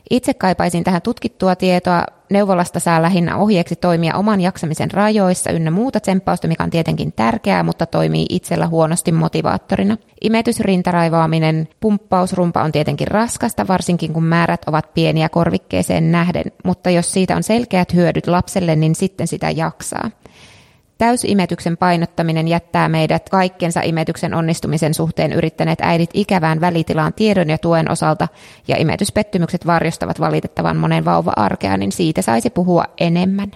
Itse 0.10 0.34
kaipaisin 0.34 0.84
tähän 0.84 1.02
tutkittua 1.02 1.56
tietoa. 1.56 2.04
Neuvolasta 2.30 2.80
saa 2.80 3.02
lähinnä 3.02 3.38
ohjeeksi 3.38 3.76
toimia 3.76 4.16
oman 4.16 4.42
jaksamisen 4.42 4.92
rajoissa 4.92 5.52
ynnä 5.52 5.72
muuta 5.72 6.00
tsemppausta, 6.00 6.48
mikä 6.48 6.64
on 6.64 6.70
tietenkin 6.70 7.14
tärkeää, 7.16 7.64
mutta 7.64 7.86
toimii 7.86 8.26
itsellä 8.30 8.68
huonosti 8.68 9.12
motivaattorina. 9.12 9.98
Imetysrintaraivaaminen, 10.22 11.68
pumppausrumpa 11.80 12.64
on 12.64 12.72
tietenkin 12.72 13.08
raskasta, 13.08 13.68
varsinkin 13.68 14.14
kun 14.14 14.24
määrät 14.24 14.62
ovat 14.68 14.94
pieniä 14.94 15.30
korvikkeeseen 15.30 16.12
nähden, 16.12 16.46
mutta 16.64 16.90
jos 16.90 17.12
siitä 17.12 17.36
on 17.36 17.44
selkeät 17.44 17.94
hyödyt 17.94 18.28
lapselle, 18.28 18.76
niin 18.76 18.96
sitten 18.96 19.28
sitä 19.28 19.50
jaksaa. 19.50 20.12
Täysimetyksen 20.98 21.78
painottaminen 21.78 22.48
jättää 22.48 22.90
meidät 22.90 23.30
kaikkensa 23.30 23.82
imetyksen 23.82 24.34
onnistumisen 24.34 24.94
suhteen 24.94 25.34
yrittäneet 25.34 25.80
äidit 25.82 26.10
ikävään 26.14 26.62
välitilaan 26.62 27.14
tiedon 27.14 27.50
ja 27.50 27.58
tuen 27.58 27.92
osalta, 27.92 28.28
ja 28.68 28.76
imetyspettymykset 28.78 29.66
varjostavat 29.66 30.20
valitettavan 30.20 30.78
monen 30.78 31.06
vauva-arkea, 31.06 31.78
niin 31.78 31.92
siitä 31.92 32.22
saisi 32.22 32.50
puhua 32.50 32.86
enemmän. 33.00 33.52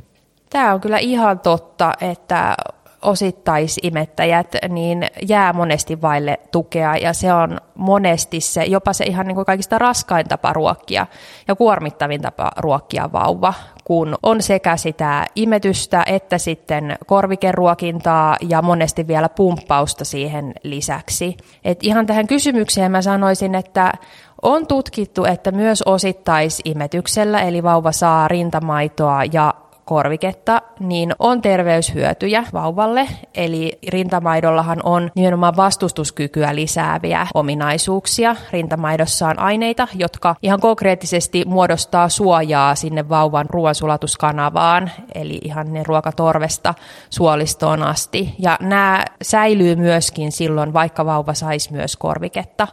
Tämä 0.49 0.73
on 0.73 0.81
kyllä 0.81 0.97
ihan 0.97 1.39
totta, 1.39 1.93
että 2.01 2.55
osittaisimettäjät 3.01 4.55
niin 4.69 5.07
jää 5.27 5.53
monesti 5.53 6.01
vaille 6.01 6.39
tukea 6.51 6.97
ja 6.97 7.13
se 7.13 7.33
on 7.33 7.57
monesti 7.75 8.39
se, 8.39 8.63
jopa 8.63 8.93
se 8.93 9.05
ihan 9.05 9.27
niin 9.27 9.35
kuin 9.35 9.45
kaikista 9.45 9.77
raskain 9.77 10.27
tapa 10.27 10.53
ruokkia 10.53 11.07
ja 11.47 11.55
kuormittavin 11.55 12.21
tapa 12.21 12.51
ruokkia 12.57 13.09
vauva, 13.13 13.53
kun 13.83 14.15
on 14.23 14.41
sekä 14.41 14.77
sitä 14.77 15.25
imetystä 15.35 16.03
että 16.05 16.37
sitten 16.37 16.97
korvikeruokintaa 17.05 18.37
ja 18.49 18.61
monesti 18.61 19.07
vielä 19.07 19.29
pumppausta 19.29 20.05
siihen 20.05 20.53
lisäksi. 20.63 21.37
Et 21.63 21.83
ihan 21.83 22.05
tähän 22.05 22.27
kysymykseen 22.27 22.91
mä 22.91 23.01
sanoisin, 23.01 23.55
että 23.55 23.93
on 24.41 24.67
tutkittu, 24.67 25.25
että 25.25 25.51
myös 25.51 25.81
osittaisimetyksellä, 25.81 27.41
eli 27.41 27.63
vauva 27.63 27.91
saa 27.91 28.27
rintamaitoa 28.27 29.23
ja 29.31 29.53
korviketta, 29.91 30.61
niin 30.79 31.13
on 31.19 31.41
terveyshyötyjä 31.41 32.43
vauvalle. 32.53 33.07
Eli 33.35 33.79
rintamaidollahan 33.87 34.79
on 34.83 35.11
nimenomaan 35.15 35.55
vastustuskykyä 35.55 36.55
lisääviä 36.55 37.27
ominaisuuksia. 37.33 38.35
Rintamaidossa 38.51 39.27
on 39.27 39.39
aineita, 39.39 39.87
jotka 39.93 40.35
ihan 40.41 40.59
konkreettisesti 40.59 41.43
muodostaa 41.47 42.09
suojaa 42.09 42.75
sinne 42.75 43.09
vauvan 43.09 43.45
ruoansulatuskanavaan, 43.49 44.91
eli 45.15 45.39
ihan 45.43 45.73
ne 45.73 45.83
ruokatorvesta 45.83 46.73
suolistoon 47.09 47.83
asti. 47.83 48.35
Ja 48.39 48.57
nämä 48.61 49.05
säilyy 49.21 49.75
myöskin 49.75 50.31
silloin, 50.31 50.73
vaikka 50.73 51.05
vauva 51.05 51.33
saisi 51.33 51.71
myös 51.71 51.97
korviketta. 51.97 52.67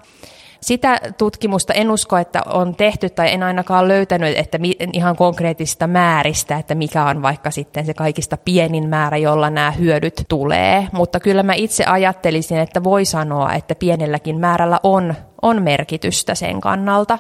Sitä 0.61 1.01
tutkimusta 1.19 1.73
en 1.73 1.91
usko, 1.91 2.17
että 2.17 2.43
on 2.47 2.75
tehty 2.75 3.11
tai 3.11 3.33
en 3.33 3.43
ainakaan 3.43 3.89
löytänyt, 3.89 4.39
että 4.39 4.59
ihan 4.93 5.17
konkreettista 5.17 5.87
määristä, 5.87 6.57
että 6.57 6.75
mikä 6.75 7.05
on 7.05 7.23
vaikka 7.23 7.51
sitten 7.51 7.87
se 7.87 7.95
kaikista 7.95 8.37
pienin 8.37 8.89
määrä, 8.89 9.17
jolla 9.17 9.51
nämä 9.51 9.71
hyödyt 9.71 10.25
tulee. 10.29 10.89
Mutta 10.93 11.21
kyllä 11.21 11.43
mä 11.43 11.55
itse 11.55 11.85
ajattelisin, 11.85 12.59
että 12.59 12.85
voi 12.85 13.05
sanoa, 13.05 13.53
että 13.53 13.75
pienelläkin 13.75 14.41
määrällä 14.41 14.81
on, 14.83 15.15
on 15.43 15.63
merkitystä 15.63 16.35
sen 16.35 16.61
kannalta, 16.61 17.19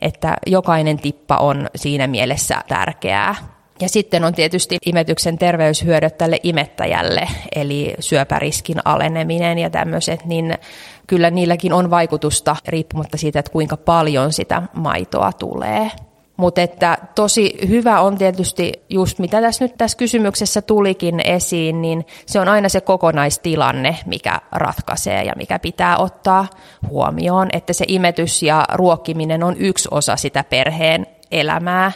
että 0.00 0.36
jokainen 0.46 0.98
tippa 0.98 1.36
on 1.36 1.68
siinä 1.76 2.06
mielessä 2.06 2.62
tärkeää. 2.68 3.34
Ja 3.80 3.88
sitten 3.88 4.24
on 4.24 4.34
tietysti 4.34 4.76
imetyksen 4.86 5.38
terveyshyödyt 5.38 6.18
tälle 6.18 6.40
imettäjälle, 6.42 7.28
eli 7.54 7.94
syöpäriskin 7.98 8.76
aleneminen 8.84 9.58
ja 9.58 9.70
tämmöiset, 9.70 10.24
niin 10.24 10.58
kyllä 11.06 11.30
niilläkin 11.30 11.72
on 11.72 11.90
vaikutusta 11.90 12.56
riippumatta 12.68 13.16
siitä, 13.16 13.38
että 13.38 13.52
kuinka 13.52 13.76
paljon 13.76 14.32
sitä 14.32 14.62
maitoa 14.74 15.32
tulee. 15.32 15.90
Mutta 16.36 16.60
että 16.60 16.98
tosi 17.14 17.58
hyvä 17.68 18.00
on 18.00 18.18
tietysti 18.18 18.72
just 18.88 19.18
mitä 19.18 19.40
tässä 19.40 19.64
nyt 19.64 19.74
tässä 19.78 19.98
kysymyksessä 19.98 20.62
tulikin 20.62 21.20
esiin, 21.24 21.82
niin 21.82 22.06
se 22.26 22.40
on 22.40 22.48
aina 22.48 22.68
se 22.68 22.80
kokonaistilanne, 22.80 23.96
mikä 24.06 24.40
ratkaisee 24.52 25.24
ja 25.24 25.32
mikä 25.36 25.58
pitää 25.58 25.96
ottaa 25.96 26.46
huomioon, 26.88 27.48
että 27.52 27.72
se 27.72 27.84
imetys 27.88 28.42
ja 28.42 28.64
ruokkiminen 28.72 29.42
on 29.42 29.56
yksi 29.58 29.88
osa 29.90 30.16
sitä 30.16 30.44
perheen 30.44 31.06
elämää 31.30 31.92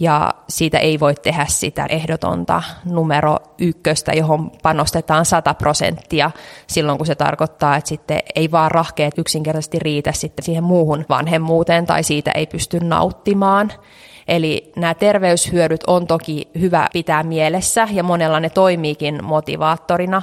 ja 0.00 0.34
siitä 0.48 0.78
ei 0.78 1.00
voi 1.00 1.14
tehdä 1.14 1.46
sitä 1.48 1.86
ehdotonta 1.88 2.62
numero 2.84 3.36
ykköstä, 3.58 4.12
johon 4.12 4.50
panostetaan 4.62 5.24
100 5.24 5.54
prosenttia 5.54 6.30
silloin, 6.66 6.98
kun 6.98 7.06
se 7.06 7.14
tarkoittaa, 7.14 7.76
että 7.76 7.88
sitten 7.88 8.18
ei 8.34 8.50
vaan 8.50 8.70
rahkeet 8.70 9.18
yksinkertaisesti 9.18 9.78
riitä 9.78 10.12
sitten 10.12 10.44
siihen 10.44 10.64
muuhun 10.64 11.04
vanhemmuuteen 11.08 11.86
tai 11.86 12.02
siitä 12.02 12.30
ei 12.30 12.46
pysty 12.46 12.80
nauttimaan. 12.80 13.72
Eli 14.28 14.72
nämä 14.76 14.94
terveyshyödyt 14.94 15.84
on 15.86 16.06
toki 16.06 16.48
hyvä 16.60 16.88
pitää 16.92 17.22
mielessä 17.22 17.88
ja 17.90 18.02
monella 18.02 18.40
ne 18.40 18.50
toimiikin 18.50 19.24
motivaattorina, 19.24 20.22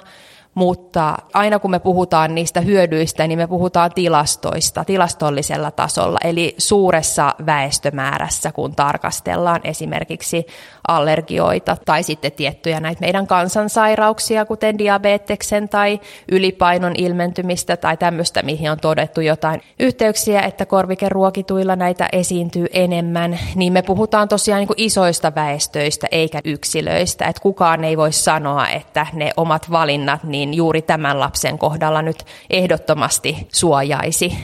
mutta 0.56 1.18
aina 1.34 1.60
kun 1.60 1.72
me 1.72 1.80
puhutaan 1.80 2.36
niistä 2.36 2.62
hyödyistä, 2.62 3.28
niin 3.28 3.40
me 3.40 3.48
puhutaan 3.48 3.92
tilastoista, 3.96 4.84
tilastollisella 4.84 5.72
tasolla, 5.72 6.20
eli 6.24 6.56
suuressa 6.58 7.36
väestömäärässä, 7.46 8.52
kun 8.52 8.76
tarkastellaan 8.76 9.62
esimerkiksi 9.64 10.46
allergioita 10.88 11.78
tai 11.86 12.04
sitten 12.04 12.32
tiettyjä 12.32 12.80
näitä 12.80 13.02
meidän 13.02 13.28
kansansairauksia, 13.28 14.46
kuten 14.46 14.78
diabeteksen 14.78 15.70
tai 15.70 16.00
ylipainon 16.32 16.94
ilmentymistä 16.98 17.78
tai 17.78 17.98
tämmöistä, 17.98 18.44
mihin 18.44 18.72
on 18.72 18.80
todettu 18.80 19.22
jotain 19.22 19.62
yhteyksiä, 19.80 20.42
että 20.42 20.66
korvikeruokituilla 20.66 21.76
näitä 21.76 22.10
esiintyy 22.12 22.66
enemmän, 22.74 23.40
niin 23.56 23.74
me 23.74 23.82
puhutaan 23.82 24.28
tosiaan 24.28 24.60
niin 24.60 24.68
kuin 24.68 24.82
isoista 24.82 25.36
väestöistä 25.36 26.08
eikä 26.12 26.42
yksilöistä, 26.44 27.26
että 27.26 27.42
kukaan 27.42 27.84
ei 27.84 27.98
voi 27.98 28.12
sanoa, 28.12 28.68
että 28.68 29.08
ne 29.14 29.32
omat 29.38 29.72
valinnat 29.72 30.24
niin 30.24 30.45
juuri 30.54 30.82
tämän 30.82 31.20
lapsen 31.20 31.58
kohdalla 31.58 32.02
nyt 32.02 32.26
ehdottomasti 32.50 33.48
suojaisi 33.54 34.38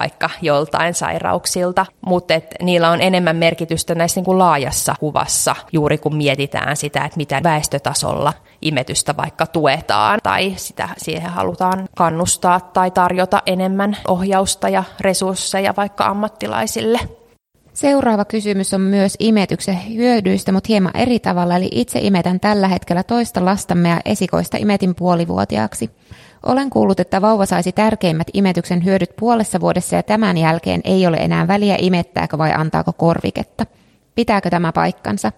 vaikka 0.00 0.30
joltain 0.42 0.94
sairauksilta, 0.94 1.86
mutta 2.06 2.34
et 2.34 2.54
niillä 2.62 2.90
on 2.90 3.00
enemmän 3.00 3.36
merkitystä 3.36 3.94
näissä 3.94 4.18
niin 4.18 4.24
kuin 4.24 4.38
laajassa 4.38 4.94
kuvassa, 5.00 5.56
juuri 5.72 5.98
kun 5.98 6.16
mietitään 6.16 6.76
sitä, 6.76 7.04
että 7.04 7.16
mitä 7.16 7.40
väestötasolla 7.42 8.32
imetystä 8.62 9.16
vaikka 9.16 9.46
tuetaan 9.46 10.20
tai 10.22 10.54
sitä 10.56 10.88
siihen 10.96 11.30
halutaan 11.30 11.88
kannustaa 11.96 12.60
tai 12.60 12.90
tarjota 12.90 13.42
enemmän 13.46 13.96
ohjausta 14.08 14.68
ja 14.68 14.84
resursseja 15.00 15.74
vaikka 15.76 16.04
ammattilaisille. 16.04 17.00
Seuraava 17.76 18.24
kysymys 18.24 18.74
on 18.74 18.80
myös 18.80 19.16
imetyksen 19.18 19.78
hyödyistä, 19.94 20.52
mutta 20.52 20.66
hieman 20.68 20.96
eri 20.96 21.18
tavalla, 21.18 21.56
eli 21.56 21.68
itse 21.72 21.98
imetän 22.02 22.40
tällä 22.40 22.68
hetkellä 22.68 23.02
toista 23.02 23.44
lastamme 23.44 23.88
ja 23.88 24.00
esikoista 24.04 24.56
imetin 24.56 24.94
puolivuotiaaksi. 24.94 25.90
Olen 26.46 26.70
kuullut, 26.70 27.00
että 27.00 27.22
vauva 27.22 27.46
saisi 27.46 27.72
tärkeimmät 27.72 28.26
imetyksen 28.32 28.84
hyödyt 28.84 29.16
puolessa 29.16 29.60
vuodessa 29.60 29.96
ja 29.96 30.02
tämän 30.02 30.38
jälkeen 30.38 30.80
ei 30.84 31.06
ole 31.06 31.16
enää 31.16 31.48
väliä 31.48 31.76
imettääkö 31.78 32.38
vai 32.38 32.52
antaako 32.52 32.92
korviketta. 32.92 33.66
Pitääkö 34.14 34.50
tämä 34.50 34.72
paikkansa? 34.72 35.32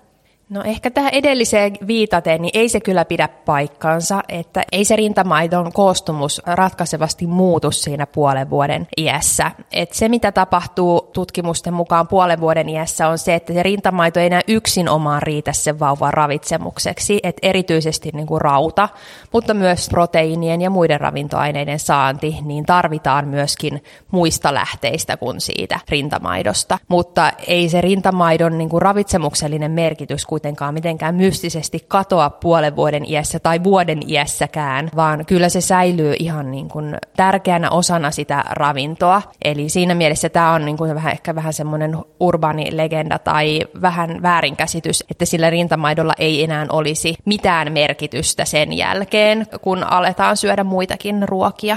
No 0.51 0.63
ehkä 0.65 0.91
tähän 0.91 1.15
edelliseen 1.15 1.73
viitaten, 1.87 2.43
niin 2.43 2.51
ei 2.55 2.69
se 2.69 2.81
kyllä 2.81 3.05
pidä 3.05 3.29
paikkansa, 3.29 4.23
että 4.29 4.63
ei 4.73 4.85
se 4.85 4.97
rintamaidon 4.97 5.73
koostumus 5.73 6.43
ratkaisevasti 6.47 7.27
muutu 7.27 7.71
siinä 7.71 8.07
puolen 8.07 8.51
vuoden 8.51 8.87
iässä. 8.97 9.51
Et 9.73 9.93
se, 9.93 10.09
mitä 10.09 10.33
tapahtuu 10.33 11.11
tutkimusten 11.13 11.75
mukaan 11.75 12.09
puolen 12.09 12.41
vuoden 12.41 12.69
iässä, 12.69 13.09
on 13.09 13.19
se, 13.19 13.35
että 13.35 13.53
se 13.53 13.63
rintamaito 13.63 14.21
ei 14.21 14.27
enää 14.27 14.41
yksin 14.49 14.89
omaan 14.89 15.23
riitä 15.23 15.53
sen 15.53 15.81
vauvan 15.81 16.15
ravitsemukseksi, 16.15 17.21
että 17.23 17.49
erityisesti 17.49 18.11
niin 18.13 18.27
kuin 18.27 18.41
rauta, 18.41 18.89
mutta 19.33 19.55
myös 19.55 19.89
proteiinien 19.89 20.61
ja 20.61 20.71
muiden 20.71 21.01
ravintoaineiden 21.01 21.79
saanti, 21.79 22.37
niin 22.45 22.67
tarvitaan 22.67 23.29
myöskin 23.29 23.83
muista 24.11 24.55
lähteistä 24.55 25.17
kuin 25.17 25.41
siitä 25.41 25.81
rintamaidosta. 25.89 26.79
Mutta 26.89 27.33
ei 27.47 27.69
se 27.69 27.81
rintamaidon 27.81 28.59
niin 28.59 28.69
kuin 28.69 28.83
ravitsemuksellinen 28.83 29.71
merkitys 29.71 30.27
kuitenkaan 30.39 30.75
mitenkään 30.75 31.15
mystisesti 31.15 31.85
katoa 31.89 32.31
puolen 32.31 32.77
vuoden 32.77 33.11
iässä 33.11 33.39
tai 33.39 33.65
vuoden 33.65 34.11
iässäkään, 34.11 34.91
vaan 34.97 35.27
kyllä 35.27 35.49
se 35.49 35.61
säilyy 35.61 36.15
ihan 36.19 36.51
niin 36.51 36.69
kuin 36.69 36.97
tärkeänä 37.17 37.71
osana 37.71 38.11
sitä 38.11 38.45
ravintoa. 38.51 39.23
Eli 39.45 39.69
siinä 39.69 39.95
mielessä 39.95 40.29
tämä 40.29 40.53
on 40.53 40.65
niin 40.65 40.77
kuin 40.77 40.95
vähän, 40.95 41.13
ehkä 41.13 41.35
vähän 41.35 41.53
semmoinen 41.53 41.97
urbaani 42.21 42.77
legenda 42.77 43.19
tai 43.19 43.61
vähän 43.83 44.23
väärinkäsitys, 44.23 45.05
että 45.11 45.25
sillä 45.25 45.51
rintamaidolla 45.51 46.13
ei 46.19 46.45
enää 46.45 46.67
olisi 46.71 47.15
mitään 47.25 47.73
merkitystä 47.73 48.45
sen 48.45 48.73
jälkeen, 48.73 49.47
kun 49.61 49.85
aletaan 49.85 50.37
syödä 50.37 50.65
muitakin 50.65 51.29
ruokia. 51.29 51.77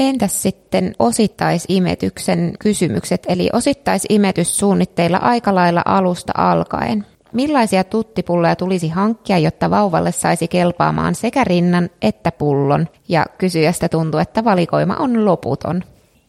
Entäs 0.00 0.42
sitten 0.42 0.94
osittaisimetyksen 0.98 2.52
kysymykset, 2.58 3.26
eli 3.28 3.48
osittaisimetys 3.52 4.58
suunnitteilla 4.58 5.16
aika 5.16 5.54
lailla 5.54 5.82
alusta 5.84 6.32
alkaen? 6.36 7.06
Millaisia 7.32 7.84
tuttipulloja 7.84 8.56
tulisi 8.56 8.88
hankkia, 8.88 9.38
jotta 9.38 9.70
vauvalle 9.70 10.12
saisi 10.12 10.48
kelpaamaan 10.48 11.14
sekä 11.14 11.44
rinnan 11.44 11.90
että 12.02 12.32
pullon? 12.32 12.88
Ja 13.08 13.26
kysyjästä 13.38 13.88
tuntuu, 13.88 14.20
että 14.20 14.44
valikoima 14.44 14.96
on 14.98 15.24
loputon. 15.24 15.82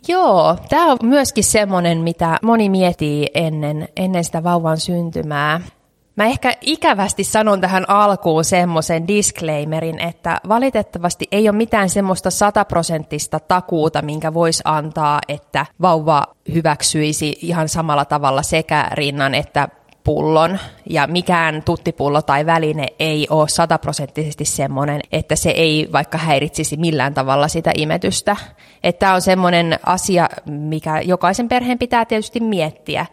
Joo, 0.08 0.58
tämä 0.70 0.91
on 0.91 0.97
myöskin 1.04 1.43
semmoinen, 1.43 1.97
mitä 1.97 2.39
moni 2.41 2.70
mietii 2.70 3.28
ennen, 3.34 3.88
ennen 3.97 4.24
sitä 4.24 4.43
vauvan 4.43 4.78
syntymää. 4.78 5.62
Mä 6.16 6.26
ehkä 6.26 6.54
ikävästi 6.62 7.24
sanon 7.24 7.62
tähän 7.62 7.89
alkuun 7.89 8.45
semmoisen 8.45 9.08
disclaimerin, 9.08 9.99
että 9.99 10.41
valitettavasti 10.47 11.28
ei 11.32 11.49
ole 11.49 11.58
mitään 11.58 11.89
semmoista 11.89 12.32
sataprosenttista 12.32 13.39
takuuta, 13.39 14.01
minkä 14.01 14.34
voisi 14.34 14.62
antaa, 14.66 15.20
että 15.28 15.66
vauva 15.82 16.24
hyväksyisi 16.54 17.36
ihan 17.41 17.70
samalla 17.70 18.06
tavalla 18.06 18.43
sekä 18.43 18.88
rinnan 18.91 19.36
että 19.36 19.70
pullon 20.04 20.60
ja 20.89 21.08
mikään 21.08 21.64
tuttipullo 21.64 22.22
tai 22.22 22.45
väline 22.45 22.88
ei 22.99 23.28
ole 23.30 23.49
sataprosenttisesti 23.49 24.45
semmoinen, 24.45 25.01
että 25.12 25.36
se 25.36 25.49
ei 25.49 25.89
vaikka 25.91 26.18
häiritsisi 26.18 26.78
millään 26.78 27.14
tavalla 27.14 27.47
sitä 27.47 27.72
imetystä. 27.76 28.38
Että 28.84 28.99
tämä 28.99 29.14
on 29.14 29.22
semmoinen 29.22 29.80
asia, 29.86 30.30
mikä 30.45 31.01
jokaisen 31.01 31.49
perheen 31.49 31.80
pitää 31.80 32.06
tietysti 32.06 32.39
miettiä, 32.39 33.06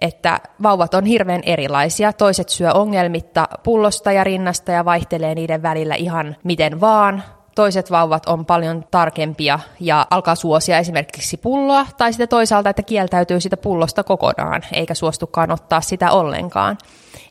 että 0.00 0.40
vauvat 0.62 0.94
on 0.94 1.04
hirveän 1.04 1.42
erilaisia. 1.46 2.12
Toiset 2.12 2.48
syö 2.48 2.72
ongelmitta 2.72 3.48
pullosta 3.62 4.12
ja 4.12 4.24
rinnasta 4.24 4.72
ja 4.72 4.84
vaihtelee 4.84 5.34
niiden 5.34 5.62
välillä 5.62 5.94
ihan 5.94 6.36
miten 6.44 6.80
vaan. 6.80 7.22
Toiset 7.58 7.90
vauvat 7.90 8.26
on 8.26 8.46
paljon 8.46 8.84
tarkempia 8.90 9.58
ja 9.80 10.06
alkaa 10.10 10.34
suosia 10.34 10.78
esimerkiksi 10.78 11.36
pulloa, 11.36 11.86
tai 11.96 12.12
sitten 12.12 12.28
toisaalta, 12.28 12.70
että 12.70 12.82
kieltäytyy 12.82 13.40
sitä 13.40 13.56
pullosta 13.56 14.04
kokonaan, 14.04 14.62
eikä 14.72 14.94
suostukaan 14.94 15.50
ottaa 15.50 15.80
sitä 15.80 16.10
ollenkaan. 16.10 16.78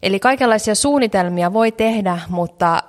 Eli 0.04 0.20
kaikenlaisia 0.20 0.76
suunnitelmia 0.76 1.54
voi 1.54 1.72
tehdä, 1.72 2.20
mutta 2.30 2.84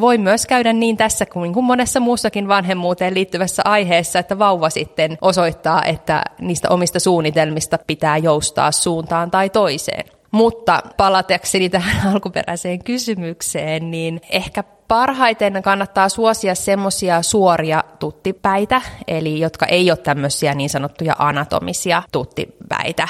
voi 0.00 0.18
myös 0.18 0.46
käydä 0.46 0.72
niin 0.72 0.96
tässä 0.96 1.26
kuin, 1.26 1.52
kuin 1.52 1.64
monessa 1.64 2.00
muussakin 2.00 2.48
vanhemmuuteen 2.48 3.14
liittyvässä 3.14 3.62
aiheessa, 3.64 4.18
että 4.18 4.38
vauva 4.38 4.70
sitten 4.70 5.18
osoittaa, 5.20 5.84
että 5.84 6.22
niistä 6.40 6.68
omista 6.68 7.00
suunnitelmista 7.00 7.78
pitää 7.86 8.16
joustaa 8.16 8.72
suuntaan 8.72 9.30
tai 9.30 9.50
toiseen. 9.50 10.04
Mutta 10.30 10.82
palatakseni 10.96 11.68
tähän 11.68 12.06
alkuperäiseen 12.12 12.84
kysymykseen, 12.84 13.90
niin 13.90 14.20
ehkä 14.30 14.64
parhaiten 14.90 15.62
kannattaa 15.62 16.08
suosia 16.08 16.54
semmoisia 16.54 17.22
suoria 17.22 17.84
tuttipäitä, 17.98 18.82
eli 19.08 19.40
jotka 19.40 19.66
ei 19.66 19.90
ole 19.90 19.96
tämmöisiä 19.96 20.54
niin 20.54 20.70
sanottuja 20.70 21.14
anatomisia 21.18 22.02
tuttipäitä. 22.12 23.08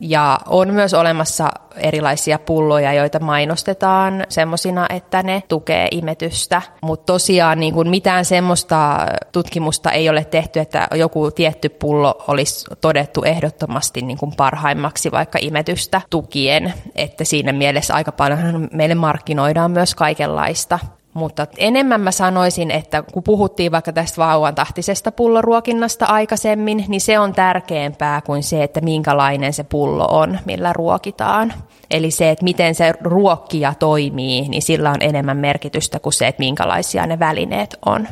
Ja 0.00 0.38
on 0.46 0.74
myös 0.74 0.94
olemassa 0.94 1.48
erilaisia 1.76 2.38
pulloja, 2.38 2.92
joita 2.92 3.20
mainostetaan 3.20 4.24
semmoisina, 4.28 4.86
että 4.90 5.22
ne 5.22 5.42
tukee 5.48 5.88
imetystä. 5.90 6.62
Mutta 6.82 7.12
tosiaan 7.12 7.60
niin 7.60 7.74
kuin 7.74 7.88
mitään 7.88 8.24
semmoista 8.24 9.06
tutkimusta 9.32 9.92
ei 9.92 10.08
ole 10.08 10.24
tehty, 10.24 10.60
että 10.60 10.88
joku 10.94 11.30
tietty 11.30 11.68
pullo 11.68 12.24
olisi 12.28 12.66
todettu 12.80 13.22
ehdottomasti 13.22 14.02
niin 14.02 14.18
kuin 14.18 14.32
parhaimmaksi 14.36 15.10
vaikka 15.10 15.38
imetystä 15.42 16.00
tukien. 16.10 16.74
Että 16.94 17.24
siinä 17.24 17.52
mielessä 17.52 17.94
aika 17.94 18.12
paljon 18.12 18.68
meille 18.72 18.94
markkinoidaan 18.94 19.70
myös 19.70 19.94
kaikenlaista. 19.94 20.78
Mutta 21.18 21.46
enemmän 21.56 22.00
mä 22.00 22.10
sanoisin, 22.10 22.70
että 22.70 23.02
kun 23.12 23.22
puhuttiin 23.22 23.72
vaikka 23.72 23.92
tästä 23.92 24.16
vauvan 24.16 24.54
tahtisesta 24.54 25.12
pulloruokinnasta 25.12 26.06
aikaisemmin, 26.06 26.84
niin 26.88 27.00
se 27.00 27.18
on 27.18 27.32
tärkeämpää 27.32 28.20
kuin 28.20 28.42
se, 28.42 28.62
että 28.62 28.80
minkälainen 28.80 29.52
se 29.52 29.64
pullo 29.64 30.06
on, 30.10 30.38
millä 30.44 30.72
ruokitaan. 30.72 31.52
Eli 31.90 32.10
se, 32.10 32.30
että 32.30 32.44
miten 32.44 32.74
se 32.74 32.94
ruokkija 33.00 33.74
toimii, 33.78 34.48
niin 34.48 34.62
sillä 34.62 34.90
on 34.90 35.02
enemmän 35.02 35.36
merkitystä 35.36 35.98
kuin 35.98 36.12
se, 36.12 36.26
että 36.26 36.42
minkälaisia 36.42 37.06
ne 37.06 37.18
välineet 37.18 37.76
on. 37.86 38.08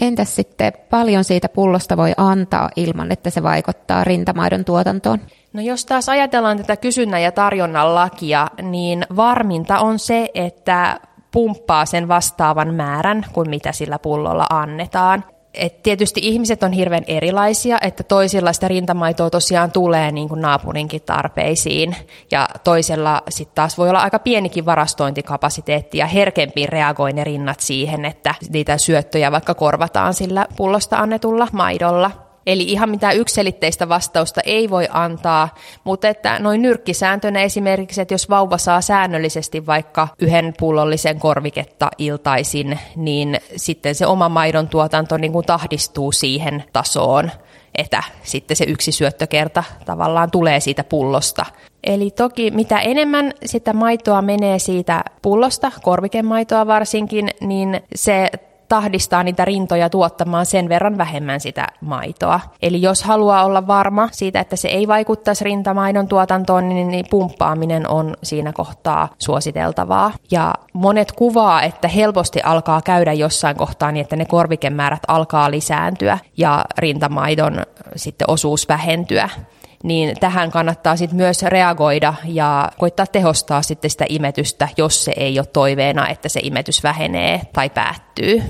Entäs 0.00 0.36
sitten 0.36 0.72
paljon 0.90 1.24
siitä 1.24 1.48
pullosta 1.48 1.96
voi 1.96 2.12
antaa 2.16 2.70
ilman, 2.76 3.12
että 3.12 3.30
se 3.30 3.42
vaikuttaa 3.42 4.04
rintamaidon 4.04 4.64
tuotantoon? 4.64 5.18
No 5.52 5.62
jos 5.62 5.86
taas 5.86 6.08
ajatellaan 6.08 6.56
tätä 6.56 6.76
kysynnän 6.76 7.22
ja 7.22 7.32
tarjonnan 7.32 7.94
lakia, 7.94 8.46
niin 8.62 9.06
varminta 9.16 9.78
on 9.78 9.98
se, 9.98 10.30
että 10.34 11.00
pumppaa 11.34 11.86
sen 11.86 12.08
vastaavan 12.08 12.74
määrän 12.74 13.26
kuin 13.32 13.50
mitä 13.50 13.72
sillä 13.72 13.98
pullolla 13.98 14.46
annetaan. 14.50 15.24
Et 15.54 15.82
tietysti 15.82 16.20
ihmiset 16.22 16.62
on 16.62 16.72
hirveän 16.72 17.04
erilaisia, 17.06 17.78
että 17.80 18.02
toisilla 18.02 18.52
sitä 18.52 18.68
rintamaitoa 18.68 19.30
tosiaan 19.30 19.72
tulee 19.72 20.12
niin 20.12 20.28
kuin 20.28 20.40
naapurinkin 20.40 21.02
tarpeisiin 21.02 21.96
ja 22.30 22.48
toisella 22.64 23.22
sitten 23.28 23.54
taas 23.54 23.78
voi 23.78 23.88
olla 23.88 24.00
aika 24.00 24.18
pienikin 24.18 24.66
varastointikapasiteetti 24.66 25.98
ja 25.98 26.06
herkempi 26.06 26.66
reagoi 26.66 27.12
ne 27.12 27.24
rinnat 27.24 27.60
siihen, 27.60 28.04
että 28.04 28.34
niitä 28.48 28.78
syöttöjä 28.78 29.32
vaikka 29.32 29.54
korvataan 29.54 30.14
sillä 30.14 30.46
pullosta 30.56 30.96
annetulla 30.96 31.48
maidolla. 31.52 32.23
Eli 32.46 32.62
ihan 32.62 32.90
mitään 32.90 33.16
ykselitteistä 33.16 33.88
vastausta 33.88 34.40
ei 34.44 34.70
voi 34.70 34.88
antaa, 34.90 35.54
mutta 35.84 36.08
että 36.08 36.38
noin 36.38 36.62
nyrkkisääntönä 36.62 37.42
esimerkiksi, 37.42 38.00
että 38.00 38.14
jos 38.14 38.30
vauva 38.30 38.58
saa 38.58 38.80
säännöllisesti 38.80 39.66
vaikka 39.66 40.08
yhden 40.18 40.54
pullollisen 40.58 41.18
korviketta 41.18 41.90
iltaisin, 41.98 42.78
niin 42.96 43.40
sitten 43.56 43.94
se 43.94 44.06
oma 44.06 44.28
maidon 44.28 44.68
tuotanto 44.68 45.16
niin 45.16 45.32
kuin 45.32 45.46
tahdistuu 45.46 46.12
siihen 46.12 46.64
tasoon, 46.72 47.30
että 47.74 48.02
sitten 48.22 48.56
se 48.56 48.64
yksi 48.64 48.92
syöttökerta 48.92 49.64
tavallaan 49.84 50.30
tulee 50.30 50.60
siitä 50.60 50.84
pullosta. 50.84 51.46
Eli 51.84 52.10
toki 52.10 52.50
mitä 52.50 52.78
enemmän 52.78 53.32
sitä 53.44 53.72
maitoa 53.72 54.22
menee 54.22 54.58
siitä 54.58 55.04
pullosta, 55.22 55.72
korvikemaitoa 55.82 56.66
varsinkin, 56.66 57.30
niin 57.40 57.80
se 57.94 58.30
tahdistaa 58.68 59.22
niitä 59.22 59.44
rintoja 59.44 59.90
tuottamaan 59.90 60.46
sen 60.46 60.68
verran 60.68 60.98
vähemmän 60.98 61.40
sitä 61.40 61.66
maitoa. 61.80 62.40
Eli 62.62 62.82
jos 62.82 63.02
haluaa 63.02 63.44
olla 63.44 63.66
varma 63.66 64.08
siitä, 64.12 64.40
että 64.40 64.56
se 64.56 64.68
ei 64.68 64.88
vaikuttaisi 64.88 65.44
rintamaidon 65.44 66.08
tuotantoon, 66.08 66.68
niin, 66.68 66.88
niin 66.88 67.06
pumppaaminen 67.10 67.88
on 67.88 68.16
siinä 68.22 68.52
kohtaa 68.52 69.08
suositeltavaa. 69.18 70.12
Ja 70.30 70.54
monet 70.72 71.12
kuvaa, 71.12 71.62
että 71.62 71.88
helposti 71.88 72.40
alkaa 72.44 72.82
käydä 72.82 73.12
jossain 73.12 73.56
kohtaa 73.56 73.92
niin, 73.92 74.02
että 74.02 74.16
ne 74.16 74.24
korvikemäärät 74.24 75.02
alkaa 75.08 75.50
lisääntyä 75.50 76.18
ja 76.36 76.64
rintamaidon 76.78 77.62
sitten 77.96 78.30
osuus 78.30 78.68
vähentyä 78.68 79.28
niin 79.84 80.16
tähän 80.20 80.50
kannattaa 80.50 80.96
sitten 80.96 81.16
myös 81.16 81.42
reagoida 81.42 82.14
ja 82.24 82.70
koittaa 82.78 83.06
tehostaa 83.06 83.62
sitten 83.62 83.90
sitä 83.90 84.04
imetystä, 84.08 84.68
jos 84.76 85.04
se 85.04 85.12
ei 85.16 85.38
ole 85.38 85.46
toiveena, 85.46 86.08
että 86.08 86.28
se 86.28 86.40
imetys 86.42 86.82
vähenee 86.82 87.40
tai 87.52 87.70
päättyy. 87.70 88.42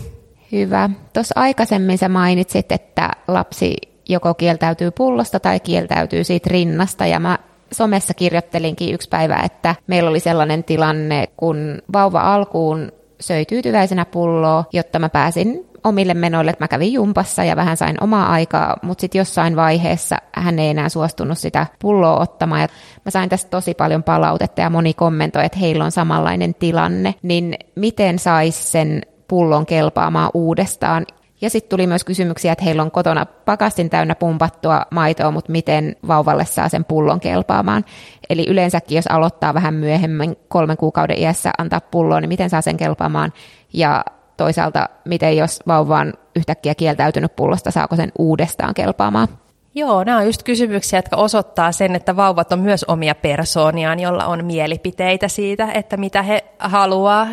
Hyvä. 0.52 0.90
Tuossa 1.12 1.34
aikaisemmin 1.38 1.98
sä 1.98 2.08
mainitsit, 2.08 2.72
että 2.72 3.10
lapsi 3.28 3.76
joko 4.08 4.34
kieltäytyy 4.34 4.90
pullosta 4.90 5.40
tai 5.40 5.60
kieltäytyy 5.60 6.24
siitä 6.24 6.50
rinnasta 6.50 7.06
ja 7.06 7.20
mä 7.20 7.38
somessa 7.72 8.14
kirjoittelinkin 8.14 8.94
yksi 8.94 9.08
päivä, 9.08 9.36
että 9.44 9.74
meillä 9.86 10.10
oli 10.10 10.20
sellainen 10.20 10.64
tilanne, 10.64 11.28
kun 11.36 11.82
vauva 11.92 12.34
alkuun 12.34 12.92
söi 13.20 13.44
tyytyväisenä 13.44 14.04
pulloa, 14.04 14.64
jotta 14.72 14.98
mä 14.98 15.08
pääsin 15.08 15.66
omille 15.84 16.14
menoille, 16.14 16.50
että 16.50 16.64
mä 16.64 16.68
kävin 16.68 16.92
jumpassa 16.92 17.44
ja 17.44 17.56
vähän 17.56 17.76
sain 17.76 17.96
omaa 18.02 18.32
aikaa, 18.32 18.76
mutta 18.82 19.00
sitten 19.00 19.18
jossain 19.18 19.56
vaiheessa 19.56 20.16
hän 20.32 20.58
ei 20.58 20.68
enää 20.68 20.88
suostunut 20.88 21.38
sitä 21.38 21.66
pulloa 21.78 22.20
ottamaan. 22.20 22.60
Ja 22.60 22.68
mä 23.04 23.10
sain 23.10 23.28
tästä 23.28 23.50
tosi 23.50 23.74
paljon 23.74 24.02
palautetta 24.02 24.60
ja 24.60 24.70
moni 24.70 24.94
kommentoi, 24.94 25.44
että 25.44 25.58
heillä 25.58 25.84
on 25.84 25.92
samanlainen 25.92 26.54
tilanne, 26.54 27.14
niin 27.22 27.54
miten 27.74 28.18
sais 28.18 28.72
sen 28.72 29.02
pullon 29.28 29.66
kelpaamaan 29.66 30.30
uudestaan. 30.34 31.06
Ja 31.40 31.50
sitten 31.50 31.70
tuli 31.70 31.86
myös 31.86 32.04
kysymyksiä, 32.04 32.52
että 32.52 32.64
heillä 32.64 32.82
on 32.82 32.90
kotona 32.90 33.26
pakastin 33.26 33.90
täynnä 33.90 34.14
pumpattua 34.14 34.82
maitoa, 34.90 35.30
mutta 35.30 35.52
miten 35.52 35.96
vauvalle 36.08 36.44
saa 36.44 36.68
sen 36.68 36.84
pullon 36.84 37.20
kelpaamaan. 37.20 37.84
Eli 38.30 38.46
yleensäkin, 38.48 38.96
jos 38.96 39.06
aloittaa 39.06 39.54
vähän 39.54 39.74
myöhemmin 39.74 40.36
kolmen 40.48 40.76
kuukauden 40.76 41.18
iässä 41.18 41.50
antaa 41.58 41.80
pulloa, 41.80 42.20
niin 42.20 42.28
miten 42.28 42.50
saa 42.50 42.60
sen 42.60 42.76
kelpaamaan. 42.76 43.32
Ja 43.72 44.04
toisaalta, 44.36 44.88
miten 45.04 45.36
jos 45.36 45.60
vauva 45.66 45.98
on 45.98 46.12
yhtäkkiä 46.36 46.74
kieltäytynyt 46.74 47.36
pullosta, 47.36 47.70
saako 47.70 47.96
sen 47.96 48.12
uudestaan 48.18 48.74
kelpaamaan? 48.74 49.28
Joo, 49.76 50.04
nämä 50.04 50.18
on 50.18 50.26
just 50.26 50.42
kysymyksiä, 50.42 50.98
jotka 50.98 51.16
osoittaa 51.16 51.72
sen, 51.72 51.96
että 51.96 52.16
vauvat 52.16 52.52
on 52.52 52.58
myös 52.58 52.84
omia 52.84 53.14
persooniaan, 53.14 54.00
jolla 54.00 54.24
on 54.26 54.44
mielipiteitä 54.44 55.28
siitä, 55.28 55.72
että 55.72 55.96
mitä 55.96 56.22
he 56.22 56.44
haluaa. 56.58 57.28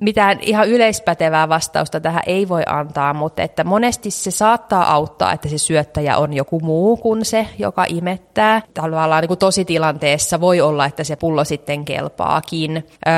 Mitään 0.00 0.38
ihan 0.40 0.68
yleispätevää 0.68 1.48
vastausta 1.48 2.00
tähän 2.00 2.22
ei 2.26 2.48
voi 2.48 2.62
antaa, 2.66 3.14
mutta 3.14 3.42
että 3.42 3.64
monesti 3.64 4.10
se 4.10 4.30
saattaa 4.30 4.92
auttaa, 4.92 5.32
että 5.32 5.48
se 5.48 5.58
syöttäjä 5.58 6.16
on 6.16 6.32
joku 6.32 6.60
muu 6.60 6.96
kuin 6.96 7.24
se, 7.24 7.46
joka 7.58 7.84
imettää. 7.88 8.62
Tavallaan 8.74 9.20
niin 9.20 9.28
kuin 9.28 9.38
tositilanteessa 9.38 10.40
voi 10.40 10.60
olla, 10.60 10.86
että 10.86 11.04
se 11.04 11.16
pullo 11.16 11.44
sitten 11.44 11.84
kelpaakin. 11.84 12.86
Öö, 13.06 13.12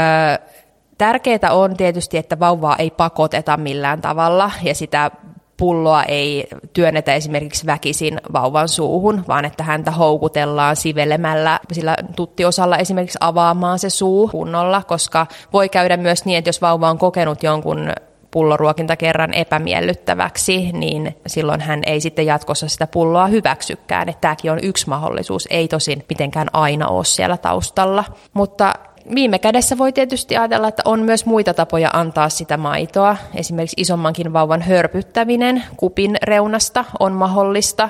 Tärkeää 0.98 1.52
on 1.52 1.76
tietysti, 1.76 2.18
että 2.18 2.40
vauvaa 2.40 2.76
ei 2.76 2.90
pakoteta 2.90 3.56
millään 3.56 4.00
tavalla 4.00 4.50
ja 4.62 4.74
sitä 4.74 5.10
pulloa 5.56 6.02
ei 6.02 6.46
työnnetä 6.72 7.14
esimerkiksi 7.14 7.66
väkisin 7.66 8.20
vauvan 8.32 8.68
suuhun, 8.68 9.24
vaan 9.28 9.44
että 9.44 9.62
häntä 9.62 9.90
houkutellaan 9.90 10.76
sivelemällä 10.76 11.60
sillä 11.72 11.96
tuttiosalla 12.16 12.78
esimerkiksi 12.78 13.18
avaamaan 13.20 13.78
se 13.78 13.90
suu 13.90 14.28
kunnolla, 14.28 14.82
koska 14.82 15.26
voi 15.52 15.68
käydä 15.68 15.96
myös 15.96 16.24
niin, 16.24 16.38
että 16.38 16.48
jos 16.48 16.62
vauva 16.62 16.90
on 16.90 16.98
kokenut 16.98 17.42
jonkun 17.42 17.92
pulloruokinta 18.30 18.96
kerran 18.96 19.34
epämiellyttäväksi, 19.34 20.72
niin 20.72 21.16
silloin 21.26 21.60
hän 21.60 21.82
ei 21.86 22.00
sitten 22.00 22.26
jatkossa 22.26 22.68
sitä 22.68 22.86
pulloa 22.86 23.26
hyväksykään. 23.26 24.08
Että 24.08 24.20
tämäkin 24.20 24.52
on 24.52 24.58
yksi 24.62 24.88
mahdollisuus, 24.88 25.48
ei 25.50 25.68
tosin 25.68 26.04
mitenkään 26.08 26.48
aina 26.52 26.88
ole 26.88 27.04
siellä 27.04 27.36
taustalla. 27.36 28.04
Mutta 28.32 28.72
viime 29.14 29.38
kädessä 29.38 29.78
voi 29.78 29.92
tietysti 29.92 30.36
ajatella, 30.36 30.68
että 30.68 30.82
on 30.84 31.00
myös 31.00 31.26
muita 31.26 31.54
tapoja 31.54 31.90
antaa 31.92 32.28
sitä 32.28 32.56
maitoa. 32.56 33.16
Esimerkiksi 33.34 33.80
isommankin 33.80 34.32
vauvan 34.32 34.62
hörpyttäminen 34.62 35.64
kupin 35.76 36.16
reunasta 36.22 36.84
on 37.00 37.12
mahdollista. 37.12 37.88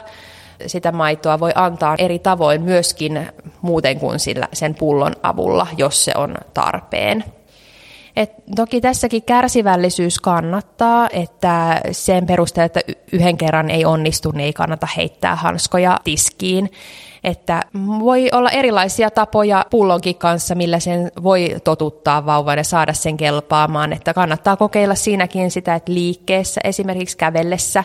sitä 0.67 0.93
maitoa 0.93 1.41
voi 1.41 1.53
antaa 1.55 1.95
eri 1.99 2.19
tavoin 2.19 2.62
myöskin 2.62 3.29
muuten 3.62 4.01
kuin 4.01 4.19
sillä, 4.19 4.49
sen 4.53 4.75
pullon 4.75 5.12
avulla, 5.23 5.67
jos 5.77 6.05
se 6.05 6.12
on 6.17 6.35
tarpeen. 6.55 7.25
Et 8.17 8.33
toki 8.57 8.81
tässäkin 8.81 9.23
kärsivällisyys 9.23 10.21
kannattaa, 10.21 11.09
että 11.12 11.81
sen 11.93 12.27
perusteella, 12.27 12.67
että 12.67 12.81
yhden 13.12 13.37
kerran 13.37 13.71
ei 13.71 13.85
onnistu, 13.85 14.31
niin 14.31 14.45
ei 14.45 14.53
kannata 14.53 14.89
heittää 14.97 15.37
hanskoja 15.37 16.01
tiskiin. 16.05 16.71
Että 17.25 17.62
voi 17.99 18.29
olla 18.33 18.51
erilaisia 18.51 19.11
tapoja 19.11 19.66
pullonkin 19.70 20.14
kanssa, 20.14 20.55
millä 20.55 20.79
sen 20.79 21.12
voi 21.22 21.57
totuttaa 21.64 22.27
vauvan 22.27 22.59
ja 22.59 22.64
saada 22.64 22.93
sen 22.93 23.16
kelpaamaan. 23.16 23.93
Että 23.93 24.14
kannattaa 24.14 24.57
kokeilla 24.57 24.95
siinäkin 24.95 25.51
sitä, 25.51 25.75
että 25.75 25.93
liikkeessä, 25.93 26.61
esimerkiksi 26.64 27.16
kävellessä, 27.16 27.85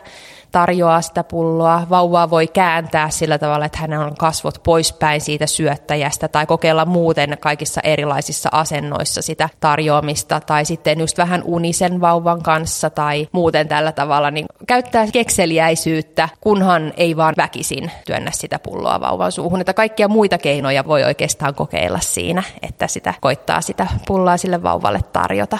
tarjoaa 0.51 1.01
sitä 1.01 1.23
pulloa. 1.23 1.87
Vauvaa 1.89 2.29
voi 2.29 2.47
kääntää 2.47 3.09
sillä 3.09 3.37
tavalla, 3.37 3.65
että 3.65 3.77
hänen 3.77 3.99
on 3.99 4.15
kasvot 4.15 4.63
poispäin 4.63 5.21
siitä 5.21 5.47
syöttäjästä 5.47 6.27
tai 6.27 6.45
kokeilla 6.45 6.85
muuten 6.85 7.37
kaikissa 7.39 7.81
erilaisissa 7.83 8.49
asennoissa 8.51 9.21
sitä 9.21 9.49
tarjoamista 9.59 10.39
tai 10.39 10.65
sitten 10.65 10.99
just 10.99 11.17
vähän 11.17 11.41
unisen 11.45 12.01
vauvan 12.01 12.43
kanssa 12.43 12.89
tai 12.89 13.27
muuten 13.31 13.67
tällä 13.67 13.91
tavalla, 13.91 14.31
niin 14.31 14.45
käyttää 14.67 15.07
kekseliäisyyttä, 15.07 16.29
kunhan 16.41 16.93
ei 16.97 17.17
vaan 17.17 17.33
väkisin 17.37 17.91
työnnä 18.05 18.31
sitä 18.31 18.59
pulloa 18.59 19.01
vauvan 19.01 19.31
suuhun. 19.31 19.61
Että 19.61 19.73
kaikkia 19.73 20.07
muita 20.07 20.37
keinoja 20.37 20.85
voi 20.87 21.03
oikeastaan 21.03 21.55
kokeilla 21.55 21.99
siinä, 21.99 22.43
että 22.61 22.87
sitä 22.87 23.13
koittaa 23.21 23.61
sitä 23.61 23.87
pulloa 24.07 24.37
sille 24.37 24.63
vauvalle 24.63 24.99
tarjota. 25.13 25.57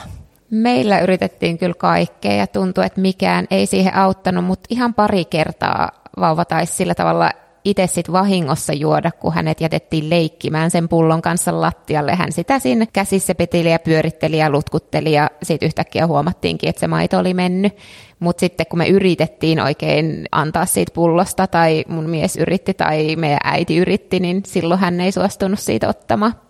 Meillä 0.51 0.99
yritettiin 0.99 1.57
kyllä 1.57 1.73
kaikkea 1.73 2.33
ja 2.33 2.47
tuntui, 2.47 2.85
että 2.85 3.01
mikään 3.01 3.47
ei 3.51 3.65
siihen 3.65 3.95
auttanut, 3.95 4.45
mutta 4.45 4.67
ihan 4.69 4.93
pari 4.93 5.25
kertaa 5.25 5.89
vauva 6.19 6.45
taisi 6.45 6.73
sillä 6.73 6.95
tavalla 6.95 7.31
itse 7.65 7.87
sit 7.87 8.11
vahingossa 8.11 8.73
juoda, 8.73 9.11
kun 9.11 9.33
hänet 9.33 9.61
jätettiin 9.61 10.09
leikkimään 10.09 10.71
sen 10.71 10.89
pullon 10.89 11.21
kanssa 11.21 11.61
lattialle. 11.61 12.15
Hän 12.15 12.31
sitä 12.31 12.59
siinä 12.59 12.85
käsissä 12.93 13.35
petili 13.35 13.71
ja 13.71 13.79
pyöritteli 13.79 14.37
ja 14.37 14.49
lutkutteli 14.49 15.11
ja 15.11 15.29
sitten 15.43 15.67
yhtäkkiä 15.67 16.07
huomattiinkin, 16.07 16.69
että 16.69 16.79
se 16.79 16.87
maito 16.87 17.17
oli 17.17 17.33
mennyt. 17.33 17.77
Mutta 18.19 18.39
sitten 18.39 18.65
kun 18.69 18.79
me 18.79 18.87
yritettiin 18.87 19.59
oikein 19.59 20.25
antaa 20.31 20.65
siitä 20.65 20.91
pullosta 20.95 21.47
tai 21.47 21.83
mun 21.87 22.09
mies 22.09 22.35
yritti 22.35 22.73
tai 22.73 23.15
meidän 23.15 23.39
äiti 23.43 23.77
yritti, 23.77 24.19
niin 24.19 24.43
silloin 24.45 24.79
hän 24.79 25.01
ei 25.01 25.11
suostunut 25.11 25.59
siitä 25.59 25.89
ottamaan. 25.89 26.48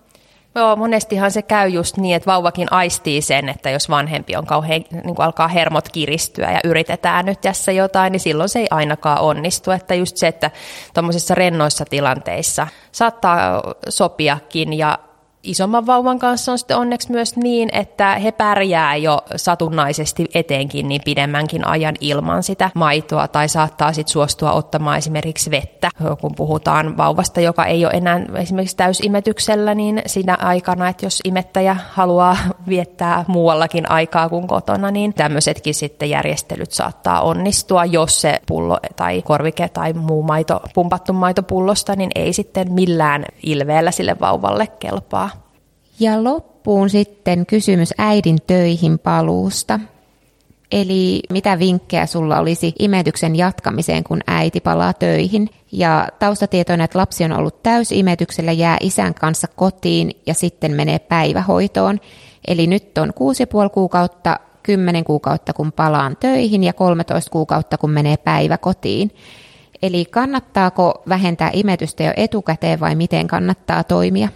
Joo, 0.55 0.75
monestihan 0.75 1.31
se 1.31 1.41
käy 1.41 1.69
just 1.69 1.97
niin, 1.97 2.15
että 2.15 2.31
vauvakin 2.31 2.67
aistii 2.71 3.21
sen, 3.21 3.49
että 3.49 3.69
jos 3.69 3.89
vanhempi 3.89 4.35
on 4.35 4.45
kauhean, 4.45 4.83
niin 4.91 5.15
kuin 5.15 5.25
alkaa 5.25 5.47
hermot 5.47 5.89
kiristyä 5.89 6.51
ja 6.51 6.59
yritetään 6.63 7.25
nyt 7.25 7.41
tässä 7.41 7.71
jotain, 7.71 8.11
niin 8.11 8.19
silloin 8.19 8.49
se 8.49 8.59
ei 8.59 8.67
ainakaan 8.71 9.19
onnistu. 9.19 9.71
Että 9.71 9.95
just 9.95 10.17
se, 10.17 10.27
että 10.27 10.51
tuommoisissa 10.93 11.35
rennoissa 11.35 11.85
tilanteissa 11.85 12.67
saattaa 12.91 13.63
sopiakin 13.89 14.73
ja 14.73 14.99
isomman 15.43 15.85
vauvan 15.85 16.19
kanssa 16.19 16.51
on 16.51 16.57
sitten 16.57 16.77
onneksi 16.77 17.11
myös 17.11 17.37
niin, 17.37 17.69
että 17.73 18.15
he 18.15 18.31
pärjää 18.31 18.95
jo 18.95 19.21
satunnaisesti 19.35 20.25
eteenkin 20.33 20.87
niin 20.87 21.01
pidemmänkin 21.05 21.67
ajan 21.67 21.95
ilman 21.99 22.43
sitä 22.43 22.69
maitoa 22.75 23.27
tai 23.27 23.49
saattaa 23.49 23.93
sitten 23.93 24.11
suostua 24.11 24.51
ottamaan 24.51 24.97
esimerkiksi 24.97 25.51
vettä, 25.51 25.89
kun 26.21 26.35
puhutaan 26.35 26.97
vauvasta, 26.97 27.41
joka 27.41 27.65
ei 27.65 27.85
ole 27.85 27.93
enää 27.93 28.21
esimerkiksi 28.35 28.77
täysimetyksellä, 28.77 29.75
niin 29.75 30.01
siinä 30.05 30.37
aikana, 30.41 30.89
että 30.89 31.05
jos 31.05 31.21
imettäjä 31.23 31.77
haluaa 31.89 32.37
viettää 32.69 33.25
muuallakin 33.27 33.91
aikaa 33.91 34.29
kuin 34.29 34.47
kotona, 34.47 34.91
niin 34.91 35.13
tämmöisetkin 35.13 35.75
sitten 35.75 36.09
järjestelyt 36.09 36.71
saattaa 36.71 37.21
onnistua, 37.21 37.85
jos 37.85 38.21
se 38.21 38.39
pullo 38.47 38.77
tai 38.95 39.21
korvike 39.21 39.69
tai 39.69 39.93
muu 39.93 40.23
maito, 40.23 40.61
pumpattu 40.73 41.13
maito 41.13 41.43
pullosta, 41.43 41.95
niin 41.95 42.09
ei 42.15 42.33
sitten 42.33 42.73
millään 42.73 43.25
ilveellä 43.43 43.91
sille 43.91 44.15
vauvalle 44.19 44.67
kelpaa. 44.67 45.28
Ja 45.99 46.23
loppuun 46.23 46.89
sitten 46.89 47.45
kysymys 47.45 47.93
äidin 47.97 48.37
töihin 48.47 48.99
paluusta. 48.99 49.79
Eli 50.71 51.21
mitä 51.29 51.59
vinkkejä 51.59 52.05
sulla 52.05 52.39
olisi 52.39 52.73
imetyksen 52.79 53.35
jatkamiseen, 53.35 54.03
kun 54.03 54.19
äiti 54.27 54.59
palaa 54.59 54.93
töihin? 54.93 55.49
Ja 55.71 56.07
taustatietoina, 56.19 56.83
että 56.83 56.99
lapsi 56.99 57.23
on 57.23 57.31
ollut 57.31 57.63
täysimetyksellä, 57.63 58.51
jää 58.51 58.77
isän 58.81 59.13
kanssa 59.13 59.47
kotiin 59.55 60.11
ja 60.25 60.33
sitten 60.33 60.71
menee 60.71 60.99
päivähoitoon. 60.99 61.99
Eli 62.47 62.67
nyt 62.67 62.97
on 62.97 63.09
6,5 63.09 63.69
kuukautta, 63.73 64.39
10 64.63 65.03
kuukautta 65.03 65.53
kun 65.53 65.71
palaan 65.71 66.17
töihin 66.19 66.63
ja 66.63 66.73
13 66.73 67.31
kuukautta 67.31 67.77
kun 67.77 67.91
menee 67.91 68.17
päivä 68.17 68.57
kotiin. 68.57 69.11
Eli 69.81 70.05
kannattaako 70.05 71.03
vähentää 71.09 71.49
imetystä 71.53 72.03
jo 72.03 72.13
etukäteen 72.17 72.79
vai 72.79 72.95
miten 72.95 73.27
kannattaa 73.27 73.83
toimia? 73.83 74.29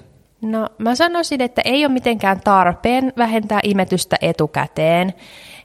No 0.43 0.69
mä 0.77 0.95
sanoisin, 0.95 1.41
että 1.41 1.61
ei 1.65 1.85
ole 1.85 1.93
mitenkään 1.93 2.41
tarpeen 2.43 3.13
vähentää 3.17 3.59
imetystä 3.63 4.15
etukäteen. 4.21 5.13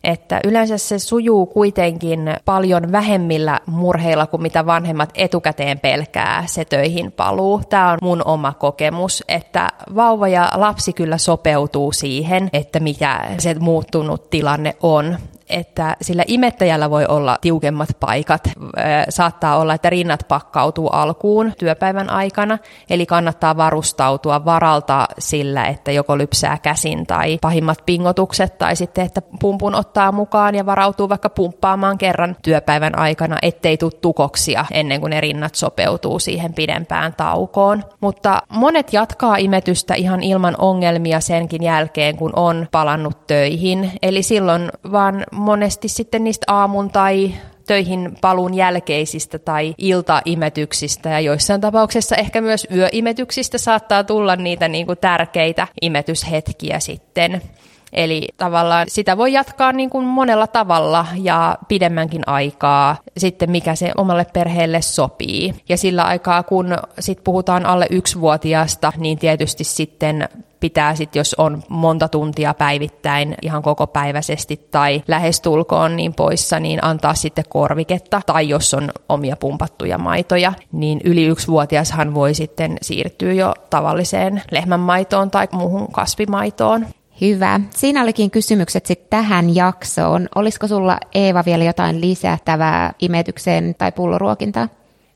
Että 0.05 0.41
yleensä 0.45 0.79
se 0.79 0.99
sujuu 0.99 1.47
kuitenkin 1.47 2.21
paljon 2.45 2.93
vähemmillä 2.93 3.61
murheilla 3.67 4.27
kuin 4.27 4.43
mitä 4.43 4.67
vanhemmat 4.67 5.11
etukäteen 5.15 5.79
pelkää 5.79 6.45
se 6.47 6.65
töihin 6.65 7.13
paluu. 7.13 7.63
Tämä 7.69 7.91
on 7.91 7.99
mun 8.03 8.23
oma 8.25 8.53
kokemus, 8.53 9.25
että 9.29 9.69
vauva 9.95 10.29
ja 10.29 10.51
lapsi 10.55 10.93
kyllä 10.93 11.19
sopeutuu 11.19 11.93
siihen, 11.93 12.51
että 12.53 12.81
mikä 12.81 13.21
se 13.39 13.55
muuttunut 13.55 14.31
tilanne 14.31 14.77
on 14.83 15.19
että 15.51 15.97
sillä 16.03 16.25
imettäjällä 16.27 16.91
voi 16.91 17.07
olla 17.07 17.39
tiukemmat 17.41 17.89
paikat. 18.01 18.51
Saattaa 19.09 19.57
olla, 19.57 19.75
että 19.75 19.91
rinnat 19.91 20.25
pakkautuu 20.29 20.89
alkuun 20.89 21.53
työpäivän 21.59 22.11
aikana, 22.11 22.59
eli 22.91 23.07
kannattaa 23.07 23.57
varustautua 23.57 24.45
varalta 24.45 25.07
sillä, 25.19 25.67
että 25.67 25.93
joko 25.93 26.19
lypsää 26.19 26.59
käsin 26.63 27.07
tai 27.07 27.39
pahimmat 27.41 27.79
pingotukset, 27.87 28.59
tai 28.59 28.77
sitten, 28.77 29.07
että 29.07 29.23
pumpun 29.41 29.75
ottaa 29.75 30.13
mukaan 30.13 30.55
ja 30.55 30.67
varautuu 30.67 31.09
vaikka 31.09 31.31
pumppaamaan 31.31 31.99
kerran 31.99 32.37
työpäivän 32.43 32.99
aikana, 32.99 33.37
ettei 33.43 33.77
tule 33.77 33.93
tukoksia 34.01 34.65
ennen 34.71 35.01
kuin 35.01 35.11
ne 35.11 35.21
rinnat 35.21 35.55
sopeutuu 35.55 36.19
siihen 36.19 36.55
pidempään 36.55 37.15
taukoon. 37.15 37.85
Mutta 38.01 38.43
monet 38.53 38.93
jatkaa 38.93 39.37
imetystä 39.37 39.95
ihan 39.95 40.23
ilman 40.23 40.55
ongelmia 40.59 41.21
senkin 41.21 41.63
jälkeen, 41.63 42.17
kun 42.17 42.33
on 42.37 42.67
palannut 42.73 43.27
töihin. 43.27 43.93
Eli 44.03 44.23
silloin 44.23 44.71
vaan 44.93 45.25
monesti 45.39 45.89
sitten 45.89 46.25
niistä 46.25 46.45
aamun 46.53 46.91
tai 46.91 47.35
töihin 47.67 48.17
paluun 48.21 48.55
jälkeisistä 48.55 49.39
tai 49.39 49.75
iltaimetyksistä 49.79 51.09
ja 51.09 51.21
joissain 51.21 51.61
tapauksissa 51.61 52.17
ehkä 52.17 52.41
myös 52.41 52.67
yöimetyksistä 52.75 53.59
saattaa 53.59 54.05
tulla 54.05 54.37
niitä 54.37 54.69
niin 54.69 54.87
kuin 54.87 54.99
tärkeitä 54.99 55.67
imetyshetkiä 55.83 56.81
sitten. 56.81 57.43
Eli 57.93 58.29
tavallaan 58.37 58.87
sitä 58.91 59.17
voi 59.17 59.33
jatkaa 59.33 59.73
niin 59.73 59.91
kuin 59.91 60.07
monella 60.07 60.47
tavalla 60.47 61.07
ja 61.23 61.59
pidemmänkin 61.69 62.23
aikaa 62.27 62.97
sitten 63.17 63.51
mikä 63.51 63.75
se 63.75 63.93
omalle 63.97 64.27
perheelle 64.33 64.83
sopii. 64.83 65.55
Ja 65.69 65.77
sillä 65.77 66.05
aikaa 66.05 66.43
kun 66.43 66.79
sit 66.99 67.25
puhutaan 67.25 67.67
alle 67.67 67.87
yksivuotiaasta, 67.91 68.93
niin 68.97 69.19
tietysti 69.19 69.65
sitten 69.65 70.29
pitää 70.61 70.95
sitten, 70.95 71.21
jos 71.21 71.35
on 71.39 71.63
monta 71.69 72.09
tuntia 72.09 72.55
päivittäin 72.55 73.35
ihan 73.43 73.63
koko 73.63 73.87
päiväisesti 73.87 74.67
tai 74.71 75.03
lähestulkoon 75.09 75.97
niin 75.97 76.15
poissa, 76.15 76.61
niin 76.61 76.85
antaa 76.85 77.15
sitten 77.15 77.45
korviketta. 77.49 78.21
Tai 78.27 78.49
jos 78.49 78.75
on 78.75 78.91
omia 79.09 79.37
pumpattuja 79.37 79.99
maitoja, 79.99 80.53
niin 80.73 81.01
yli 81.05 81.25
yksivuotiashan 81.25 82.15
voi 82.15 82.35
sitten 82.35 82.79
siirtyä 82.83 83.33
jo 83.33 83.55
tavalliseen 83.71 84.43
lehmänmaitoon 84.51 85.31
tai 85.31 85.49
muuhun 85.53 85.93
kasvimaitoon. 85.93 86.87
Hyvä. 87.21 87.61
Siinä 87.71 88.03
olikin 88.03 88.31
kysymykset 88.31 88.87
sitten 88.87 89.11
tähän 89.11 89.55
jaksoon. 89.55 90.29
Olisiko 90.35 90.67
sulla 90.67 90.99
Eeva 91.15 91.45
vielä 91.47 91.65
jotain 91.65 92.01
lisättävää 92.01 92.93
imetykseen 92.99 93.75
tai 93.79 93.93
pulloruokintaan? 93.93 94.71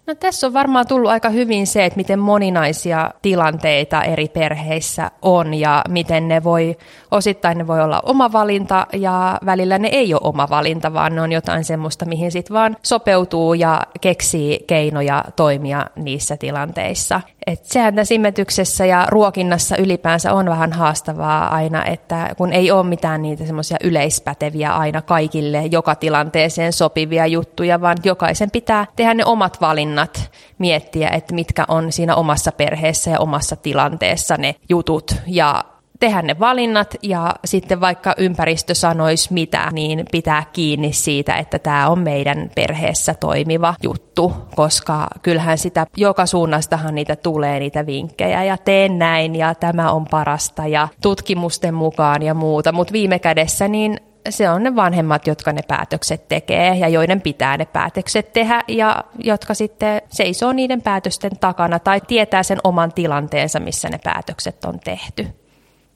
No 0.06 0.14
tässä 0.14 0.46
on 0.46 0.52
varmaan 0.52 0.86
tullut 0.86 1.10
aika 1.10 1.28
hyvin 1.28 1.66
se, 1.66 1.84
että 1.84 1.96
miten 1.96 2.18
moninaisia 2.18 3.10
tilanteita 3.22 4.02
eri 4.02 4.28
perheissä 4.28 5.10
on 5.22 5.54
ja 5.54 5.84
miten 5.88 6.28
ne 6.28 6.44
voi, 6.44 6.76
osittain 7.10 7.58
ne 7.58 7.66
voi 7.66 7.80
olla 7.80 8.00
oma 8.06 8.32
valinta 8.32 8.86
ja 8.92 9.38
välillä 9.46 9.78
ne 9.78 9.88
ei 9.88 10.14
ole 10.14 10.20
oma 10.24 10.48
valinta, 10.50 10.94
vaan 10.94 11.14
ne 11.14 11.20
on 11.20 11.32
jotain 11.32 11.64
semmoista, 11.64 12.04
mihin 12.04 12.32
sitten 12.32 12.54
vaan 12.54 12.76
sopeutuu 12.82 13.54
ja 13.54 13.82
keksii 14.00 14.64
keinoja 14.66 15.24
toimia 15.36 15.86
niissä 15.96 16.36
tilanteissa. 16.36 17.20
Et 17.46 17.64
sehän 17.64 17.94
tässä 17.94 18.14
imetyksessä 18.14 18.86
ja 18.86 19.06
ruokinnassa 19.08 19.76
ylipäänsä 19.76 20.32
on 20.32 20.46
vähän 20.46 20.72
haastavaa 20.72 21.54
aina, 21.54 21.84
että 21.84 22.34
kun 22.36 22.52
ei 22.52 22.70
ole 22.70 22.82
mitään 22.82 23.22
niitä 23.22 23.44
semmoisia 23.44 23.76
yleispäteviä 23.84 24.72
aina 24.72 25.02
kaikille 25.02 25.62
joka 25.70 25.94
tilanteeseen 25.94 26.72
sopivia 26.72 27.26
juttuja, 27.26 27.80
vaan 27.80 27.96
jokaisen 28.04 28.50
pitää 28.50 28.86
tehdä 28.96 29.14
ne 29.14 29.24
omat 29.24 29.60
valinnat, 29.60 30.30
miettiä, 30.58 31.08
että 31.08 31.34
mitkä 31.34 31.64
on 31.68 31.92
siinä 31.92 32.14
omassa 32.14 32.52
perheessä 32.52 33.10
ja 33.10 33.20
omassa 33.20 33.56
tilanteessa 33.56 34.36
ne 34.36 34.54
jutut. 34.68 35.14
Ja 35.26 35.64
tehdä 36.02 36.22
ne 36.22 36.38
valinnat 36.40 36.94
ja 37.02 37.34
sitten 37.44 37.80
vaikka 37.80 38.14
ympäristö 38.16 38.74
sanoisi 38.74 39.32
mitä, 39.32 39.68
niin 39.72 40.04
pitää 40.10 40.44
kiinni 40.52 40.92
siitä, 40.92 41.36
että 41.36 41.58
tämä 41.58 41.88
on 41.88 41.98
meidän 41.98 42.50
perheessä 42.54 43.14
toimiva 43.14 43.74
juttu, 43.82 44.32
koska 44.54 45.06
kyllähän 45.22 45.58
sitä 45.58 45.86
joka 45.96 46.26
suunnastahan 46.26 46.94
niitä 46.94 47.16
tulee 47.16 47.58
niitä 47.58 47.86
vinkkejä 47.86 48.44
ja 48.44 48.56
teen 48.56 48.98
näin 48.98 49.36
ja 49.36 49.54
tämä 49.54 49.92
on 49.92 50.04
parasta 50.04 50.66
ja 50.66 50.88
tutkimusten 51.02 51.74
mukaan 51.74 52.22
ja 52.22 52.34
muuta, 52.34 52.72
mutta 52.72 52.92
viime 52.92 53.18
kädessä 53.18 53.68
niin 53.68 54.00
se 54.28 54.50
on 54.50 54.62
ne 54.62 54.76
vanhemmat, 54.76 55.26
jotka 55.26 55.52
ne 55.52 55.62
päätökset 55.68 56.28
tekee 56.28 56.76
ja 56.76 56.88
joiden 56.88 57.20
pitää 57.20 57.56
ne 57.56 57.64
päätökset 57.64 58.32
tehdä 58.32 58.62
ja 58.68 59.04
jotka 59.18 59.54
sitten 59.54 60.02
seisoo 60.08 60.52
niiden 60.52 60.82
päätösten 60.82 61.38
takana 61.40 61.78
tai 61.78 62.00
tietää 62.00 62.42
sen 62.42 62.58
oman 62.64 62.92
tilanteensa, 62.92 63.60
missä 63.60 63.88
ne 63.88 64.00
päätökset 64.04 64.64
on 64.64 64.80
tehty. 64.80 65.41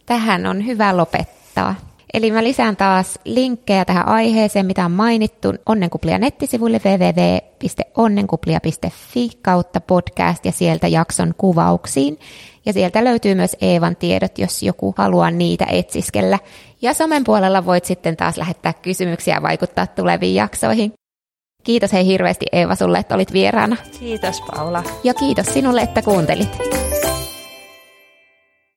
Tähän 0.07 0.47
on 0.47 0.67
hyvä 0.67 0.97
lopettaa. 0.97 1.75
Eli 2.15 2.31
mä 2.31 2.45
lisään 2.45 2.77
taas 2.77 3.19
linkkejä 3.25 3.85
tähän 3.85 4.09
aiheeseen, 4.09 4.67
mitä 4.67 4.85
on 4.85 4.93
mainittu 4.93 5.55
Onnenkuplia 5.67 6.19
nettisivuille 6.19 6.81
www.onnenkuplia.fi 6.85 9.31
kautta 9.43 9.81
podcast 9.81 10.45
ja 10.45 10.53
sieltä 10.53 10.89
jakson 10.89 11.35
kuvauksiin. 11.39 12.19
Ja 12.67 12.73
sieltä 12.73 13.05
löytyy 13.05 13.35
myös 13.35 13.57
Eevan 13.61 13.97
tiedot, 13.97 14.39
jos 14.39 14.63
joku 14.63 14.95
haluaa 14.99 15.31
niitä 15.31 15.67
etsiskellä. 15.71 16.39
Ja 16.83 16.95
somen 16.95 17.25
puolella 17.25 17.67
voit 17.67 17.85
sitten 17.85 18.17
taas 18.17 18.37
lähettää 18.37 18.73
kysymyksiä 18.73 19.35
ja 19.35 19.43
vaikuttaa 19.43 19.87
tuleviin 19.87 20.35
jaksoihin. 20.35 20.93
Kiitos 21.65 21.93
hei 21.93 22.07
hirveästi 22.07 22.47
Eeva 22.53 22.75
sulle, 22.75 22.99
että 22.99 23.15
olit 23.15 23.33
vieraana. 23.33 23.77
Kiitos 24.01 24.41
Paula. 24.41 24.83
Ja 25.05 25.15
kiitos 25.15 25.47
sinulle, 25.47 25.81
että 25.81 26.03
kuuntelit. 26.03 26.59